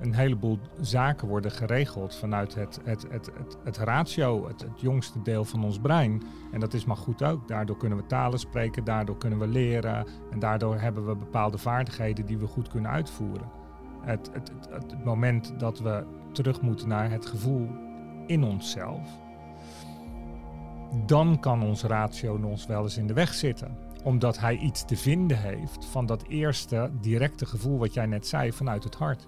een 0.00 0.14
heleboel 0.14 0.58
zaken 0.80 1.28
worden 1.28 1.50
geregeld 1.50 2.16
vanuit 2.16 2.54
het, 2.54 2.80
het, 2.84 3.06
het, 3.10 3.30
het, 3.36 3.56
het 3.64 3.76
ratio, 3.76 4.46
het, 4.46 4.66
jongste 4.76 5.22
deel 5.22 5.44
van 5.44 5.64
ons 5.64 5.78
brein. 5.78 6.22
En 6.52 6.60
dat 6.60 6.74
is 6.74 6.84
maar 6.84 6.96
goed 6.96 7.22
ook. 7.22 7.48
Daardoor 7.48 7.76
kunnen 7.76 7.98
we 7.98 8.06
talen 8.06 8.38
spreken, 8.38 8.84
daardoor 8.84 9.16
kunnen 9.16 9.38
we 9.38 9.46
leren 9.46 10.06
en 10.30 10.38
daardoor 10.38 10.76
hebben 10.76 11.06
we 11.06 11.14
bepaalde 11.14 11.58
vaardigheden 11.58 12.26
die 12.26 12.38
we 12.38 12.46
goed 12.46 12.68
kunnen 12.68 12.90
uitvoeren. 12.90 13.48
Het, 14.00 14.30
het, 14.32 14.48
het, 14.48 14.68
het, 14.70 14.90
het 14.90 15.04
moment 15.04 15.54
dat 15.58 15.78
we 15.78 16.04
terug 16.32 16.60
moeten 16.60 16.88
naar 16.88 17.10
het 17.10 17.26
gevoel 17.26 17.68
in 18.26 18.44
onszelf, 18.44 19.08
dan 21.06 21.40
kan 21.40 21.62
ons 21.62 21.82
ratio 21.82 22.40
ons 22.44 22.66
wel 22.66 22.82
eens 22.82 22.96
in 22.96 23.06
de 23.06 23.14
weg 23.14 23.34
zitten 23.34 23.86
omdat 24.04 24.38
hij 24.38 24.56
iets 24.56 24.84
te 24.84 24.96
vinden 24.96 25.38
heeft 25.38 25.84
van 25.84 26.06
dat 26.06 26.22
eerste 26.22 26.90
directe 27.00 27.46
gevoel 27.46 27.78
wat 27.78 27.94
jij 27.94 28.06
net 28.06 28.26
zei 28.26 28.52
vanuit 28.52 28.84
het 28.84 28.94
hart. 28.94 29.26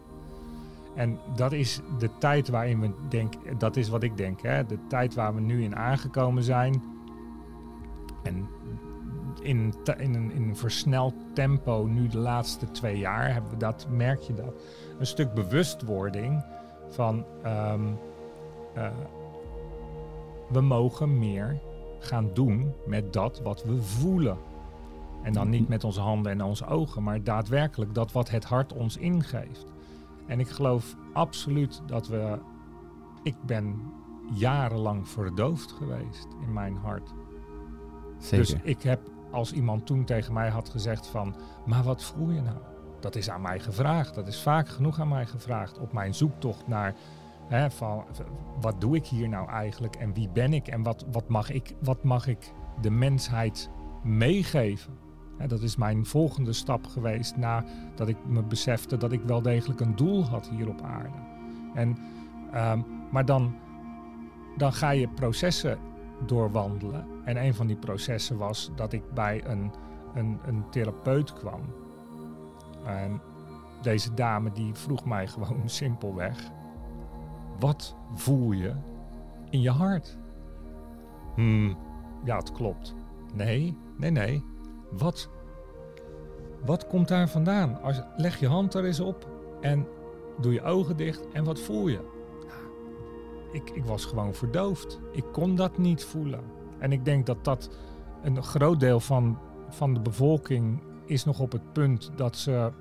En 0.94 1.18
dat 1.34 1.52
is 1.52 1.80
de 1.98 2.10
tijd 2.18 2.48
waarin 2.48 2.80
we 2.80 2.90
denken, 3.08 3.58
dat 3.58 3.76
is 3.76 3.88
wat 3.88 4.02
ik 4.02 4.16
denk, 4.16 4.42
hè, 4.42 4.66
de 4.66 4.78
tijd 4.88 5.14
waar 5.14 5.34
we 5.34 5.40
nu 5.40 5.62
in 5.62 5.76
aangekomen 5.76 6.42
zijn. 6.42 6.82
En 8.22 8.48
in, 9.42 9.74
in, 9.98 10.14
een, 10.14 10.30
in 10.32 10.42
een 10.42 10.56
versneld 10.56 11.14
tempo, 11.34 11.86
nu 11.86 12.08
de 12.08 12.18
laatste 12.18 12.70
twee 12.70 12.98
jaar, 12.98 13.32
hebben 13.32 13.50
we 13.50 13.56
dat, 13.56 13.86
merk 13.90 14.20
je 14.20 14.34
dat. 14.34 14.62
Een 14.98 15.06
stuk 15.06 15.34
bewustwording 15.34 16.44
van 16.88 17.24
ehm, 17.42 17.86
eh, 18.74 18.90
we 20.48 20.60
mogen 20.60 21.18
meer 21.18 21.60
gaan 21.98 22.30
doen 22.34 22.72
met 22.86 23.12
dat 23.12 23.40
wat 23.40 23.64
we 23.64 23.82
voelen. 23.82 24.38
En 25.22 25.32
dan 25.32 25.48
niet 25.48 25.68
met 25.68 25.84
onze 25.84 26.00
handen 26.00 26.32
en 26.32 26.42
onze 26.42 26.66
ogen, 26.66 27.02
maar 27.02 27.22
daadwerkelijk 27.22 27.94
dat 27.94 28.12
wat 28.12 28.30
het 28.30 28.44
hart 28.44 28.72
ons 28.72 28.96
ingeeft. 28.96 29.66
En 30.30 30.40
ik 30.40 30.48
geloof 30.48 30.96
absoluut 31.12 31.82
dat 31.86 32.08
we. 32.08 32.38
Ik 33.22 33.36
ben 33.46 33.82
jarenlang 34.32 35.08
verdoofd 35.08 35.72
geweest 35.72 36.28
in 36.42 36.52
mijn 36.52 36.76
hart. 36.76 37.14
Zeker. 38.18 38.46
Dus 38.46 38.54
ik 38.62 38.82
heb, 38.82 39.00
als 39.30 39.52
iemand 39.52 39.86
toen 39.86 40.04
tegen 40.04 40.32
mij 40.32 40.48
had 40.48 40.68
gezegd 40.68 41.06
van, 41.06 41.34
maar 41.66 41.82
wat 41.82 42.04
voel 42.04 42.30
je 42.30 42.40
nou? 42.40 42.56
Dat 43.00 43.16
is 43.16 43.30
aan 43.30 43.40
mij 43.42 43.60
gevraagd. 43.60 44.14
Dat 44.14 44.26
is 44.26 44.42
vaak 44.42 44.68
genoeg 44.68 45.00
aan 45.00 45.08
mij 45.08 45.26
gevraagd 45.26 45.78
op 45.78 45.92
mijn 45.92 46.14
zoektocht 46.14 46.66
naar, 46.66 46.94
hè, 47.48 47.70
van, 47.70 48.04
wat 48.60 48.80
doe 48.80 48.96
ik 48.96 49.06
hier 49.06 49.28
nou 49.28 49.48
eigenlijk 49.48 49.96
en 49.96 50.14
wie 50.14 50.28
ben 50.28 50.52
ik 50.52 50.68
en 50.68 50.82
wat, 50.82 51.04
wat, 51.10 51.28
mag, 51.28 51.50
ik, 51.50 51.74
wat 51.80 52.02
mag 52.04 52.26
ik 52.26 52.52
de 52.80 52.90
mensheid 52.90 53.70
meegeven? 54.02 54.98
Dat 55.48 55.62
is 55.62 55.76
mijn 55.76 56.06
volgende 56.06 56.52
stap 56.52 56.86
geweest 56.86 57.36
nadat 57.36 58.08
ik 58.08 58.16
me 58.26 58.42
besefte 58.42 58.96
dat 58.96 59.12
ik 59.12 59.22
wel 59.22 59.42
degelijk 59.42 59.80
een 59.80 59.96
doel 59.96 60.24
had 60.24 60.48
hier 60.48 60.68
op 60.68 60.82
aarde. 60.82 61.18
En, 61.74 61.96
ehm, 62.52 62.80
maar 63.10 63.24
dan, 63.24 63.54
dan 64.56 64.72
ga 64.72 64.90
je 64.90 65.08
processen 65.08 65.78
doorwandelen. 66.26 67.06
En 67.24 67.44
een 67.44 67.54
van 67.54 67.66
die 67.66 67.76
processen 67.76 68.36
was 68.36 68.70
dat 68.76 68.92
ik 68.92 69.12
bij 69.14 69.44
een, 69.46 69.72
een, 70.14 70.38
een 70.46 70.64
therapeut 70.70 71.32
kwam. 71.32 71.60
En 72.84 73.20
deze 73.82 74.14
dame 74.14 74.52
die 74.52 74.74
vroeg 74.74 75.04
mij 75.04 75.26
gewoon 75.26 75.68
simpelweg: 75.80 76.50
wat 77.58 77.96
voel 78.14 78.52
je 78.52 78.74
in 79.50 79.60
je 79.60 79.70
hart? 79.70 80.18
Hmm, 81.34 81.76
ja, 82.24 82.36
het 82.36 82.52
klopt. 82.52 82.94
Nee, 83.34 83.76
nee, 83.96 84.10
nee. 84.10 84.44
Wat, 84.90 85.28
wat 86.64 86.86
komt 86.86 87.08
daar 87.08 87.28
vandaan? 87.28 87.82
Als, 87.82 88.02
leg 88.16 88.40
je 88.40 88.46
hand 88.46 88.74
er 88.74 88.84
eens 88.84 89.00
op 89.00 89.28
en 89.60 89.86
doe 90.40 90.52
je 90.52 90.62
ogen 90.62 90.96
dicht 90.96 91.28
en 91.32 91.44
wat 91.44 91.60
voel 91.60 91.88
je? 91.88 92.18
ik, 93.52 93.70
ik 93.70 93.84
was 93.84 94.04
gewoon 94.04 94.34
verdoofd. 94.34 95.00
Ik 95.12 95.24
kon 95.32 95.54
dat 95.54 95.78
niet 95.78 96.04
voelen. 96.04 96.44
En 96.78 96.92
ik 96.92 97.04
denk 97.04 97.26
dat 97.26 97.44
dat 97.44 97.70
een 98.22 98.42
groot 98.42 98.80
deel 98.80 99.00
van, 99.00 99.38
van 99.68 99.94
de 99.94 100.00
bevolking 100.00 100.82
is 101.06 101.24
nog 101.24 101.40
op 101.40 101.52
het 101.52 101.72
punt 101.72 102.10
dat 102.16 102.36
ze 102.36 102.72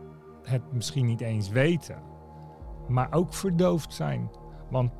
het 0.43 0.73
misschien 0.73 1.05
niet 1.05 1.21
eens 1.21 1.49
weten, 1.49 2.01
maar 2.87 3.13
ook 3.13 3.33
verdoofd 3.33 3.93
zijn. 3.93 4.31
Want 4.69 4.91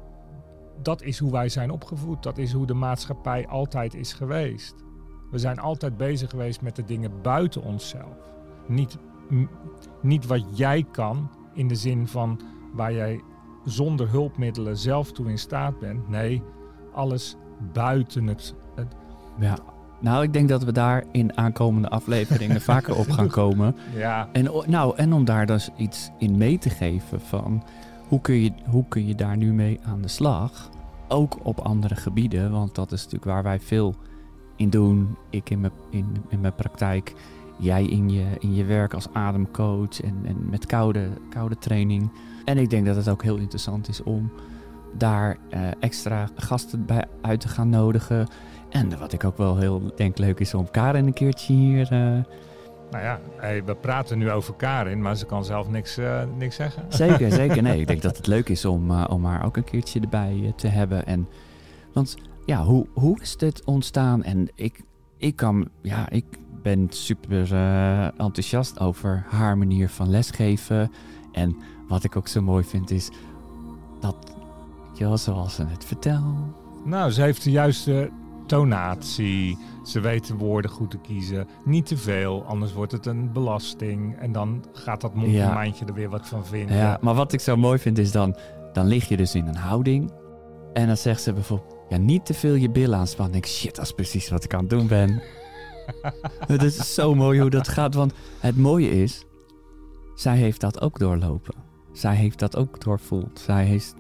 dat 0.82 1.02
is 1.02 1.20
hoe 1.20 1.32
wij 1.32 1.50
zijn 1.50 1.72
opgevoed. 1.72 2.24
Dat 2.24 2.38
is 2.38 2.52
hoe 2.52 2.66
de 2.66 2.74
maatschappij 2.74 3.48
altijd 3.48 3.94
is 3.94 4.14
geweest. 4.14 4.76
We 5.30 5.38
zijn 5.38 5.60
altijd 5.60 5.98
bezig 5.98 6.30
geweest 6.30 6.62
met 6.62 6.76
de 6.76 6.84
dingen 6.84 7.12
buiten 7.22 7.64
onszelf. 7.64 8.32
Niet, 8.68 8.98
niet 10.02 10.26
wat 10.26 10.58
jij 10.58 10.86
kan 10.92 11.30
in 11.54 11.68
de 11.68 11.76
zin 11.76 12.08
van 12.08 12.40
waar 12.74 12.94
jij 12.94 13.22
zonder 13.66 14.10
hulpmiddelen 14.10 14.78
zelf 14.78 15.12
toe 15.12 15.30
in 15.30 15.40
staat 15.40 15.80
bent. 15.80 16.10
Nee, 16.10 16.44
alles 16.94 17.36
buiten 17.74 18.28
het. 18.28 18.54
het 18.76 18.96
Ja. 19.40 19.58
Nou, 20.02 20.24
ik 20.24 20.34
denk 20.34 20.50
dat 20.50 20.64
we 20.64 20.72
daar 20.72 21.04
in 21.12 21.38
aankomende 21.38 21.90
afleveringen 21.90 22.62
vaker 22.72 22.96
op 22.96 23.10
gaan 23.10 23.28
komen. 23.28 23.76
ja, 23.96 24.30
En, 24.32 24.52
nou, 24.66 24.96
en 24.96 25.14
om 25.14 25.26
daar 25.26 25.46
dus 25.46 25.70
iets 25.78 26.10
in 26.18 26.38
mee 26.38 26.58
te 26.58 26.70
geven 26.70 27.22
van 27.22 27.64
hoe 28.08 28.22
kun, 28.22 28.36
je, 28.36 28.52
hoe 28.70 28.86
kun 28.88 29.08
je 29.08 29.16
daar 29.16 29.38
nu 29.38 29.54
mee 29.54 29.80
aan 29.84 30.02
de 30.02 30.08
slag? 30.08 30.70
Ook 31.08 31.38
op 31.44 31.60
andere 31.60 31.96
gebieden, 31.96 32.52
want 32.52 32.76
dat 32.76 32.92
is 32.92 33.04
natuurlijk 33.04 33.32
waar 33.32 33.44
wij 33.44 33.60
veel 33.60 33.96
in 34.60 34.70
doen. 34.70 35.16
Ik 35.30 35.50
in 35.50 35.60
mijn, 35.60 35.74
in, 35.90 36.16
in 36.30 36.42
mijn 36.42 36.56
praktijk, 36.56 37.14
jij 37.58 37.86
in 37.86 38.10
je, 38.10 38.26
in 38.40 38.56
je 38.56 38.64
werk 38.66 38.94
als 38.94 39.08
ademcoach 39.14 40.02
en, 40.02 40.16
en 40.24 40.50
met 40.50 40.66
koude, 40.66 41.10
koude 41.30 41.58
training. 41.58 42.12
En 42.46 42.58
ik 42.58 42.70
denk 42.70 42.86
dat 42.86 42.96
het 42.96 43.10
ook 43.10 43.24
heel 43.24 43.38
interessant 43.38 43.88
is 43.88 44.04
om 44.04 44.32
daar 44.98 45.38
eh, 45.50 45.62
extra 45.80 46.30
gasten 46.36 46.86
bij 46.86 47.06
uit 47.22 47.40
te 47.40 47.48
gaan 47.48 47.70
nodigen. 47.70 48.28
En 48.70 49.00
wat 49.00 49.14
ik 49.14 49.24
ook 49.24 49.38
wel 49.38 49.58
heel 49.58 49.92
denk 49.96 50.18
leuk 50.18 50.40
is 50.40 50.54
om 50.54 50.72
Karin 50.72 51.06
een 51.08 51.14
keertje 51.14 51.54
hier... 51.54 51.92
eh, 51.92 52.24
Nou 52.92 53.04
ja, 53.04 53.20
hey, 53.36 53.64
we 53.64 53.76
praten 53.76 54.18
nu 54.18 54.32
over 54.32 54.54
Karin, 54.54 55.02
maar 55.02 55.16
ze 55.16 55.26
kan 55.26 55.46
zelf 55.46 55.70
niks, 55.70 55.98
eh, 55.98 56.22
niks 56.38 56.56
zeggen. 56.56 56.84
Zeker, 56.90 57.32
zeker. 57.32 57.62
Nee, 57.62 57.80
ik 57.82 57.88
denk 57.88 58.02
dat 58.02 58.18
het 58.18 58.28
leuk 58.28 58.50
is 58.50 58.66
om, 58.66 58.92
om 58.92 59.26
haar 59.26 59.46
ook 59.46 59.58
een 59.58 59.64
keertje 59.64 60.00
erbij 60.00 60.54
te 60.56 60.68
hebben. 60.68 61.06
En, 61.06 61.28
want 61.94 62.18
ja, 62.50 62.64
hoe, 62.64 62.86
hoe 62.94 63.22
is 63.22 63.38
dit 63.38 63.64
ontstaan? 63.66 64.24
En 64.24 64.48
ik, 64.56 64.82
ik 65.18 65.36
kan, 65.36 65.70
ja, 65.82 66.10
ik 66.10 66.26
ben 66.62 66.88
super 66.90 67.54
eh, 67.54 68.06
enthousiast 68.06 68.80
over 68.80 69.26
haar 69.28 69.58
manier 69.58 69.90
van 69.90 70.10
lesgeven. 70.10 70.92
En 71.32 71.58
wat 71.88 72.04
ik 72.04 72.16
ook 72.16 72.28
zo 72.28 72.42
mooi 72.42 72.64
vind 72.64 72.92
is 72.92 73.10
dat, 74.00 74.36
wel, 74.98 75.18
zoals 75.18 75.56
ze 75.56 75.66
het 75.66 75.86
vertelt. 75.86 76.24
Nou, 76.86 77.12
ze 77.12 77.22
heeft 77.22 77.44
de 77.44 77.52
juiste 77.52 78.10
tonatie. 78.46 79.58
Ze 79.84 80.00
weet 80.00 80.28
de 80.28 80.36
woorden 80.36 80.72
goed 80.72 80.92
te 80.92 80.98
kiezen. 80.98 81.48
Niet 81.66 81.86
te 81.86 81.98
veel, 81.98 82.44
anders 82.46 82.74
wordt 82.74 82.92
het 82.92 83.06
een 83.06 83.32
belasting. 83.32 84.18
En 84.18 84.32
dan 84.32 84.66
gaat 84.74 85.02
dat 85.02 85.16
mondgemijntje 85.16 85.86
er 85.86 85.94
weer 85.94 86.10
wat 86.10 86.28
van 86.28 86.46
vinden. 86.46 86.76
Ja, 86.76 86.98
maar 87.02 87.16
wat 87.16 87.34
ik 87.34 87.40
zo 87.40 87.58
mooi 87.58 87.80
vind 87.80 87.98
is 87.98 88.12
dan, 88.12 88.36
dan 88.74 88.88
lig 88.88 89.08
je 89.08 89.18
dus 89.18 89.36
in 89.36 89.48
een 89.48 89.56
houding. 89.56 90.12
En 90.74 90.88
dan 90.88 90.98
zegt 90.98 91.22
ze 91.22 91.34
bijvoorbeeld, 91.34 91.79
ja, 91.90 91.98
niet 91.98 92.26
te 92.26 92.34
veel 92.34 92.56
je 92.56 92.70
billen 92.70 92.98
aanspannen. 93.00 93.36
Ik 93.36 93.42
denk, 93.42 93.54
shit, 93.56 93.76
dat 93.76 93.86
is 93.86 93.92
precies 93.92 94.30
wat 94.30 94.44
ik 94.44 94.54
aan 94.54 94.60
het 94.60 94.70
doen 94.70 94.88
ben. 94.88 95.22
het 96.48 96.64
is 96.64 96.94
zo 96.94 97.16
mooi 97.16 97.40
hoe 97.42 97.50
dat 97.50 97.68
gaat, 97.68 97.94
want 97.94 98.14
het 98.40 98.58
mooie 98.58 98.90
is, 98.90 99.26
zij 100.16 100.38
heeft 100.38 100.62
dat 100.62 100.82
ook 100.82 101.00
doorlopen. 101.00 101.56
Zij 101.92 102.16
heeft 102.16 102.40
dat 102.40 102.56
ook 102.56 102.82
doorvoeld. 102.84 103.40
Zij 103.40 103.64
heeft, 103.66 103.96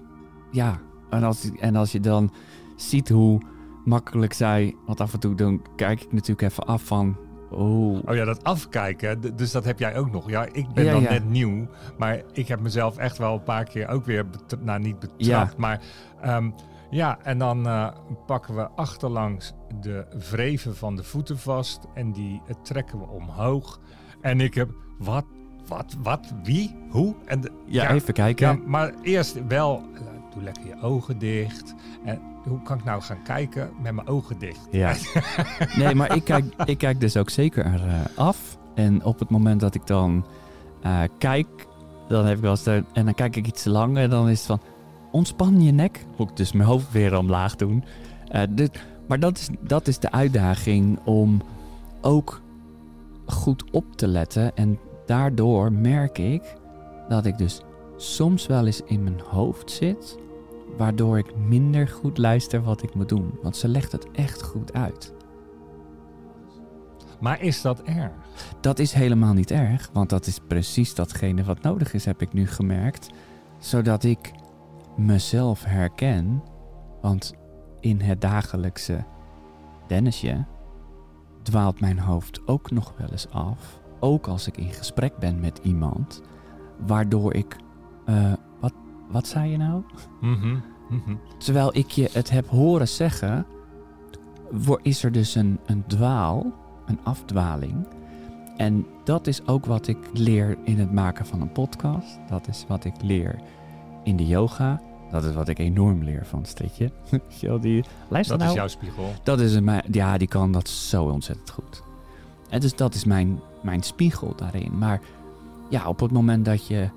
ja, 0.51 0.81
en 1.09 1.23
als, 1.23 1.49
en 1.59 1.75
als 1.75 1.91
je 1.91 1.99
dan 1.99 2.33
ziet 2.75 3.09
hoe 3.09 3.41
makkelijk 3.85 4.33
zij, 4.33 4.75
want 4.85 5.01
af 5.01 5.13
en 5.13 5.19
toe 5.19 5.35
dan 5.35 5.61
kijk 5.75 6.01
ik 6.01 6.11
natuurlijk 6.11 6.41
even 6.51 6.65
af 6.65 6.81
van, 6.83 7.17
oh, 7.51 8.09
Oh 8.09 8.15
ja, 8.15 8.25
dat 8.25 8.43
afkijken, 8.43 9.35
dus 9.35 9.51
dat 9.51 9.65
heb 9.65 9.79
jij 9.79 9.97
ook 9.97 10.11
nog. 10.11 10.29
Ja, 10.29 10.45
ik 10.51 10.73
ben 10.73 10.83
Ja, 10.83 10.91
dan 10.91 11.01
ja. 11.01 11.09
net 11.09 11.29
nieuw, 11.29 11.67
maar 11.97 12.21
ik 12.33 12.47
heb 12.47 12.59
mezelf 12.59 12.97
echt 12.97 13.17
wel 13.17 13.33
een 13.33 13.43
paar 13.43 13.63
keer 13.63 13.87
ook 13.87 14.05
weer, 14.05 14.25
nou 14.59 14.79
niet 14.79 14.99
betrapt, 14.99 15.25
Ja. 15.25 15.49
maar 15.57 15.81
ehm, 16.21 16.49
ja, 16.89 17.17
en 17.23 17.37
dan 17.37 17.67
eh, 17.67 17.87
pakken 18.25 18.55
we 18.55 18.69
achterlangs 18.69 19.53
de 19.81 20.05
vreven 20.17 20.75
van 20.75 20.95
de 20.95 21.03
voeten 21.03 21.37
vast 21.37 21.79
en 21.93 22.11
die 22.11 22.41
eh, 22.47 22.55
trekken 22.63 22.99
we 22.99 23.05
omhoog. 23.07 23.79
En 24.21 24.41
ik 24.41 24.53
heb, 24.53 24.69
wat, 24.99 25.25
wat, 25.67 25.95
wat, 26.03 26.33
wie, 26.43 26.75
hoe? 26.89 27.15
En 27.25 27.41
de- 27.41 27.51
ja, 27.65 27.91
even 27.93 28.13
kijken. 28.13 28.47
ja, 28.47 28.59
maar 28.65 28.93
eerst 29.01 29.47
wel, 29.47 29.83
eh, 29.93 30.01
doe 30.33 30.43
lekker 30.43 30.65
je 30.67 30.81
ogen 30.81 31.17
dicht. 31.17 31.75
En 32.05 32.21
hoe 32.43 32.61
kan 32.61 32.77
ik 32.77 32.83
nou 32.83 33.01
gaan 33.01 33.23
kijken 33.23 33.69
met 33.81 33.93
mijn 33.93 34.07
ogen 34.07 34.39
dicht? 34.39 34.67
Ja. 34.71 34.93
Nee, 35.77 35.95
maar 35.95 36.15
ik 36.15 36.23
kijk, 36.23 36.45
ik 36.65 36.77
kijk 36.77 36.99
dus 36.99 37.17
ook 37.17 37.29
zeker 37.29 37.65
eh, 37.65 37.99
af. 38.15 38.57
En 38.75 39.03
op 39.03 39.19
het 39.19 39.29
moment 39.29 39.59
dat 39.59 39.75
ik 39.75 39.87
dan 39.87 40.25
kijk, 41.17 41.47
dan 42.07 42.25
heb 42.25 42.35
ik 42.35 42.41
wel 42.41 42.51
eens 42.51 42.65
en 42.65 42.85
dan 42.93 43.13
kijk 43.13 43.35
ik 43.35 43.47
iets 43.47 43.63
te 43.63 43.69
lang 43.69 43.97
en 43.97 44.09
dan 44.09 44.29
is 44.29 44.37
het 44.37 44.47
van 44.47 44.61
ontspan 45.11 45.61
je 45.61 45.71
nek. 45.71 46.05
Moet 46.17 46.29
ik 46.29 46.37
dus 46.37 46.51
mijn 46.51 46.69
hoofd 46.69 46.91
weer 46.91 47.17
omlaag 47.17 47.55
doen. 47.55 47.83
Eh, 48.27 48.41
dit, 48.49 48.79
maar 49.07 49.19
dat 49.19 49.37
is, 49.37 49.49
dat 49.61 49.87
is 49.87 49.99
de 49.99 50.11
uitdaging 50.11 50.99
om 51.05 51.41
ook 52.01 52.41
goed 53.25 53.71
op 53.71 53.95
te 53.95 54.07
letten. 54.07 54.55
En 54.55 54.79
daardoor 55.05 55.71
merk 55.71 56.17
ik 56.17 56.55
dat 57.07 57.25
ik 57.25 57.37
dus 57.37 57.61
soms 57.97 58.47
wel 58.47 58.65
eens 58.65 58.81
in 58.85 59.03
mijn 59.03 59.19
hoofd 59.19 59.71
zit 59.71 60.17
waardoor 60.77 61.17
ik 61.17 61.35
minder 61.35 61.87
goed 61.87 62.17
luister 62.17 62.61
wat 62.61 62.83
ik 62.83 62.93
moet 62.93 63.09
doen. 63.09 63.39
Want 63.41 63.57
ze 63.57 63.67
legt 63.67 63.91
het 63.91 64.11
echt 64.11 64.43
goed 64.43 64.73
uit. 64.73 65.13
Maar 67.19 67.41
is 67.41 67.61
dat 67.61 67.81
erg? 67.81 68.11
Dat 68.61 68.79
is 68.79 68.93
helemaal 68.93 69.33
niet 69.33 69.51
erg, 69.51 69.89
want 69.93 70.09
dat 70.09 70.27
is 70.27 70.39
precies 70.47 70.95
datgene 70.95 71.43
wat 71.43 71.61
nodig 71.61 71.93
is, 71.93 72.05
heb 72.05 72.21
ik 72.21 72.33
nu 72.33 72.47
gemerkt. 72.47 73.09
Zodat 73.57 74.03
ik 74.03 74.31
mezelf 75.05 75.63
herken. 75.63 76.43
Want 77.01 77.33
in 77.79 78.01
het 78.01 78.21
dagelijkse 78.21 79.03
Dennisje 79.87 80.45
dwaalt 81.43 81.79
mijn 81.79 81.99
hoofd 81.99 82.47
ook 82.47 82.71
nog 82.71 82.93
wel 82.97 83.09
eens 83.11 83.29
af. 83.29 83.79
Ook 83.99 84.27
als 84.27 84.47
ik 84.47 84.57
in 84.57 84.71
gesprek 84.71 85.17
ben 85.17 85.39
met 85.39 85.59
iemand. 85.63 86.21
Waardoor 86.87 87.33
ik. 87.33 87.57
eh, 88.05 88.33
wat, 88.59 88.73
wat 89.09 89.27
zei 89.27 89.51
je 89.51 89.57
nou? 89.57 89.83
Mhm, 90.21 90.57
mhm. 90.89 91.15
Terwijl 91.37 91.77
ik 91.77 91.89
je 91.89 92.09
het 92.13 92.29
heb 92.29 92.47
horen 92.47 92.87
zeggen, 92.87 93.45
is 94.81 95.03
er 95.03 95.11
dus 95.11 95.35
een, 95.35 95.59
een 95.65 95.83
dwaal, 95.87 96.45
een 96.85 96.99
afdwaling. 97.03 97.87
En 98.57 98.85
dat 99.03 99.27
is 99.27 99.47
ook 99.47 99.65
wat 99.65 99.87
ik 99.87 99.97
leer 100.13 100.57
in 100.63 100.79
het 100.79 100.91
maken 100.91 101.25
van 101.25 101.41
een 101.41 101.51
podcast. 101.51 102.19
Dat 102.29 102.47
is 102.47 102.65
wat 102.67 102.85
ik 102.85 103.01
leer 103.01 103.39
in 104.03 104.15
de 104.15 104.27
yoga. 104.27 104.81
Dat 105.11 105.23
is 105.23 105.33
wat 105.33 105.47
ik 105.47 105.59
enorm 105.59 106.03
leer 106.03 106.25
van 106.25 106.45
Stritje. 106.45 106.91
Weet 107.09 107.39
je 107.39 107.47
wel, 107.47 107.59
die, 107.59 107.83
luister 108.07 108.37
Dat 108.37 108.47
nou. 108.47 108.49
is 108.49 108.55
jouw 108.57 108.67
spiegel. 108.67 109.13
Dat 109.23 109.39
is 109.39 109.55
een, 109.55 109.81
ja, 109.91 110.17
die 110.17 110.27
kan 110.27 110.51
dat 110.51 110.69
zo 110.69 111.03
ontzettend 111.03 111.49
goed. 111.49 111.83
En 112.49 112.59
dus 112.59 112.75
dat 112.75 112.93
is 112.93 113.03
mijn, 113.03 113.39
mijn 113.61 113.83
spiegel 113.83 114.33
daarin. 114.35 114.77
Maar 114.77 115.01
ja, 115.69 115.87
op 115.87 115.99
het 115.99 116.11
moment 116.11 116.45
dat 116.45 116.67
je 116.67 116.89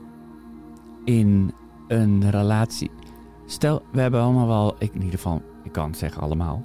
in 1.05 1.53
een 1.89 2.31
relatie. 2.31 2.91
Stel, 3.47 3.83
we 3.93 4.01
hebben 4.01 4.21
allemaal 4.21 4.47
wel, 4.47 4.75
ik 4.79 4.95
in 4.95 5.03
ieder 5.03 5.19
geval, 5.19 5.43
ik 5.63 5.73
kan 5.73 5.89
het 5.89 5.99
zeggen 5.99 6.23
allemaal. 6.23 6.63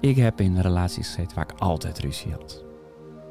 Ik 0.00 0.16
heb 0.16 0.40
in 0.40 0.60
relaties 0.60 1.06
gezeten 1.06 1.36
waar 1.36 1.48
ik 1.50 1.60
altijd 1.60 1.98
ruzie 1.98 2.32
had. 2.32 2.64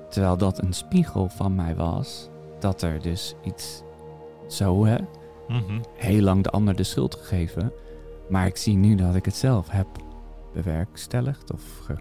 Terwijl 0.10 0.38
dat 0.38 0.62
een 0.62 0.74
spiegel 0.74 1.30
van 1.30 1.56
mij 1.56 1.76
was, 1.76 2.30
dat 2.60 2.82
er 2.82 3.02
dus 3.02 3.36
iets 3.44 3.84
zo, 4.48 4.86
hè, 4.86 4.98
Mhm. 5.48 5.80
heel 5.96 6.22
lang 6.22 6.44
de 6.44 6.50
ander 6.50 6.76
de 6.76 6.84
schuld 6.84 7.16
gegeven. 7.16 7.72
Maar 8.30 8.46
ik 8.46 8.58
zie 8.58 8.76
nu 8.76 8.96
dat 8.96 9.16
ik 9.16 9.26
het 9.26 9.36
zelf 9.36 9.70
heb 9.70 9.88
bewerkstelligd 10.54 11.54
of 11.54 11.62
ge- 11.84 11.98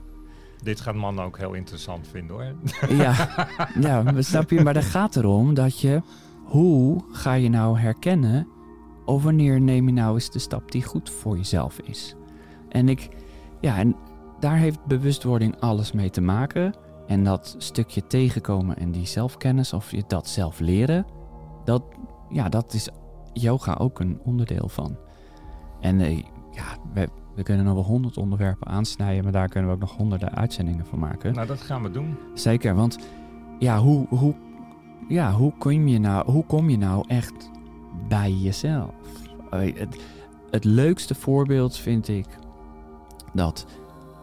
Dit 0.62 0.80
gaat 0.80 0.95
mannen 0.95 1.24
ook 1.24 1.38
heel 1.38 1.53
interessant 1.53 2.09
vinden 2.09 2.36
hoor. 2.36 2.55
Ja, 2.97 3.14
ja, 3.80 4.22
snap 4.22 4.51
je? 4.51 4.62
Maar 4.62 4.74
het 4.74 4.84
gaat 4.84 5.16
erom 5.16 5.55
dat 5.55 5.80
je... 5.80 6.03
Hoe 6.45 7.05
ga 7.12 7.32
je 7.32 7.49
nou 7.49 7.78
herkennen... 7.78 8.49
of 9.05 9.22
wanneer 9.22 9.61
neem 9.61 9.86
je 9.86 9.92
nou 9.92 10.14
eens 10.14 10.30
de 10.30 10.38
stap 10.38 10.72
die 10.72 10.82
goed 10.82 11.11
voor 11.11 11.36
jezelf 11.36 11.78
is? 11.78 12.14
En 12.68 12.88
ik... 12.88 13.09
Ja, 13.61 13.76
en 13.78 13.97
daar 14.40 14.57
heeft 14.57 14.84
bewustwording 14.84 15.61
alles 15.61 15.92
mee 15.92 16.11
te 16.11 16.20
maken. 16.20 16.74
En 17.07 17.24
dat 17.24 17.55
stukje 17.59 18.07
tegenkomen 18.07 18.76
en 18.76 18.90
die 18.92 19.07
zelfkennis... 19.07 19.72
of 19.72 19.90
je 19.90 20.05
dat 20.07 20.28
zelf 20.28 20.61
leren... 20.61 21.07
dat, 21.64 21.82
ja, 22.28 22.49
dat 22.49 22.72
is 22.72 22.88
yoga 23.35 23.74
ook 23.74 24.01
een 24.01 24.20
onderdeel 24.24 24.68
van. 24.68 24.97
En 25.80 26.01
eh, 26.01 26.18
ja, 26.51 26.64
we, 26.93 27.09
we 27.35 27.43
kunnen 27.43 27.64
nog 27.64 27.74
wel 27.74 27.85
honderd 27.85 28.16
onderwerpen 28.16 28.66
aansnijden... 28.66 29.22
maar 29.22 29.32
daar 29.32 29.49
kunnen 29.49 29.70
we 29.70 29.76
ook 29.76 29.82
nog 29.82 29.97
honderden 29.97 30.35
uitzendingen 30.35 30.87
van 30.87 30.99
maken. 30.99 31.35
nou, 31.35 31.47
dat 31.47 31.61
gaan 31.61 31.82
we 31.82 31.91
doen. 31.91 32.16
Zeker, 32.35 32.74
want 32.74 32.99
ja, 33.59 33.78
hoe, 33.78 34.07
hoe, 34.09 34.35
ja, 35.09 35.32
hoe, 35.32 35.53
kom 35.59 35.89
je 35.89 35.99
nou, 35.99 36.30
hoe 36.30 36.45
kom 36.47 36.70
je 36.70 36.78
nou 36.78 37.05
echt 37.09 37.51
bij 38.09 38.32
jezelf? 38.32 38.95
Het, 39.51 40.01
het 40.51 40.64
leukste 40.64 41.14
voorbeeld 41.14 41.76
vind 41.76 42.09
ik 42.09 42.26
dat 43.32 43.66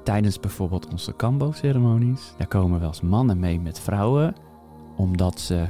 tijdens 0.03 0.39
bijvoorbeeld 0.39 0.91
onze 0.91 1.13
Kambo-ceremonies, 1.13 2.33
daar 2.37 2.47
komen 2.47 2.79
wel 2.79 2.87
eens 2.87 3.01
mannen 3.01 3.39
mee 3.39 3.59
met 3.59 3.79
vrouwen, 3.79 4.35
omdat 4.95 5.39
ze 5.39 5.69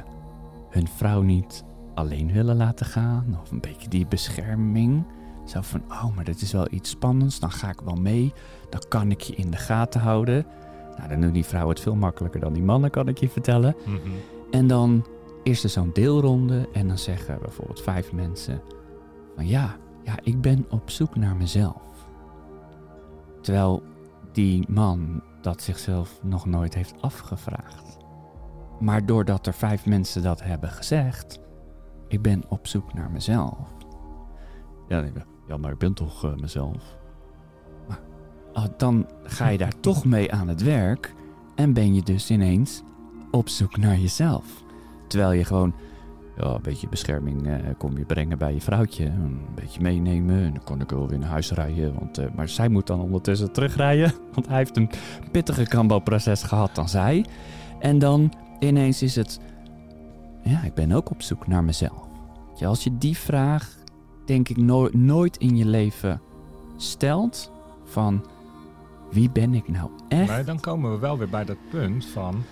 hun 0.70 0.88
vrouw 0.88 1.22
niet 1.22 1.64
alleen 2.02 2.32
willen 2.32 2.56
laten 2.56 2.86
gaan, 2.86 3.38
of 3.42 3.50
een 3.50 3.60
beetje 3.60 3.88
die 3.88 4.06
bescherming. 4.06 5.04
Zo 5.46 5.60
van, 5.60 5.82
oh, 5.88 6.14
maar 6.14 6.24
dit 6.24 6.40
is 6.40 6.52
wel 6.52 6.66
iets 6.70 6.90
spannends, 6.90 7.40
dan 7.40 7.50
ga 7.50 7.68
ik 7.68 7.80
wel 7.80 7.94
mee, 7.94 8.32
dan 8.70 8.82
kan 8.88 9.10
ik 9.10 9.20
je 9.20 9.34
in 9.34 9.50
de 9.50 9.56
gaten 9.56 10.00
houden. 10.00 10.46
Nou, 10.96 11.08
dan 11.08 11.20
doen 11.20 11.32
die 11.32 11.44
vrouwen 11.44 11.74
het 11.74 11.82
veel 11.82 11.94
makkelijker 11.94 12.40
dan 12.40 12.52
die 12.52 12.62
mannen, 12.62 12.90
kan 12.90 13.08
ik 13.08 13.18
je 13.18 13.28
vertellen. 13.28 13.76
Mhm. 13.86 13.98
En 14.50 14.66
dan 14.66 15.06
er 15.44 15.68
zo'n 15.68 15.90
deelronde 15.92 16.68
en 16.72 16.88
dan 16.88 16.98
zeggen 16.98 17.38
bijvoorbeeld 17.40 17.82
vijf 17.82 18.12
mensen 18.12 18.62
van 19.34 19.46
ja, 19.46 19.76
ja, 20.02 20.18
ik 20.22 20.40
ben 20.40 20.66
op 20.70 20.90
zoek 20.90 21.16
naar 21.16 21.36
mezelf. 21.36 21.82
Terwijl 23.40 23.82
die 24.32 24.64
man 24.68 25.22
dat 25.40 25.62
zichzelf 25.62 26.20
nog 26.22 26.46
nooit 26.46 26.74
heeft 26.74 26.94
afgevraagd. 27.00 27.96
Maar 28.80 29.06
doordat 29.06 29.46
er 29.46 29.54
vijf 29.54 29.86
mensen 29.86 30.22
dat 30.22 30.42
hebben 30.42 30.70
gezegd, 30.70 31.40
ik 32.12 32.22
ben 32.22 32.42
op 32.48 32.66
zoek 32.66 32.94
naar 32.94 33.10
mezelf. 33.10 33.74
Ja, 34.88 35.56
maar 35.56 35.72
ik 35.72 35.78
ben 35.78 35.94
toch 35.94 36.24
eh, 36.24 36.34
mezelf. 36.34 36.96
Maar 37.88 38.00
ah, 38.52 38.64
dan 38.76 39.06
ga 39.22 39.48
je 39.48 39.58
daar 39.58 39.80
toch 39.80 40.04
mee 40.04 40.32
aan 40.32 40.48
het 40.48 40.62
werk 40.62 41.14
en 41.54 41.72
ben 41.72 41.94
je 41.94 42.02
dus 42.02 42.30
ineens 42.30 42.82
op 43.30 43.48
zoek 43.48 43.76
naar 43.76 43.98
jezelf. 43.98 44.64
Terwijl 45.06 45.32
je 45.32 45.44
gewoon 45.44 45.74
ja, 46.36 46.44
een 46.44 46.62
beetje 46.62 46.88
bescherming 46.88 47.46
eh, 47.46 47.54
kom 47.78 47.98
je 47.98 48.04
brengen 48.04 48.38
bij 48.38 48.54
je 48.54 48.60
vrouwtje. 48.60 49.04
Een 49.04 49.40
beetje 49.54 49.80
meenemen. 49.80 50.44
En 50.44 50.54
dan 50.54 50.64
kon 50.64 50.80
ik 50.80 50.90
wel 50.90 51.08
weer 51.08 51.18
naar 51.18 51.28
huis 51.28 51.50
rijden. 51.50 51.94
Want, 51.94 52.18
eh, 52.18 52.26
maar 52.34 52.48
zij 52.48 52.68
moet 52.68 52.86
dan 52.86 53.00
ondertussen 53.00 53.52
terugrijden. 53.52 54.12
Want 54.34 54.46
hij 54.46 54.56
heeft 54.56 54.76
een 54.76 54.90
pittiger 55.30 55.68
kambo-proces 55.68 56.42
gehad 56.42 56.74
dan 56.74 56.88
zij. 56.88 57.24
En 57.78 57.98
dan 57.98 58.32
ineens 58.58 59.02
is 59.02 59.16
het... 59.16 59.40
Ja, 60.44 60.62
ik 60.62 60.74
ben 60.74 60.92
ook 60.92 61.10
op 61.10 61.22
zoek 61.22 61.46
naar 61.46 61.64
mezelf. 61.64 62.06
Als 62.64 62.84
je 62.84 62.98
die 62.98 63.16
vraag, 63.16 63.76
denk 64.24 64.48
ik, 64.48 64.56
no- 64.56 64.88
nooit 64.92 65.36
in 65.36 65.56
je 65.56 65.64
leven 65.66 66.20
stelt... 66.76 67.50
van 67.84 68.24
wie 69.10 69.30
ben 69.30 69.54
ik 69.54 69.68
nou 69.68 69.90
echt? 70.08 70.28
Maar 70.28 70.44
dan 70.44 70.60
komen 70.60 70.92
we 70.92 70.98
wel 70.98 71.18
weer 71.18 71.28
bij 71.28 71.44
dat 71.44 71.56
punt 71.70 72.06
van 72.06 72.42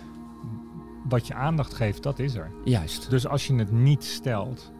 wat 1.09 1.27
je 1.27 1.35
aandacht 1.35 1.75
geeft, 1.75 2.03
dat 2.03 2.19
is 2.19 2.35
er. 2.35 2.51
Juist. 2.65 3.11
Dus 3.11 3.27
als 3.27 3.47
je 3.47 3.55
het 3.55 3.73
niet 3.73 4.05
stelt, 4.05 4.73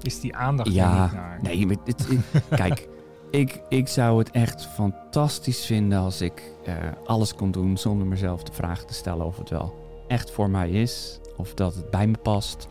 is 0.00 0.20
die 0.20 0.36
aandacht 0.36 0.68
er 0.68 0.74
niet 0.74 1.12
naar. 1.12 1.38
Nee, 1.42 1.66
maar 1.66 1.76
het, 1.84 2.06
het- 2.08 2.42
kijk, 2.60 2.88
ik, 3.30 3.60
ik 3.68 3.88
zou 3.88 4.18
het 4.18 4.30
echt 4.30 4.66
fantastisch 4.66 5.64
vinden 5.66 5.98
als 5.98 6.20
ik 6.20 6.52
eh, 6.64 6.74
alles 7.04 7.34
kon 7.34 7.50
doen 7.50 7.78
zonder 7.78 8.06
mezelf 8.06 8.42
de 8.42 8.52
vraag 8.52 8.84
te 8.84 8.94
stellen 8.94 9.26
of 9.26 9.36
het 9.38 9.50
wel 9.50 9.74
echt 10.08 10.30
voor 10.30 10.50
mij 10.50 10.70
is, 10.70 11.20
of 11.36 11.54
dat 11.54 11.74
het 11.74 11.90
bij 11.90 12.06
me 12.06 12.16
past. 12.16 12.68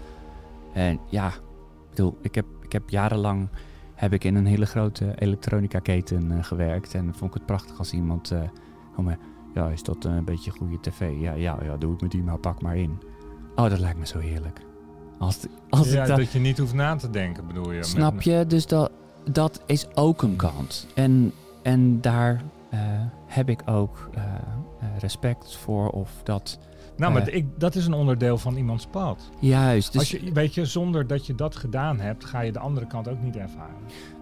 En 0.74 0.99
ja, 1.09 1.28
ik 1.28 1.89
bedoel, 1.89 2.18
ik 2.22 2.36
heb, 2.36 2.45
ik 2.62 2.72
heb 2.72 2.89
jarenlang 2.89 3.49
heb 3.95 4.14
ik 4.14 4.24
in 4.24 4.36
een 4.36 4.45
hele 4.45 4.66
grote 4.66 5.14
elektronica 5.16 5.80
keten 5.80 6.32
eh, 6.32 6.43
gewerkt 6.43 6.93
en 6.93 7.14
vond 7.16 7.32
ik 7.32 7.34
het 7.34 7.45
prachtig 7.45 7.78
als 7.78 7.93
iemand, 7.93 8.32
oh 8.97 9.05
maar, 9.05 9.18
ja, 9.53 9.70
is 9.70 9.84
dat 9.84 10.03
een 10.05 10.24
beetje 10.24 10.51
goede 10.51 10.80
tv? 10.80 11.20
Ja, 11.20 11.34
ja, 11.34 11.57
ja, 11.64 11.78
doe 11.78 11.91
het 11.91 12.01
met 12.01 12.12
die, 12.12 12.24
maar 12.24 12.38
pak 12.38 12.62
maar 12.62 12.78
in. 12.78 12.99
Oh, 13.55 13.70
dat 13.70 13.80
lijkt 13.80 13.99
me 13.99 14.05
zo 14.05 14.20
heerlijk. 14.20 14.62
Als, 15.18 15.39
als 15.70 15.91
ja, 15.91 16.01
ik 16.01 16.07
dat, 16.07 16.18
dat 16.18 16.32
je 16.32 16.39
niet 16.39 16.57
hoeft 16.57 16.74
na 16.74 16.95
te 16.95 17.09
denken, 17.09 17.47
bedoel 17.47 17.72
je? 17.72 17.84
Snap 17.84 18.14
Met- 18.14 18.24
je? 18.24 18.45
Dus 18.47 18.68
dat, 18.68 18.91
dat 19.32 19.64
is 19.66 19.95
ook 19.95 20.22
een 20.22 20.36
kant. 20.36 20.88
En, 20.95 21.32
en 21.62 22.01
daar 22.01 22.41
eh, 22.70 22.80
heb 23.26 23.49
ik 23.49 23.62
ook 23.66 24.09
respect 24.97 25.55
voor 25.55 25.89
of 25.89 26.12
dat... 26.24 26.59
Nou, 27.02 27.14
maar 27.14 27.30
ik, 27.30 27.45
dat 27.58 27.76
is 27.76 27.86
een 27.86 27.93
onderdeel 27.93 28.38
van 28.38 28.56
iemands 28.56 28.86
pad. 28.86 29.30
Juist, 29.39 29.91
dus 29.91 30.02
Als 30.02 30.12
je, 30.12 30.32
weet 30.34 30.54
je, 30.54 30.66
zonder 30.66 31.08
dat 31.08 31.26
je 31.26 31.36
dat 31.36 31.56
gedaan 31.56 31.99
hebt, 31.99 32.26
ga 32.26 32.39
je 32.39 32.52
de 32.52 32.60
andere 32.60 32.88
kant 32.88 33.08
ook 33.08 33.22
niet 33.22 33.36
ervaren. 33.36 33.76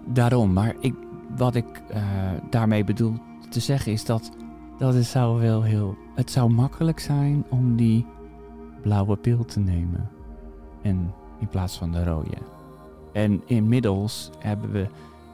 daarom. 0.06 0.54
Maar 0.54 0.76
ik, 0.80 0.94
wat 1.38 1.56
ik 1.56 1.82
eh, 1.90 2.02
daarmee 2.50 2.84
bedoel 2.84 3.14
te 3.50 3.60
zeggen 3.60 3.92
is 3.92 4.06
dat, 4.06 4.32
dat 4.78 4.94
het 4.94 5.06
zou 5.06 5.42
wel 5.42 5.64
heel... 5.64 5.98
Het 6.16 6.32
zou 6.32 6.52
makkelijk 6.52 7.00
zijn 7.00 7.46
om 7.50 7.76
die 7.76 8.06
blauwe 8.82 9.16
pil 9.18 9.46
te 9.46 9.60
nemen. 9.60 10.10
En 10.82 11.14
in 11.40 11.48
plaats 11.48 11.78
van 11.78 11.92
de 11.92 12.04
rode. 12.04 12.38
En 13.14 13.42
inmiddels 13.46 14.30
hebben 14.40 14.72
we... 14.72 14.88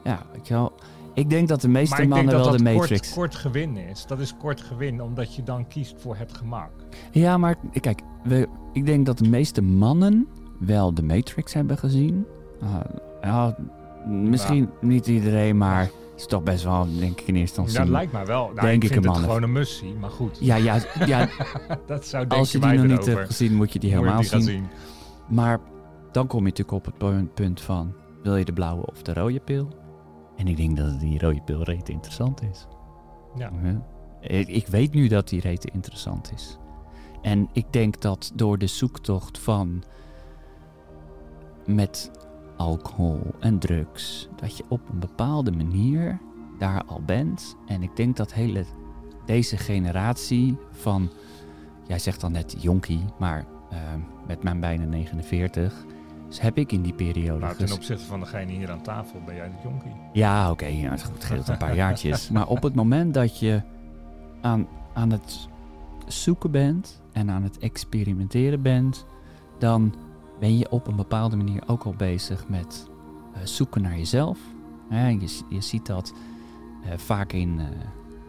Ja, 0.04 0.22
weet 0.32 0.48
je 0.48 0.54
wel... 0.54 0.72
Ik 1.16 1.30
denk 1.30 1.48
dat 1.48 1.60
de 1.60 1.68
meeste 1.68 1.94
maar 1.94 2.02
ik 2.02 2.08
mannen 2.08 2.34
wel 2.34 2.44
dat 2.44 2.58
de 2.58 2.64
Matrix... 2.64 3.00
kort, 3.00 3.14
kort 3.14 3.34
gewin 3.34 3.76
is. 3.76 4.06
Dat 4.06 4.20
is 4.20 4.36
kort 4.36 4.60
gewin, 4.60 5.02
omdat 5.02 5.34
je 5.34 5.42
dan 5.42 5.68
kiest 5.68 5.94
voor 5.98 6.16
het 6.16 6.32
gemak. 6.34 6.70
Ja, 7.10 7.38
maar 7.38 7.56
kijk, 7.80 8.00
we, 8.24 8.48
ik 8.72 8.86
denk 8.86 9.06
dat 9.06 9.18
de 9.18 9.28
meeste 9.28 9.62
mannen 9.62 10.28
wel 10.58 10.94
de 10.94 11.02
Matrix 11.02 11.52
hebben 11.52 11.78
gezien. 11.78 12.26
Ah, 12.62 12.80
ja, 13.22 13.56
misschien 14.06 14.70
niet 14.80 15.06
iedereen, 15.06 15.56
maar 15.56 15.80
het 15.80 15.92
is 16.16 16.26
toch 16.26 16.42
best 16.42 16.64
wel, 16.64 16.86
denk 16.98 17.20
ik 17.20 17.26
in 17.26 17.36
eerste 17.36 17.60
instantie. 17.60 17.78
dat 17.78 17.88
lijkt 17.88 18.12
mij 18.12 18.26
wel. 18.26 18.50
Nou, 18.54 18.60
Denk 18.66 18.82
ik 18.82 18.82
ik 18.82 18.92
vind 18.92 19.04
een 19.04 19.10
man. 19.10 19.20
gewoon 19.20 19.42
een 19.42 19.52
mussie, 19.52 19.94
maar 19.94 20.10
goed. 20.10 20.38
ja, 20.40 20.56
ja, 20.56 20.78
ja, 21.06 21.28
dat 21.86 22.06
zou 22.06 22.26
denk 22.26 22.40
als 22.40 22.52
je 22.52 22.60
je 22.60 22.66
die 22.66 22.78
nog 22.78 22.86
niet 22.86 23.06
hebt 23.06 23.26
gezien, 23.26 23.54
moet 23.54 23.72
je 23.72 23.78
die 23.78 23.90
je 23.90 23.96
helemaal 23.96 24.20
die 24.20 24.28
gaan 24.28 24.42
zien. 24.42 24.66
Maar 25.28 25.60
dan 26.12 26.26
kom 26.26 26.38
je 26.38 26.44
natuurlijk 26.44 26.76
op 26.76 26.84
het 26.84 26.98
punt- 26.98 27.34
punt 27.34 27.60
van, 27.60 27.92
wil 28.22 28.36
je 28.36 28.44
de 28.44 28.52
blauwe 28.52 28.86
of 28.86 29.02
de 29.02 29.12
rode 29.14 29.40
pil? 29.40 29.68
En 30.36 30.48
ik 30.48 30.56
denk 30.56 30.76
dat 30.76 31.00
die 31.00 31.18
rode 31.18 31.40
pil 31.40 31.62
rete 31.62 31.92
interessant 31.92 32.42
is. 32.42 32.66
Ja. 33.36 33.50
Ja. 33.62 33.82
Ik, 34.20 34.48
ik 34.48 34.66
weet 34.66 34.92
nu 34.92 35.08
dat 35.08 35.28
die 35.28 35.40
rete 35.40 35.70
interessant 35.72 36.32
is. 36.32 36.58
En 37.22 37.48
ik 37.52 37.72
denk 37.72 38.00
dat 38.00 38.32
door 38.34 38.58
de 38.58 38.66
zoektocht 38.66 39.38
van 39.38 39.82
met 41.66 42.10
alcohol 42.56 43.20
en 43.40 43.58
drugs, 43.58 44.28
dat 44.36 44.56
je 44.56 44.64
op 44.68 44.88
een 44.88 44.98
bepaalde 44.98 45.52
manier 45.52 46.20
daar 46.58 46.84
al 46.84 47.02
bent. 47.02 47.56
En 47.66 47.82
ik 47.82 47.96
denk 47.96 48.16
dat 48.16 48.32
hele 48.32 48.64
deze 49.26 49.56
generatie 49.56 50.56
van, 50.70 51.10
jij 51.86 51.98
zegt 51.98 52.20
dan 52.20 52.32
net 52.32 52.56
jonkie, 52.58 53.04
maar 53.18 53.46
eh, 53.70 53.78
met 54.26 54.42
mijn 54.42 54.60
bijna 54.60 54.84
49, 54.84 55.84
dus 56.28 56.40
heb 56.40 56.58
ik 56.58 56.72
in 56.72 56.82
die 56.82 56.92
periode 56.92 57.40
Nou, 57.40 57.56
ten 57.56 57.72
opzichte 57.72 58.04
van 58.04 58.20
degene 58.20 58.52
hier 58.52 58.70
aan 58.70 58.82
tafel 58.82 59.20
ben 59.26 59.34
jij 59.34 59.48
de 59.48 59.54
jonkie. 59.62 59.92
ja, 60.12 60.50
oké, 60.50 60.66
ja, 60.66 60.90
het 60.90 61.02
goed, 61.04 61.22
scheelt 61.22 61.48
een 61.48 61.56
paar 61.56 61.74
jaartjes. 61.74 62.28
Maar 62.30 62.46
op 62.46 62.62
het 62.62 62.74
moment 62.74 63.14
dat 63.14 63.38
je 63.38 63.62
aan, 64.40 64.68
aan 64.94 65.10
het 65.10 65.48
zoeken 66.06 66.50
bent 66.50 67.02
en 67.12 67.30
aan 67.30 67.42
het 67.42 67.58
experimenteren 67.58 68.62
bent, 68.62 69.06
dan 69.58 69.94
ben 70.40 70.58
je 70.58 70.70
op 70.70 70.86
een 70.86 70.96
bepaalde 70.96 71.36
manier 71.36 71.62
ook 71.66 71.84
al 71.84 71.94
bezig 71.96 72.48
met 72.48 72.88
eh, 73.34 73.40
zoeken 73.44 73.82
naar 73.82 73.96
jezelf. 73.96 74.38
Hè, 74.88 75.08
je, 75.08 75.40
je 75.48 75.60
ziet 75.60 75.86
dat 75.86 76.14
eh, 76.84 76.98
vaak 76.98 77.32
in 77.32 77.58
eh, 77.58 77.66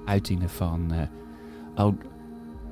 uitingen 0.05 0.49
van, 0.49 0.91
oh, 1.75 1.93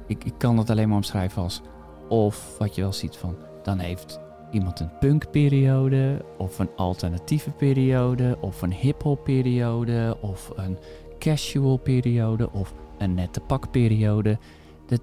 ik, 0.07 0.23
ik 0.23 0.33
kan 0.37 0.55
dat 0.55 0.69
alleen 0.69 0.87
maar 0.87 0.97
omschrijven 0.97 1.41
als, 1.41 1.61
of 2.09 2.57
wat 2.57 2.75
je 2.75 2.81
wel 2.81 2.93
ziet 2.93 3.15
van, 3.15 3.35
dan 3.63 3.79
heeft 3.79 4.19
iemand 4.55 4.79
een 4.79 4.97
punkperiode, 4.99 6.25
of 6.37 6.59
een 6.59 6.69
alternatieve 6.75 7.51
periode, 7.51 8.37
of 8.41 8.61
een 8.61 8.73
hip-hop 8.73 9.23
periode, 9.23 10.17
of 10.21 10.51
een 10.55 10.77
casual 11.19 11.77
periode, 11.77 12.51
of 12.51 12.73
een 12.97 13.13
nette 13.13 13.39
pakperiode. 13.39 14.39
De, 14.87 14.99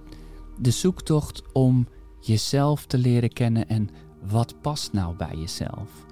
de 0.59 0.71
zoektocht 0.71 1.43
om 1.53 1.87
jezelf 2.21 2.87
te 2.87 2.99
leren 2.99 3.33
kennen 3.33 3.69
en 3.69 3.89
wat 4.31 4.55
past 4.61 4.93
nou 4.93 5.17
bij 5.17 5.35
jezelf. 5.37 6.07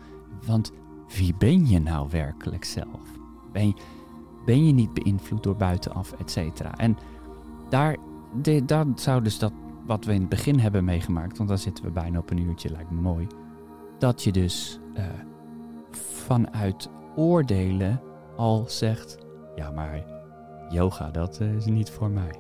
Want 0.47 0.73
wie 1.17 1.35
ben 1.39 1.67
je 1.67 1.81
nou 1.81 2.09
werkelijk 2.11 2.65
zelf? 2.65 3.19
Ben 3.53 3.67
je, 3.67 3.75
ben 4.45 4.67
je 4.67 4.73
niet 4.73 4.95
beïnvloed 4.95 5.43
door 5.43 5.57
buitenaf, 5.57 6.13
et 6.13 6.31
cetera? 6.31 6.75
En 6.77 6.97
daar, 7.69 7.97
de, 8.43 8.65
daar 8.65 8.87
zou 8.95 9.23
dus 9.23 9.39
dat 9.39 9.53
wat 9.91 10.05
we 10.05 10.13
in 10.13 10.21
het 10.21 10.29
begin 10.29 10.59
hebben 10.59 10.85
meegemaakt, 10.85 11.37
want 11.37 11.49
dan 11.49 11.59
zitten 11.59 11.85
we 11.85 11.91
bijna 11.91 12.19
op 12.19 12.31
een 12.31 12.39
uurtje, 12.39 12.71
lijkt 12.71 12.91
me 12.91 13.01
mooi. 13.01 13.27
Dat 13.99 14.23
je 14.23 14.33
dus 14.33 14.81
eh, 14.95 15.05
vanuit 16.27 16.89
oordelen 17.17 18.03
al 18.37 18.65
zegt: 18.69 19.19
ja, 19.55 19.71
maar 19.71 20.05
yoga, 20.69 21.11
dat 21.11 21.39
eh, 21.41 21.55
is 21.55 21.65
niet 21.65 21.91
voor 21.91 22.11
mij. 22.11 22.35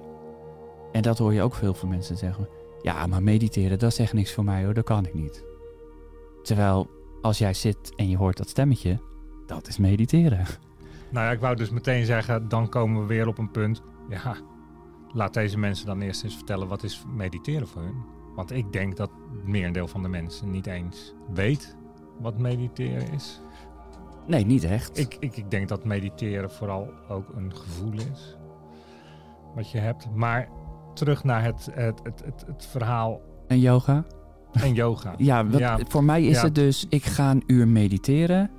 En 0.92 1.02
dat 1.02 1.18
hoor 1.18 1.32
je 1.32 1.42
ook 1.42 1.54
veel 1.54 1.74
van 1.74 1.88
mensen 1.88 2.16
zeggen: 2.16 2.48
ja, 2.82 3.06
maar 3.06 3.22
mediteren, 3.22 3.78
dat 3.78 3.90
is 3.90 3.98
echt 3.98 4.12
niks 4.12 4.32
voor 4.32 4.44
mij 4.44 4.64
hoor, 4.64 4.74
dat 4.74 4.84
kan 4.84 5.06
ik 5.06 5.14
niet. 5.14 5.44
Terwijl 6.42 6.90
als 7.22 7.38
jij 7.38 7.54
zit 7.54 7.94
en 7.96 8.08
je 8.08 8.16
hoort 8.16 8.36
dat 8.36 8.48
stemmetje, 8.48 9.00
dat 9.46 9.68
is 9.68 9.78
mediteren. 9.78 10.46
Nou 11.10 11.26
ja, 11.26 11.32
ik 11.32 11.40
wou 11.40 11.56
dus 11.56 11.70
meteen 11.70 12.04
zeggen, 12.04 12.48
dan 12.48 12.68
komen 12.68 13.00
we 13.00 13.06
weer 13.06 13.26
op 13.26 13.38
een 13.38 13.50
punt. 13.50 13.82
Ja, 14.08 14.36
laat 15.12 15.34
deze 15.34 15.58
mensen 15.58 15.86
dan 15.86 16.00
eerst 16.00 16.24
eens 16.24 16.36
vertellen 16.36 16.68
wat 16.68 16.82
is 16.82 17.04
mediteren 17.14 17.68
voor 17.68 17.82
hun. 17.82 18.02
Want 18.34 18.52
ik 18.52 18.72
denk 18.72 18.96
dat 18.96 19.10
het 19.10 19.46
merendeel 19.48 19.88
van 19.88 20.02
de 20.02 20.08
mensen 20.08 20.50
niet 20.50 20.66
eens 20.66 21.14
weet 21.34 21.76
wat 22.20 22.38
mediteren 22.38 23.12
is. 23.12 23.40
Nee, 24.26 24.44
niet 24.46 24.64
echt. 24.64 24.98
Ik, 24.98 25.16
ik, 25.20 25.36
ik 25.36 25.50
denk 25.50 25.68
dat 25.68 25.84
mediteren 25.84 26.50
vooral 26.50 26.88
ook 27.08 27.28
een 27.36 27.54
gevoel 27.56 27.92
is. 27.92 28.36
Wat 29.54 29.70
je 29.70 29.78
hebt. 29.78 30.08
Maar 30.14 30.48
terug 30.94 31.24
naar 31.24 31.44
het, 31.44 31.68
het, 31.72 32.00
het, 32.02 32.22
het, 32.24 32.44
het 32.46 32.66
verhaal 32.66 33.20
En 33.46 33.58
yoga? 33.58 34.04
en 34.52 34.72
yoga. 34.74 35.14
Ja, 35.18 35.46
wat- 35.46 35.60
Ja. 35.60 35.78
voor 35.88 36.04
mij 36.04 36.22
is 36.24 36.36
Ja. 36.36 36.44
het 36.44 36.54
dus, 36.54 36.86
ik 36.88 37.04
ga 37.04 37.30
een 37.30 37.42
uur 37.46 37.68
mediteren 37.68 38.50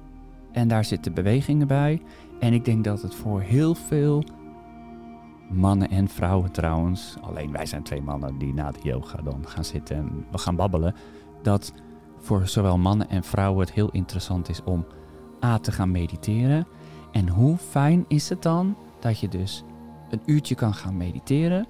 en 0.51 0.67
daar 0.67 0.85
zitten 0.85 1.13
bewegingen 1.13 1.67
bij. 1.67 2.01
En 2.39 2.53
ik 2.53 2.65
denk 2.65 2.83
dat 2.83 3.01
het 3.01 3.15
voor 3.15 3.41
heel 3.41 3.75
veel 3.75 4.23
mannen 5.53 5.89
en 5.89 6.07
vrouwen 6.07 6.51
trouwens, 6.51 7.15
alleen 7.21 7.51
wij 7.51 7.65
zijn 7.65 7.83
twee 7.83 8.01
mannen 8.01 8.37
die 8.37 8.53
na 8.53 8.71
de 8.71 8.79
yoga 8.83 9.21
dan 9.21 9.47
gaan 9.47 9.65
zitten 9.65 9.95
en 9.95 10.25
we 10.31 10.37
gaan 10.37 10.55
babbelen, 10.55 10.95
dat 11.41 11.73
voor 12.17 12.47
zowel 12.47 12.77
mannen 12.77 13.09
en 13.09 13.23
vrouwen 13.23 13.65
het 13.65 13.73
heel 13.73 13.89
interessant 13.91 14.49
is 14.49 14.63
om 14.63 14.85
A 15.43 15.57
te 15.57 15.71
gaan 15.71 15.91
mediteren. 15.91 16.67
En 17.11 17.27
hoe 17.27 17.57
fijn 17.57 18.05
is 18.07 18.29
het 18.29 18.41
dan 18.41 18.75
dat 18.99 19.19
je 19.19 19.27
dus 19.27 19.63
een 20.09 20.21
uurtje 20.25 20.55
kan 20.55 20.73
gaan 20.73 20.97
mediteren, 20.97 21.67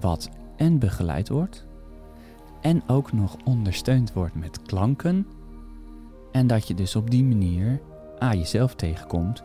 wat 0.00 0.30
en 0.56 0.78
begeleid 0.78 1.28
wordt, 1.28 1.66
en 2.60 2.82
ook 2.86 3.12
nog 3.12 3.36
ondersteund 3.44 4.12
wordt 4.12 4.34
met 4.34 4.62
klanken. 4.62 5.26
En 6.32 6.46
dat 6.46 6.68
je 6.68 6.74
dus 6.74 6.96
op 6.96 7.10
die 7.10 7.24
manier 7.24 7.80
A 8.22 8.34
jezelf 8.34 8.74
tegenkomt. 8.74 9.42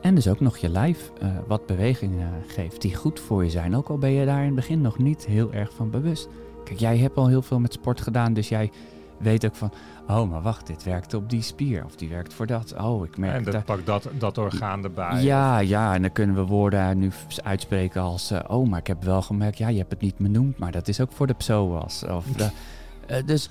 En 0.00 0.14
dus 0.14 0.28
ook 0.28 0.40
nog 0.40 0.56
je 0.56 0.68
lijf 0.68 1.12
eh, 1.20 1.28
wat 1.46 1.66
bewegingen 1.66 2.32
geeft 2.46 2.80
die 2.80 2.94
goed 2.94 3.20
voor 3.20 3.44
je 3.44 3.50
zijn. 3.50 3.76
Ook 3.76 3.88
al 3.88 3.98
ben 3.98 4.10
je 4.10 4.26
daar 4.26 4.40
in 4.40 4.46
het 4.46 4.54
begin 4.54 4.80
nog 4.80 4.98
niet 4.98 5.26
heel 5.26 5.52
erg 5.52 5.72
van 5.74 5.90
bewust. 5.90 6.28
kijk, 6.64 6.78
jij 6.78 6.98
hebt 6.98 7.16
al 7.16 7.28
heel 7.28 7.42
veel 7.42 7.58
met 7.60 7.72
sport 7.72 8.00
gedaan, 8.00 8.32
dus 8.32 8.48
jij 8.48 8.70
weet 9.18 9.46
ook 9.46 9.54
van, 9.54 9.72
oh, 10.08 10.30
maar 10.30 10.42
wacht, 10.42 10.66
dit 10.66 10.82
werkt 10.82 11.14
op 11.14 11.30
die 11.30 11.42
spier 11.42 11.84
of 11.84 11.96
die 11.96 12.08
werkt 12.08 12.34
voor 12.34 12.46
dat. 12.46 12.74
Oh, 12.78 13.06
ik 13.06 13.16
merk 13.16 13.34
En 13.34 13.44
dat 13.44 13.52
dat. 13.52 13.64
pakt 13.64 13.86
dat, 13.86 14.08
dat 14.18 14.38
orgaan 14.38 14.84
erbij. 14.84 15.22
Ja, 15.22 15.58
ja, 15.58 15.94
en 15.94 16.02
dan 16.02 16.12
kunnen 16.12 16.36
we 16.36 16.42
woorden 16.42 16.98
nu 16.98 17.10
uitspreken 17.42 18.00
als, 18.00 18.30
eh, 18.30 18.40
oh, 18.48 18.68
maar 18.68 18.78
ik 18.78 18.86
heb 18.86 19.02
wel 19.02 19.22
gemerkt, 19.22 19.58
ja, 19.58 19.68
je 19.68 19.78
hebt 19.78 19.90
het 19.90 20.00
niet 20.00 20.16
benoemd, 20.16 20.58
maar 20.58 20.72
dat 20.72 20.88
is 20.88 21.00
ook 21.00 21.12
voor 21.12 21.26
de 21.26 21.34
psoas. 21.34 22.04
Of 22.04 22.24
de, 22.26 22.50
eh, 23.06 23.26
dus, 23.26 23.50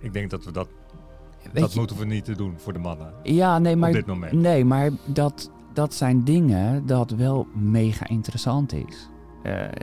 Ik 0.00 0.12
denk 0.12 0.30
dat 0.30 0.44
we 0.44 0.52
dat, 0.52 0.68
dat 1.52 1.72
je, 1.72 1.78
moeten 1.78 1.96
we 1.96 2.04
niet 2.04 2.24
te 2.24 2.36
doen 2.36 2.54
voor 2.56 2.72
de 2.72 2.78
mannen. 2.78 3.12
ja, 3.22 3.58
nee, 3.58 3.76
maar 3.76 3.88
op 3.88 3.94
dit 3.94 4.06
moment. 4.06 4.32
Nee, 4.32 4.64
maar 4.64 4.90
dat, 5.04 5.50
dat 5.72 5.94
zijn 5.94 6.24
dingen 6.24 6.86
dat 6.86 7.10
wel 7.10 7.46
mega 7.54 8.08
interessant 8.08 8.72
is. 8.72 9.08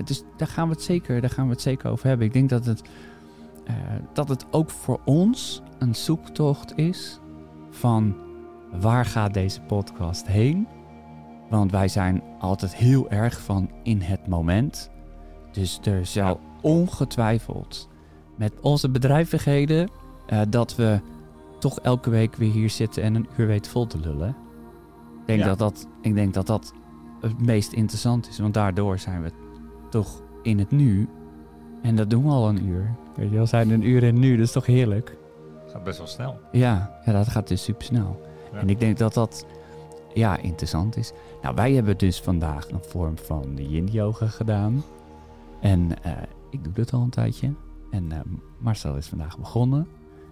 Dus 0.04 0.24
daar 0.38 0.48
gaan, 0.48 0.68
we 0.68 0.74
het 0.74 0.84
zeker, 0.84 1.22
daar 1.22 1.30
gaan 1.30 1.46
we 1.46 1.52
het 1.52 1.62
zeker 1.62 1.90
over 1.92 2.08
hebben. 2.08 2.28
Ik 2.28 2.34
denk 2.34 2.50
dat 2.50 2.66
het, 2.66 2.82
eh, 3.66 3.76
dat 4.14 4.30
het 4.30 4.46
ook 4.52 4.70
voor 4.70 5.00
ons 5.06 5.62
een 5.80 5.96
zoektocht 5.96 6.78
is 6.78 7.20
van 7.70 8.16
waar 8.80 9.06
gaat 9.06 9.34
deze 9.34 9.62
podcast 9.62 10.28
heen? 10.28 10.68
Want 11.50 11.72
wij 11.72 11.88
zijn 11.88 12.24
altijd 12.40 12.76
heel 12.76 13.10
erg 13.10 13.42
van 13.42 13.70
in 13.84 14.02
het 14.02 14.28
moment. 14.28 14.90
Dus 15.52 15.80
er 15.84 16.06
zal 16.06 16.40
ongetwijfeld 16.62 17.90
met 18.36 18.54
onze 18.62 18.90
bedrijvigheden 18.90 19.90
eh, 20.28 20.42
dat 20.50 20.76
we 20.76 21.00
toch 21.60 21.80
elke 21.80 22.10
week 22.10 22.36
weer 22.36 22.52
hier 22.52 22.70
zitten 22.70 23.04
en 23.04 23.16
een 23.16 23.28
uur 23.38 23.48
weten 23.48 23.72
vol 23.72 23.88
te 23.88 24.00
lullen. 24.00 24.36
Ik 25.26 25.32
denk, 25.32 25.39
Ja. 25.39 25.45
dat, 25.45 25.59
dat, 25.59 25.88
ik 26.01 26.15
denk 26.15 26.34
dat 26.34 26.47
dat 26.47 26.73
het 27.21 27.45
meest 27.45 27.71
interessant 27.71 28.28
is, 28.30 28.39
want 28.39 28.53
daardoor 28.53 28.99
zijn 28.99 29.21
we 29.23 29.32
toch 29.89 30.21
in 30.41 30.59
het 30.59 30.71
nu. 30.71 31.07
En 31.82 31.95
dat 31.95 32.09
doen 32.09 32.23
we 32.23 32.30
al 32.30 32.49
een 32.49 32.65
uur. 32.65 32.95
Weet 33.15 33.32
je, 33.32 33.39
we 33.39 33.45
zijn 33.45 33.69
een 33.69 33.88
uur 33.88 34.03
in 34.03 34.19
nu, 34.19 34.36
dat 34.36 34.45
is 34.45 34.51
toch 34.51 34.65
heerlijk? 34.65 35.17
gaat 35.76 35.84
best 35.84 35.97
wel 35.97 36.07
snel. 36.07 36.39
Ja, 36.51 36.99
ja 37.05 37.11
dat 37.11 37.28
gaat 37.28 37.47
dus 37.47 37.63
super 37.63 37.84
snel. 37.84 38.21
Ja. 38.53 38.59
En 38.59 38.69
ik 38.69 38.80
denk 38.80 38.97
dat 38.97 39.13
dat 39.13 39.45
ja, 40.13 40.38
interessant 40.38 40.97
is. 40.97 41.11
Nou, 41.41 41.55
wij 41.55 41.73
hebben 41.73 41.97
dus 41.97 42.21
vandaag 42.21 42.69
een 42.69 42.84
vorm 42.84 43.17
van 43.17 43.55
yin 43.55 43.88
yoga 43.88 44.28
gedaan. 44.28 44.84
En 45.61 46.03
eh, 46.03 46.11
ik 46.49 46.63
doe 46.63 46.73
dat 46.73 46.93
al 46.93 47.01
een 47.01 47.09
tijdje. 47.09 47.53
En 47.91 48.11
eh, 48.11 48.19
Marcel 48.57 48.95
is 48.95 49.07
vandaag 49.07 49.38
begonnen. 49.38 49.88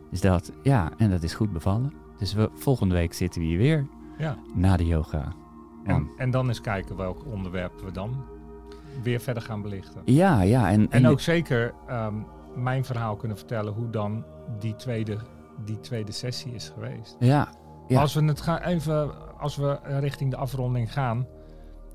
Dus 0.10 0.22
dat, 0.22 0.52
ja, 0.64 0.92
en 0.98 1.10
dat 1.10 1.24
is 1.24 1.34
goed 1.34 1.54
bevallen. 1.54 1.94
Dus 2.18 2.34
we, 2.34 2.50
volgende 2.54 2.96
week 2.96 3.14
zitten 3.14 3.42
we 3.42 3.48
hier 3.48 3.58
weer 3.58 3.88
Ja. 4.18 4.38
na 4.54 4.78
de 4.78 4.86
yoga. 4.86 5.34
En, 5.84 6.10
en 6.18 6.32
dan 6.32 6.48
eens 6.48 6.62
kijken 6.62 6.96
welk 6.96 7.26
onderwerp 7.26 7.82
we 7.82 7.92
dan 7.92 8.24
weer 9.04 9.20
verder 9.20 9.44
gaan 9.44 9.62
belichten. 9.62 10.02
Ja, 10.06 10.42
ja. 10.42 10.72
En, 10.72 10.92
En 10.92 11.08
ook 11.08 11.20
zeker 11.20 11.74
ehm, 11.88 12.16
mijn 12.56 12.86
verhaal 12.86 13.16
kunnen 13.16 13.38
vertellen 13.38 13.74
hoe 13.74 13.90
dan 13.90 14.24
die 14.60 14.76
tweede, 14.76 15.18
die 15.66 15.80
tweede 15.80 16.12
sessie 16.12 16.54
is 16.54 16.70
geweest. 16.70 17.16
Ja, 17.20 17.48
Ja. 17.88 18.00
Als 18.00 18.14
we 18.14 18.24
het 18.24 18.42
gaan 18.42 18.58
even, 18.60 19.12
als 19.40 19.56
we 19.56 19.80
richting 19.84 20.32
de 20.32 20.38
afronding 20.38 20.94
gaan, 20.94 21.28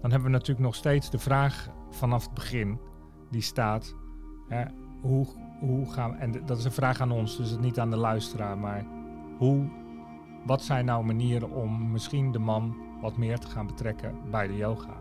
dan 0.01 0.11
hebben 0.11 0.31
we 0.31 0.37
natuurlijk 0.37 0.67
nog 0.67 0.75
steeds 0.75 1.11
de 1.11 1.19
vraag 1.19 1.69
vanaf 1.91 2.25
het 2.25 2.35
begin 2.35 2.79
die 3.31 3.43
staat: 3.43 3.95
hè, 4.49 4.65
hoe, 5.03 5.27
hoe 5.61 5.93
gaan 5.93 6.11
we, 6.11 6.17
en 6.17 6.33
dat 6.47 6.59
is 6.59 6.65
een 6.65 6.73
vraag 6.73 7.01
aan 7.01 7.11
ons, 7.11 7.37
dus 7.37 7.51
het 7.51 7.61
niet 7.61 7.79
aan 7.79 7.91
de 7.91 7.97
luisteraar, 7.97 8.59
maar 8.59 8.85
hoe, 9.39 9.69
wat 10.49 10.63
zijn 10.63 10.85
nou 10.85 11.05
manieren 11.05 11.51
om 11.51 11.91
misschien 11.91 12.33
de 12.33 12.39
man 12.39 12.77
wat 13.01 13.17
meer 13.17 13.39
te 13.39 13.47
gaan 13.47 13.67
betrekken 13.67 14.31
bij 14.31 14.47
de 14.47 14.57
yoga? 14.57 14.97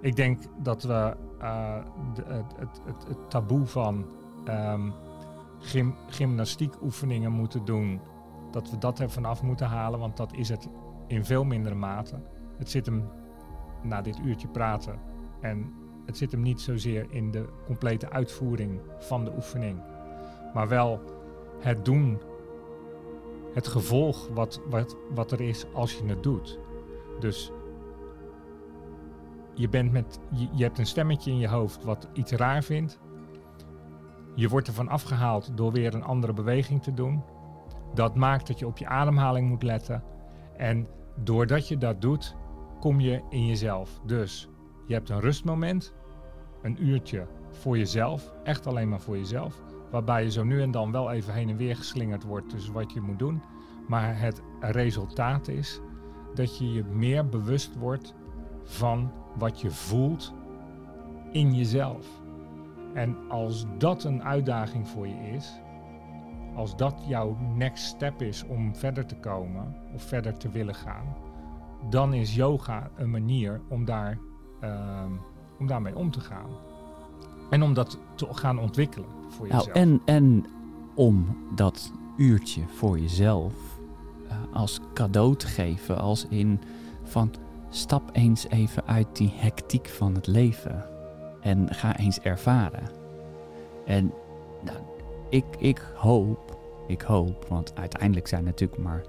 Ik 0.00 0.16
denk 0.16 0.40
dat 0.62 0.82
we 0.82 1.16
eh, 1.38 1.84
het, 2.24 2.56
het, 2.58 3.06
het, 3.08 3.30
taboe 3.30 3.66
van 3.66 4.04
ehm 4.44 4.90
gym, 5.58 5.94
gymnastiekoefeningen 6.06 7.32
moeten 7.32 7.64
doen 7.64 8.00
dat 8.50 8.70
we 8.70 8.78
dat 8.78 8.98
er 8.98 9.10
vanaf 9.10 9.42
moeten 9.42 9.66
halen, 9.66 9.98
want 9.98 10.16
dat 10.16 10.32
is 10.32 10.48
het 10.48 10.68
in 11.06 11.24
veel 11.24 11.44
mindere 11.44 11.74
mate. 11.74 12.22
Het 12.58 12.70
zit 12.70 12.86
hem 12.86 13.08
na 13.82 14.02
dit 14.02 14.18
uurtje 14.24 14.48
praten 14.48 14.98
en 15.40 15.72
het 16.06 16.16
zit 16.16 16.32
hem 16.32 16.42
niet 16.42 16.60
zozeer 16.60 17.06
in 17.10 17.30
de 17.30 17.48
complete 17.64 18.10
uitvoering 18.10 18.80
van 18.98 19.24
de 19.24 19.32
oefening, 19.36 19.80
maar 20.54 20.68
wel 20.68 21.00
het 21.60 21.84
doen, 21.84 22.18
het 23.54 23.66
gevolg 23.66 24.28
wat, 24.28 24.60
wat, 24.70 24.96
wat 25.14 25.32
er 25.32 25.40
is 25.40 25.64
als 25.72 25.92
je 25.92 26.06
het 26.06 26.22
doet. 26.22 26.58
Dus 27.20 27.52
je, 29.54 29.68
bent 29.68 29.92
met, 29.92 30.18
je, 30.30 30.48
je 30.52 30.62
hebt 30.62 30.78
een 30.78 30.86
stemmetje 30.86 31.30
in 31.30 31.38
je 31.38 31.48
hoofd 31.48 31.84
wat 31.84 32.08
iets 32.12 32.32
raar 32.32 32.62
vindt. 32.62 32.98
Je 34.34 34.48
wordt 34.48 34.66
ervan 34.68 34.88
afgehaald 34.88 35.56
door 35.56 35.72
weer 35.72 35.94
een 35.94 36.02
andere 36.02 36.32
beweging 36.32 36.82
te 36.82 36.94
doen. 36.94 37.22
Dat 37.94 38.14
maakt 38.14 38.46
dat 38.46 38.58
je 38.58 38.66
op 38.66 38.78
je 38.78 38.86
ademhaling 38.86 39.48
moet 39.48 39.62
letten. 39.62 40.02
En 40.56 40.88
doordat 41.16 41.68
je 41.68 41.78
dat 41.78 42.00
doet, 42.00 42.36
kom 42.80 43.00
je 43.00 43.22
in 43.28 43.46
jezelf. 43.46 44.00
Dus 44.06 44.48
je 44.86 44.94
hebt 44.94 45.08
een 45.08 45.20
rustmoment, 45.20 45.94
een 46.62 46.86
uurtje 46.86 47.26
voor 47.50 47.78
jezelf, 47.78 48.32
echt 48.44 48.66
alleen 48.66 48.88
maar 48.88 49.00
voor 49.00 49.16
jezelf. 49.16 49.62
Waarbij 49.94 50.22
je 50.22 50.30
zo 50.30 50.44
nu 50.44 50.62
en 50.62 50.70
dan 50.70 50.92
wel 50.92 51.10
even 51.10 51.34
heen 51.34 51.48
en 51.48 51.56
weer 51.56 51.76
geslingerd 51.76 52.22
wordt 52.22 52.48
tussen 52.48 52.72
wat 52.72 52.92
je 52.92 53.00
moet 53.00 53.18
doen. 53.18 53.42
Maar 53.88 54.20
het 54.20 54.42
resultaat 54.60 55.48
is 55.48 55.80
dat 56.34 56.58
je 56.58 56.72
je 56.72 56.84
meer 56.84 57.28
bewust 57.28 57.76
wordt 57.76 58.14
van 58.62 59.12
wat 59.38 59.60
je 59.60 59.70
voelt 59.70 60.34
in 61.32 61.54
jezelf. 61.54 62.06
En 62.94 63.16
als 63.28 63.66
dat 63.78 64.04
een 64.04 64.24
uitdaging 64.24 64.88
voor 64.88 65.06
je 65.06 65.30
is, 65.34 65.60
als 66.54 66.76
dat 66.76 67.04
jouw 67.06 67.36
next 67.56 67.84
step 67.84 68.22
is 68.22 68.44
om 68.44 68.76
verder 68.76 69.06
te 69.06 69.16
komen 69.16 69.76
of 69.94 70.02
verder 70.02 70.36
te 70.38 70.50
willen 70.50 70.74
gaan, 70.74 71.16
dan 71.90 72.14
is 72.14 72.34
yoga 72.34 72.90
een 72.96 73.10
manier 73.10 73.60
om, 73.68 73.84
daar, 73.84 74.18
ehm, 74.60 75.12
om 75.58 75.66
daarmee 75.66 75.96
om 75.96 76.10
te 76.10 76.20
gaan. 76.20 76.73
En 77.50 77.62
om 77.62 77.74
dat 77.74 77.98
te 78.14 78.26
gaan 78.30 78.58
ontwikkelen 78.58 79.08
voor 79.28 79.46
Nou, 79.48 79.58
jezelf. 79.58 79.76
en, 79.76 80.00
en 80.04 80.44
om 80.94 81.36
dat 81.54 81.92
uurtje 82.16 82.62
voor 82.74 82.98
jezelf 82.98 83.52
eh, 84.28 84.36
als 84.52 84.80
cadeau 84.94 85.36
te 85.36 85.46
geven, 85.46 85.98
als 85.98 86.26
in 86.28 86.60
van 87.02 87.32
stap 87.70 88.10
eens 88.12 88.48
even 88.48 88.86
uit 88.86 89.16
die 89.16 89.32
hectiek 89.34 89.88
van 89.88 90.14
het 90.14 90.26
leven 90.26 90.84
en 91.40 91.74
ga 91.74 91.96
eens 91.96 92.20
ervaren. 92.20 92.88
En 93.86 94.12
nou, 94.64 94.78
ik, 95.30 95.44
ik 95.58 95.86
hoop, 95.96 96.58
ik 96.86 97.00
hoop, 97.02 97.46
want 97.48 97.76
uiteindelijk 97.76 98.26
zijn 98.26 98.44
natuurlijk 98.44 98.82
maar 98.82 99.04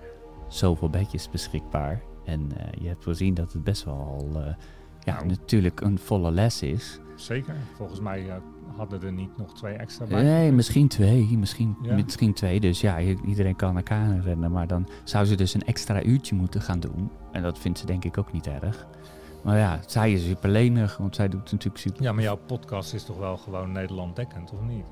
zoveel 0.47 0.89
bedjes 0.89 1.29
beschikbaar. 1.29 2.01
En 2.23 2.51
eh, 2.57 2.81
je 2.81 2.87
hebt 2.87 3.03
gezien 3.03 3.33
dat 3.33 3.53
het 3.53 3.63
best 3.63 3.83
wel 3.83 3.95
al, 4.19 4.41
eh, 4.41 4.53
ja, 4.99 5.13
Nou. 5.15 5.25
natuurlijk 5.27 5.81
een 5.81 5.99
volle 5.99 6.31
les 6.31 6.61
is. 6.61 6.99
Zeker. 7.15 7.55
Volgens 7.75 7.99
mij 7.99 8.29
eh, 8.29 8.35
hadden 8.77 9.01
er 9.03 9.11
niet 9.11 9.37
nog 9.37 9.53
twee 9.53 9.73
extra 9.73 10.05
bij. 10.05 10.23
Nee, 10.23 10.51
misschien 10.51 10.87
twee. 10.87 11.37
Misschien, 11.37 11.75
Ja. 11.81 11.93
misschien 11.93 12.33
twee. 12.33 12.59
Dus 12.59 12.81
ja, 12.81 12.99
iedereen 13.25 13.55
kan 13.55 13.75
elkaar 13.75 14.19
rennen. 14.19 14.51
Maar 14.51 14.67
dan 14.67 14.87
zou 15.03 15.25
ze 15.25 15.35
dus 15.35 15.53
een 15.53 15.65
extra 15.65 16.03
uurtje 16.03 16.35
moeten 16.35 16.61
gaan 16.61 16.79
doen. 16.79 17.09
En 17.31 17.41
dat 17.41 17.59
vindt 17.59 17.79
ze 17.79 17.85
denk 17.85 18.03
ik 18.05 18.17
ook 18.17 18.31
niet 18.33 18.47
erg. 18.47 18.87
Maar 19.43 19.57
ja, 19.57 19.79
zij 19.87 20.11
is 20.13 20.25
super 20.25 20.49
lenig. 20.49 20.97
Want 20.97 21.15
zij 21.15 21.29
doet 21.29 21.51
natuurlijk 21.51 21.77
super... 21.77 22.03
Ja, 22.03 22.11
maar 22.11 22.23
jouw 22.23 22.39
podcast 22.47 22.93
is 22.93 23.03
toch 23.03 23.17
wel 23.17 23.37
gewoon 23.37 23.71
Nederland 23.71 24.15
dekkend, 24.15 24.51
of 24.51 24.61
niet? 24.61 24.85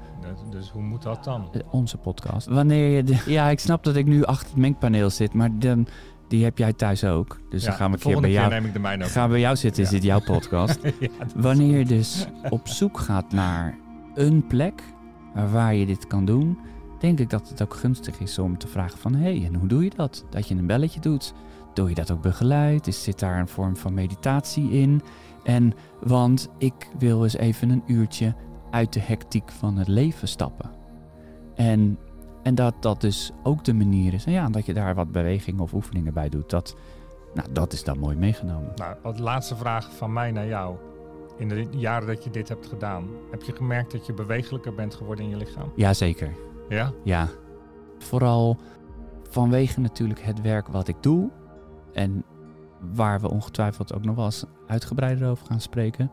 Dus- 0.49 0.69
hoe 0.69 0.81
moet 0.81 1.01
dat 1.01 1.23
dan? 1.23 1.49
Eh, 1.53 1.61
Onze 1.71 1.97
podcast. 1.97 2.47
Wanneer 2.47 2.89
je... 2.95 3.03
De, 3.03 3.23
ja, 3.31 3.49
ik 3.49 3.59
snap 3.59 3.83
dat 3.83 3.95
ik 3.95 4.05
nu 4.05 4.23
achter 4.23 4.47
het 4.47 4.57
mengpaneel 4.57 5.09
zit. 5.09 5.33
Maar 5.33 5.59
dan, 5.59 5.87
die 6.33 6.43
heb 6.43 6.57
jij 6.57 6.73
thuis 6.73 7.03
ook. 7.03 7.39
Dus 7.49 7.61
Ja, 7.61 7.67
dan 7.67 7.77
gaan 7.77 7.91
we 7.91 7.97
een 7.97 8.03
keer 8.03 8.21
bij 8.21 8.31
jou... 8.31 8.49
neem 8.49 8.65
ik 8.65 8.73
de 8.73 8.79
mijne 8.79 9.03
ook. 9.03 9.09
Gaan 9.09 9.25
we 9.25 9.31
bij 9.31 9.39
jou 9.39 9.55
zitten, 9.55 9.83
is 9.83 9.89
dit 9.89 10.03
jouw 10.03 10.21
podcast. 10.33 10.79
Wanneer 11.35 11.77
je 11.77 11.85
dus 11.85 12.27
op 12.49 12.67
zoek 12.67 12.99
gaat 12.99 13.31
naar 13.31 13.77
een 14.15 14.47
plek 14.47 14.83
waar 15.51 15.75
je 15.75 15.85
dit 15.85 16.07
kan 16.07 16.25
doen, 16.25 16.57
denk 16.99 17.19
ik 17.19 17.29
dat 17.29 17.49
het 17.49 17.61
ook 17.61 17.73
gunstig 17.73 18.19
is 18.19 18.39
om 18.39 18.57
te 18.57 18.67
vragen 18.67 18.97
van 18.97 19.15
hé, 19.15 19.37
hey, 19.37 19.45
en 19.45 19.55
hoe 19.55 19.67
doe 19.67 19.83
je 19.83 19.91
dat? 19.95 20.25
Dat 20.29 20.47
je 20.47 20.55
een 20.55 20.65
belletje 20.65 20.99
doet. 20.99 21.33
Doe 21.73 21.89
je 21.89 21.95
dat 21.95 22.11
ook 22.11 22.21
begeleid? 22.21 22.87
Is, 22.87 23.03
zit 23.03 23.19
daar 23.19 23.39
een 23.39 23.47
vorm 23.47 23.77
van 23.77 23.93
meditatie 23.93 24.71
in? 24.71 25.01
En 25.43 25.73
want 26.01 26.49
ik 26.57 26.89
wil 26.97 27.23
eens 27.23 27.37
even 27.37 27.69
een 27.69 27.83
uurtje 27.87 28.35
uit 28.71 28.93
de 28.93 28.99
hectiek 28.99 29.51
van 29.51 29.77
het 29.77 29.87
leven 29.87 30.27
stappen. 30.27 30.71
En, 31.55 31.97
en 32.43 32.55
dat 32.55 32.73
dat 32.79 33.01
dus 33.01 33.31
ook 33.43 33.63
de 33.63 33.73
manier 33.73 34.13
is. 34.13 34.25
En 34.25 34.31
ja, 34.31 34.49
dat 34.49 34.65
je 34.65 34.73
daar 34.73 34.95
wat 34.95 35.11
bewegingen 35.11 35.61
of 35.61 35.73
oefeningen 35.73 36.13
bij 36.13 36.29
doet. 36.29 36.49
Dat, 36.49 36.75
nou, 37.33 37.47
dat 37.51 37.73
is 37.73 37.83
dan 37.83 37.99
mooi 37.99 38.15
meegenomen. 38.15 38.71
Nou, 38.75 38.95
wat 39.01 39.19
laatste 39.19 39.55
vraag 39.55 39.91
van 39.95 40.13
mij 40.13 40.31
naar 40.31 40.47
jou. 40.47 40.75
In 41.37 41.47
de 41.47 41.67
jaren 41.71 42.07
dat 42.07 42.23
je 42.23 42.29
dit 42.29 42.49
hebt 42.49 42.67
gedaan, 42.67 43.07
heb 43.31 43.41
je 43.41 43.55
gemerkt 43.55 43.91
dat 43.91 44.05
je 44.05 44.13
bewegelijker 44.13 44.75
bent 44.75 44.95
geworden 44.95 45.25
in 45.25 45.31
je 45.31 45.37
lichaam? 45.37 45.71
Jazeker. 45.75 46.31
Ja? 46.69 46.91
Ja, 47.03 47.27
vooral 47.97 48.57
vanwege 49.29 49.79
natuurlijk 49.79 50.21
het 50.21 50.41
werk 50.41 50.67
wat 50.67 50.87
ik 50.87 50.95
doe. 50.99 51.29
En 51.93 52.23
waar 52.93 53.21
we 53.21 53.29
ongetwijfeld 53.29 53.93
ook 53.93 54.03
nog 54.03 54.15
wel 54.15 54.25
eens 54.25 54.45
uitgebreider 54.67 55.29
over 55.29 55.45
gaan 55.45 55.61
spreken. 55.61 56.11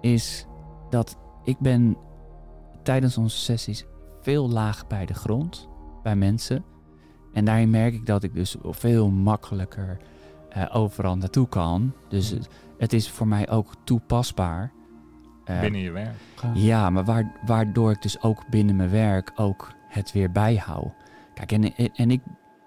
Is 0.00 0.46
dat 0.90 1.18
ik 1.44 1.58
ben 1.58 1.96
tijdens 2.82 3.18
onze 3.18 3.38
sessies 3.38 3.86
veel 4.20 4.48
laag 4.50 4.86
bij 4.86 5.06
de 5.06 5.14
grond, 5.14 5.68
bij 6.02 6.16
mensen. 6.16 6.64
En 7.32 7.44
daarin 7.44 7.70
merk 7.70 7.94
ik 7.94 8.06
dat 8.06 8.22
ik 8.22 8.34
dus 8.34 8.56
veel 8.62 9.10
makkelijker 9.10 9.96
eh, 10.48 10.66
overal 10.72 11.16
naartoe 11.16 11.48
kan. 11.48 11.92
Dus 12.08 12.30
het, 12.30 12.48
het 12.78 12.92
is 12.92 13.10
voor 13.10 13.28
mij 13.28 13.48
ook 13.50 13.74
toepasbaar. 13.84 14.72
Eh, 15.44 15.60
Binnen 15.60 15.80
je 15.80 15.90
werk. 15.90 16.14
ja, 16.54 16.90
maar 16.90 17.04
waar, 17.04 17.32
waardoor 17.46 17.90
ik 17.90 18.02
dus 18.02 18.22
ook 18.22 18.48
binnen 18.50 18.76
mijn 18.76 18.90
werk 18.90 19.32
ook 19.36 19.72
het 19.88 20.12
weer 20.12 20.32
bijhoud. 20.32 20.92
Kijk, 21.34 21.52
en, 21.52 21.74
en 21.94 22.10
ik 22.10 22.20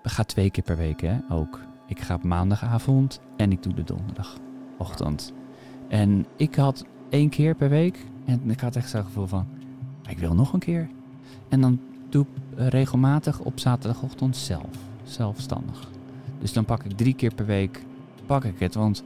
ga 0.04 0.24
twee 0.24 0.50
keer 0.50 0.64
per 0.64 0.78
week 0.78 1.02
hè, 1.02 1.18
ook. 1.30 1.60
Ik 1.88 2.00
ga 2.02 2.16
op 2.16 2.24
maandagavond 2.24 3.20
en 3.38 3.52
ik 3.52 3.64
doe 3.64 3.74
de 3.74 3.84
donderdagochtend. 3.84 5.34
En 5.88 6.26
ik 6.36 6.56
had 6.56 6.86
één 7.10 7.30
keer 7.30 7.56
per 7.56 7.70
week 7.70 8.06
en 8.26 8.50
ik 8.52 8.60
had 8.60 8.76
echt 8.76 8.90
zo'n 8.90 9.04
gevoel 9.04 9.28
van, 9.28 9.48
ik 10.10 10.18
wil 10.18 10.34
nog 10.34 10.54
een 10.54 10.60
keer. 10.60 10.90
En 11.50 11.62
dan 11.62 11.80
doe 12.10 12.24
ik 12.24 12.60
eh, 12.60 12.68
regelmatig 12.68 13.40
op 13.40 13.60
zaterdagochtend 13.60 14.38
zelf, 14.38 14.70
zelfstandig. 15.04 15.90
Dus 16.40 16.54
dan 16.54 16.66
pak 16.66 16.84
ik 16.84 16.98
drie 16.98 17.14
keer 17.14 17.34
per 17.34 17.46
week, 17.46 17.84
pak 18.26 18.44
ik 18.44 18.60
het. 18.60 18.74
Want 18.76 19.04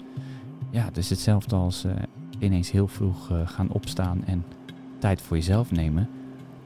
ja, 0.69 0.83
het 0.83 0.97
is 0.97 1.09
hetzelfde 1.09 1.55
als 1.55 1.83
eh, 1.83 1.91
ineens 2.39 2.71
heel 2.71 2.87
vroeg 2.87 3.31
eh, 3.31 3.37
gaan 3.45 3.71
opstaan 3.71 4.21
en 4.25 4.45
tijd 4.97 5.21
voor 5.21 5.37
jezelf 5.37 5.71
nemen. 5.71 6.09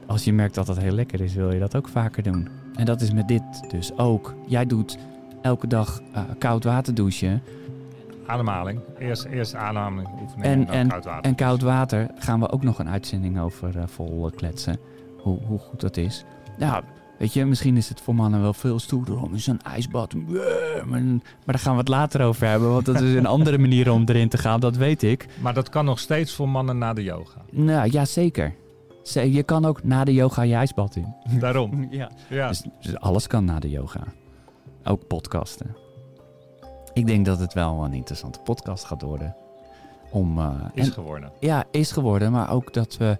Als 0.06 0.24
je 0.24 0.32
merkt 0.32 0.54
dat 0.54 0.66
dat 0.66 0.78
heel 0.78 0.92
lekker 0.92 1.20
is, 1.20 1.34
wil 1.34 1.52
je 1.52 1.58
dat 1.58 1.76
ook 1.76 1.88
vaker 1.88 2.22
doen. 2.22 2.48
En 2.74 2.84
dat 2.84 3.00
is 3.00 3.12
met 3.12 3.28
dit 3.28 3.70
dus 3.70 3.96
ook. 3.98 4.34
Jij 4.46 4.66
doet 4.66 4.98
elke 5.42 5.66
dag 5.66 6.00
koud 6.38 6.64
water 6.64 6.94
douchen. 6.94 7.42
Ademhaling. 8.26 8.80
Eerst, 8.98 9.24
eerst 9.24 9.54
ademhaling 9.54 10.08
En- 10.40 10.88
koud 10.88 11.04
water. 11.04 11.30
En 11.30 11.34
koud 11.34 11.60
water 11.60 12.10
gaan 12.14 12.40
we 12.40 12.50
ook 12.50 12.62
nog 12.62 12.78
een 12.78 12.88
uitzending 12.88 13.40
over 13.40 13.88
vol 13.88 14.30
kletsen. 14.30 14.78
Hoe, 15.22 15.38
hoe 15.46 15.58
goed 15.58 15.80
dat 15.80 15.96
is. 15.96 16.24
Nou, 16.58 16.82
weet 17.18 17.32
je, 17.32 17.44
misschien 17.44 17.76
is 17.76 17.88
het 17.88 18.00
voor 18.00 18.14
mannen 18.14 18.42
wel 18.42 18.54
veel 18.54 18.78
stoerder 18.78 19.22
om 19.22 19.32
in 19.32 19.40
zo'n 19.40 19.60
ijsbad. 19.62 20.14
Maar, 20.84 21.02
daar 21.44 21.58
gaan 21.58 21.72
we 21.72 21.78
het 21.78 21.88
later 21.88 22.22
over 22.22 22.46
hebben. 22.46 22.70
Want 22.72 22.86
dat 22.86 23.00
is 23.00 23.14
een 23.14 23.26
andere 23.36 23.58
manier 23.58 23.92
om 23.92 24.02
erin 24.06 24.28
te 24.28 24.38
gaan, 24.38 24.60
dat 24.60 24.76
weet 24.76 25.02
ik. 25.02 25.26
Maar 25.40 25.54
dat 25.54 25.68
kan 25.68 25.84
nog 25.84 25.98
steeds 25.98 26.34
voor 26.34 26.48
mannen 26.48 26.78
na 26.78 26.92
de 26.92 27.02
yoga. 27.02 27.40
Nou, 27.50 27.88
ja, 27.90 28.04
zeker. 28.04 28.54
Ze- 29.02 29.32
Je 29.32 29.42
kan 29.42 29.64
ook 29.64 29.84
na 29.84 30.04
de 30.04 30.12
yoga 30.14 30.42
je 30.42 30.54
ijsbad 30.54 30.96
in. 30.96 31.14
Daarom. 31.38 31.86
Ja. 31.90 32.10
Ja. 32.28 32.48
Dus, 32.48 32.62
dus 32.80 32.96
alles 32.98 33.26
kan 33.26 33.44
na 33.44 33.58
de 33.58 33.70
yoga. 33.70 34.00
Ook 34.84 35.06
podcasten. 35.06 35.76
Ik 36.92 37.06
denk 37.06 37.26
dat 37.26 37.38
het 37.40 37.52
wel 37.54 37.84
een 37.84 37.92
interessante 37.92 38.38
podcast 38.38 38.84
gaat 38.84 39.02
worden. 39.02 39.36
Om, 40.10 40.38
eh, 40.38 40.50
is 40.74 40.86
en- 40.86 40.92
geworden. 40.92 41.32
ja, 41.40 41.64
is 41.70 41.92
geworden. 41.92 42.32
Maar 42.32 42.50
ook 42.50 42.72
dat 42.72 42.96
we 42.96 43.18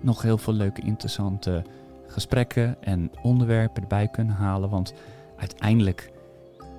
nog 0.00 0.22
heel 0.22 0.38
veel 0.38 0.52
leuke, 0.52 0.80
interessante 0.80 1.64
gesprekken 2.06 2.76
en 2.82 3.10
onderwerpen 3.22 3.82
erbij 3.82 4.08
kunnen 4.08 4.34
halen. 4.34 4.70
Want 4.70 4.94
uiteindelijk 5.36 6.12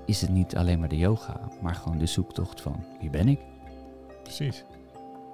is 0.05 0.21
het 0.21 0.29
niet 0.29 0.55
alleen 0.55 0.79
maar 0.79 0.89
de 0.89 0.97
yoga, 0.97 1.39
maar 1.61 1.75
gewoon 1.75 1.97
de 1.97 2.05
zoektocht 2.05 2.61
van 2.61 2.83
wie 2.99 3.09
ben 3.09 3.27
ik? 3.27 3.39
Precies. 4.23 4.63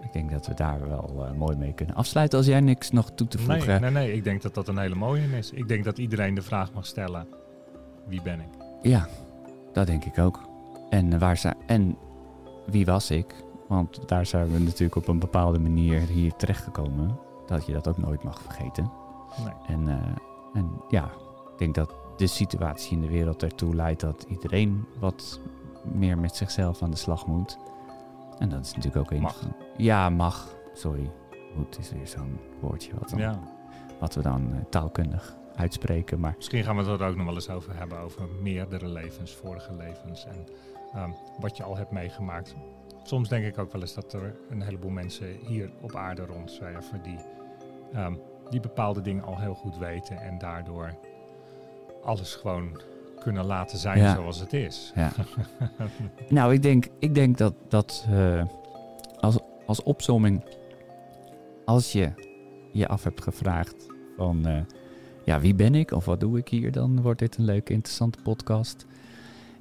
Ik 0.02 0.14
denk 0.14 0.32
dat 0.32 0.48
we 0.48 0.54
daar 0.54 0.88
wel 0.88 1.26
eh, 1.26 1.32
mooi 1.32 1.56
mee 1.56 1.74
kunnen 1.74 1.96
afsluiten. 1.96 2.38
Als 2.38 2.48
jij 2.48 2.60
niks 2.60 2.92
nog 2.92 3.12
toe 3.12 3.28
te 3.28 3.38
voegen. 3.38 3.68
Nee, 3.68 3.92
nee, 3.92 3.92
nee. 3.92 4.14
Ik 4.14 4.24
denk 4.24 4.42
dat 4.42 4.54
dat 4.54 4.68
een 4.68 4.78
hele 4.78 4.96
mooie 4.96 5.38
is. 5.38 5.52
Ik 5.52 5.68
denk 5.68 5.84
dat 5.84 5.98
iedereen 5.98 6.34
de 6.34 6.42
vraag 6.42 6.74
mag 6.74 6.86
stellen. 6.86 7.28
Wie 8.08 8.22
ben 8.22 8.40
ik? 8.40 8.48
Ja, 8.82 9.08
dat 9.74 9.88
denk 9.88 10.06
ik 10.06 10.20
ook. 10.20 10.50
En, 10.90 11.14
eh, 11.14 11.20
waar 11.20 11.38
zijn, 11.38 11.56
en 11.66 11.98
wie 12.66 12.86
was 12.86 13.12
ik? 13.12 13.44
Want 13.68 14.08
daar 14.08 14.26
zijn 14.26 14.52
we 14.52 14.60
natuurlijk 14.60 14.96
op 14.96 15.08
een 15.08 15.20
bepaalde 15.20 15.60
manier 15.60 16.00
hier 16.00 16.36
terechtgekomen. 16.36 17.18
Dat 17.46 17.66
je 17.66 17.74
dat 17.74 17.88
ook 17.88 17.98
nooit 17.98 18.24
mag 18.24 18.42
vergeten. 18.42 18.92
Nee. 19.44 19.54
En, 19.78 19.88
eh, 19.88 20.16
en 20.54 20.82
ja, 20.90 21.04
ik 21.52 21.58
denk 21.58 21.76
dat 21.76 21.94
de 22.18 22.28
situatie 22.28 22.92
in 22.96 23.02
de 23.02 23.08
wereld 23.08 23.44
ertoe 23.44 23.76
leidt 23.76 24.00
dat 24.02 24.26
iedereen 24.30 24.86
wat 25.00 25.40
meer 25.84 26.18
met 26.18 26.36
zichzelf 26.36 26.82
aan 26.82 26.92
de 26.92 26.98
slag 26.98 27.26
moet. 27.28 27.58
En 28.40 28.50
dat 28.50 28.66
is 28.66 28.74
natuurlijk 28.76 29.06
ook 29.06 29.12
een 29.12 29.22
Mag. 29.22 29.42
Ja, 29.78 30.10
mag. 30.10 30.56
Sorry. 30.74 31.12
Moet 31.56 31.80
is 31.80 31.92
weer 31.92 32.08
zo'n 32.08 32.40
woordje 32.60 32.92
wat, 33.00 33.10
dan- 33.10 33.20
Ja. 33.20 33.40
wat 34.00 34.16
we 34.16 34.22
dan 34.22 34.54
eh, 34.54 34.60
taalkundig 34.70 35.36
uitspreken. 35.56 36.20
Maar 36.20 36.34
Misschien 36.36 36.64
gaan 36.64 36.76
we 36.78 36.84
het 36.84 37.02
er 37.02 37.08
ook 37.08 37.16
nog 37.16 37.26
wel 37.26 37.34
eens 37.36 37.50
over 37.50 37.78
hebben. 37.78 38.00
Over 38.00 38.28
meerdere 38.42 38.88
levens, 38.88 39.36
vorige 39.36 39.76
levens. 39.76 40.26
En 40.26 40.46
ehm, 40.94 41.10
wat 41.40 41.58
je 41.58 41.64
al 41.64 41.78
hebt 41.78 41.92
meegemaakt. 41.92 42.56
Soms 43.04 43.30
denk 43.30 43.46
ik 43.46 43.58
ook 43.58 43.72
wel 43.72 43.82
eens 43.82 43.94
dat 43.94 44.14
er 44.14 44.36
een 44.50 44.62
heleboel 44.62 44.90
mensen 44.90 45.28
hier 45.48 45.72
op 45.82 45.96
aarde 45.96 46.26
rondzwerven. 46.26 47.02
Die, 47.04 47.20
ehm, 47.96 48.14
die 48.50 48.60
bepaalde 48.60 49.02
dingen 49.02 49.24
al 49.24 49.40
heel 49.40 49.54
goed 49.54 49.78
weten. 49.78 50.18
En 50.18 50.38
daardoor 50.38 50.96
alles 52.04 52.36
gewoon 52.36 52.82
kunnen 53.20 53.46
laten 53.46 53.78
zijn 53.78 53.98
Ja. 53.98 54.16
zoals 54.16 54.40
het 54.40 54.54
is. 54.54 54.92
Ja. 54.96 55.12
nou, 56.30 56.54
ik 56.54 56.62
denk, 56.62 56.88
ik 57.00 57.16
denk 57.16 57.38
dat, 57.38 57.54
dat 57.70 58.06
eh, 58.10 58.44
als, 59.20 59.38
als 59.66 59.84
opzomming, 59.84 60.44
als 61.66 61.92
je 61.92 62.12
je 62.72 62.88
af 62.88 63.04
hebt 63.04 63.22
gevraagd 63.24 63.88
van 64.18 64.46
eh, 64.48 64.62
ja, 65.26 65.40
wie 65.40 65.56
ben 65.56 65.76
ik 65.76 65.92
of 65.92 66.06
wat 66.06 66.20
doe 66.20 66.38
ik 66.38 66.48
hier, 66.48 66.72
dan 66.72 67.02
wordt 67.02 67.20
dit 67.20 67.38
een 67.38 67.46
leuke, 67.46 67.74
interessante 67.74 68.20
podcast. 68.24 68.86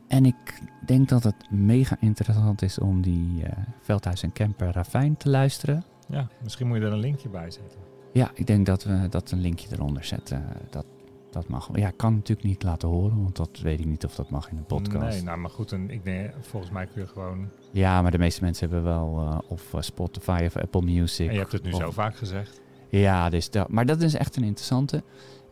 En 0.09 0.25
ik 0.27 0.61
denk 0.87 1.09
dat 1.09 1.23
het 1.23 1.51
mega 1.51 1.97
interessant 2.01 2.63
is 2.63 2.79
om 2.79 3.03
die 3.03 3.43
eh 3.45 3.53
Veldhuis 3.81 4.23
en 4.23 4.33
Camper 4.33 4.73
Ravijn 4.73 5.17
te 5.17 5.29
luisteren. 5.31 5.85
Ja, 6.09 6.29
misschien 6.43 6.67
moet 6.67 6.77
je 6.79 6.85
er 6.85 6.93
een 6.93 6.99
linkje 6.99 7.29
bij 7.29 7.51
zetten. 7.51 7.79
Ja, 8.15 8.31
ik 8.35 8.47
denk 8.47 8.67
dat 8.67 8.85
we 8.85 9.07
dat 9.11 9.31
een 9.31 9.41
linkje 9.41 9.69
eronder 9.73 10.05
zetten. 10.05 10.45
Dat, 10.71 10.85
dat 11.31 11.49
mag. 11.49 11.69
Ja, 11.73 11.89
ik 11.89 11.97
kan 11.97 12.15
natuurlijk 12.15 12.49
niet 12.49 12.63
laten 12.63 12.89
horen, 12.89 13.23
want 13.23 13.37
dat 13.37 13.59
weet 13.63 13.81
ik 13.81 13.87
niet 13.87 14.05
of 14.05 14.15
dat 14.15 14.31
mag 14.31 14.51
in 14.51 14.57
een 14.57 14.65
podcast. 14.65 15.15
Nee, 15.15 15.23
nou 15.23 15.39
maar 15.39 15.51
goed. 15.51 15.73
En 15.73 15.91
ik 15.91 16.05
denk, 16.05 16.31
volgens 16.41 16.73
mij 16.73 16.87
kun 16.87 17.01
je 17.03 17.07
gewoon... 17.09 17.49
Ja, 17.73 18.03
maar 18.03 18.11
de 18.11 18.19
meeste 18.19 18.43
mensen 18.45 18.71
hebben 18.71 18.93
wel 18.93 19.19
eh, 19.21 19.39
of 19.51 19.75
eh, 19.75 19.81
Spotify 19.81 20.43
of 20.47 20.57
Apple 20.57 20.83
Music. 20.83 21.27
En 21.29 21.33
je 21.35 21.39
hebt 21.41 21.53
het 21.53 21.63
nu 21.63 21.73
of- 21.73 21.81
zo 21.81 21.91
vaak 21.91 22.17
gezegd. 22.17 22.61
Ja, 22.89 23.31
dus 23.31 23.51
dat, 23.51 23.69
maar 23.69 23.87
dat 23.87 24.01
is 24.03 24.15
echt 24.15 24.37
een 24.37 24.45
interessante. 24.45 25.03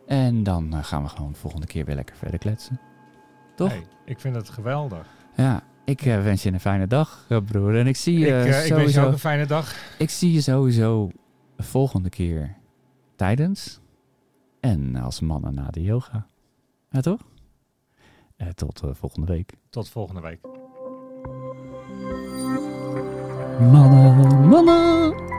En 0.07 0.43
dan 0.43 0.73
eh, 0.73 0.83
gaan 0.83 1.03
we 1.03 1.09
gewoon 1.09 1.31
de 1.31 1.37
volgende 1.37 1.67
keer 1.67 1.85
weer 1.85 1.95
lekker 1.95 2.15
verder 2.15 2.39
kletsen. 2.39 2.79
Toch? 3.55 3.69
Hey, 3.69 3.85
ik 4.05 4.19
vind 4.19 4.35
het 4.35 4.49
geweldig. 4.49 5.07
Ja, 5.35 5.63
ik 5.85 6.01
wens 6.01 6.43
je 6.43 6.51
een 6.51 6.59
fijne 6.59 6.87
dag, 6.87 7.27
broer. 7.45 7.77
En 7.77 7.87
ik 7.87 7.95
zie 7.95 8.19
je 8.19 8.25
ik, 8.27 8.31
eh, 8.33 8.39
ik 8.45 8.51
wens 8.51 8.67
je 8.67 8.73
sowieso. 8.73 9.05
ook 9.05 9.11
een 9.11 9.19
fijne 9.19 9.45
dag. 9.45 9.75
Ik 9.97 10.09
zie 10.09 10.31
je 10.33 10.41
sowieso 10.41 11.07
de 11.07 11.13
volgende 11.57 12.09
keer 12.09 12.57
tijdens 13.15 13.79
en 14.59 14.95
als 14.95 15.19
mannen 15.19 15.53
na 15.53 15.67
de 15.69 15.81
yoga. 15.81 16.27
Ja, 16.89 17.01
toch? 17.01 17.21
Eh, 18.35 18.47
tot 18.47 18.83
eh, 18.83 18.93
volgende 18.93 19.27
week. 19.27 19.53
Tot 19.69 19.89
volgende 19.89 20.21
week. 20.21 20.39
Mannen, 23.71 24.47
mannen. 24.47 25.32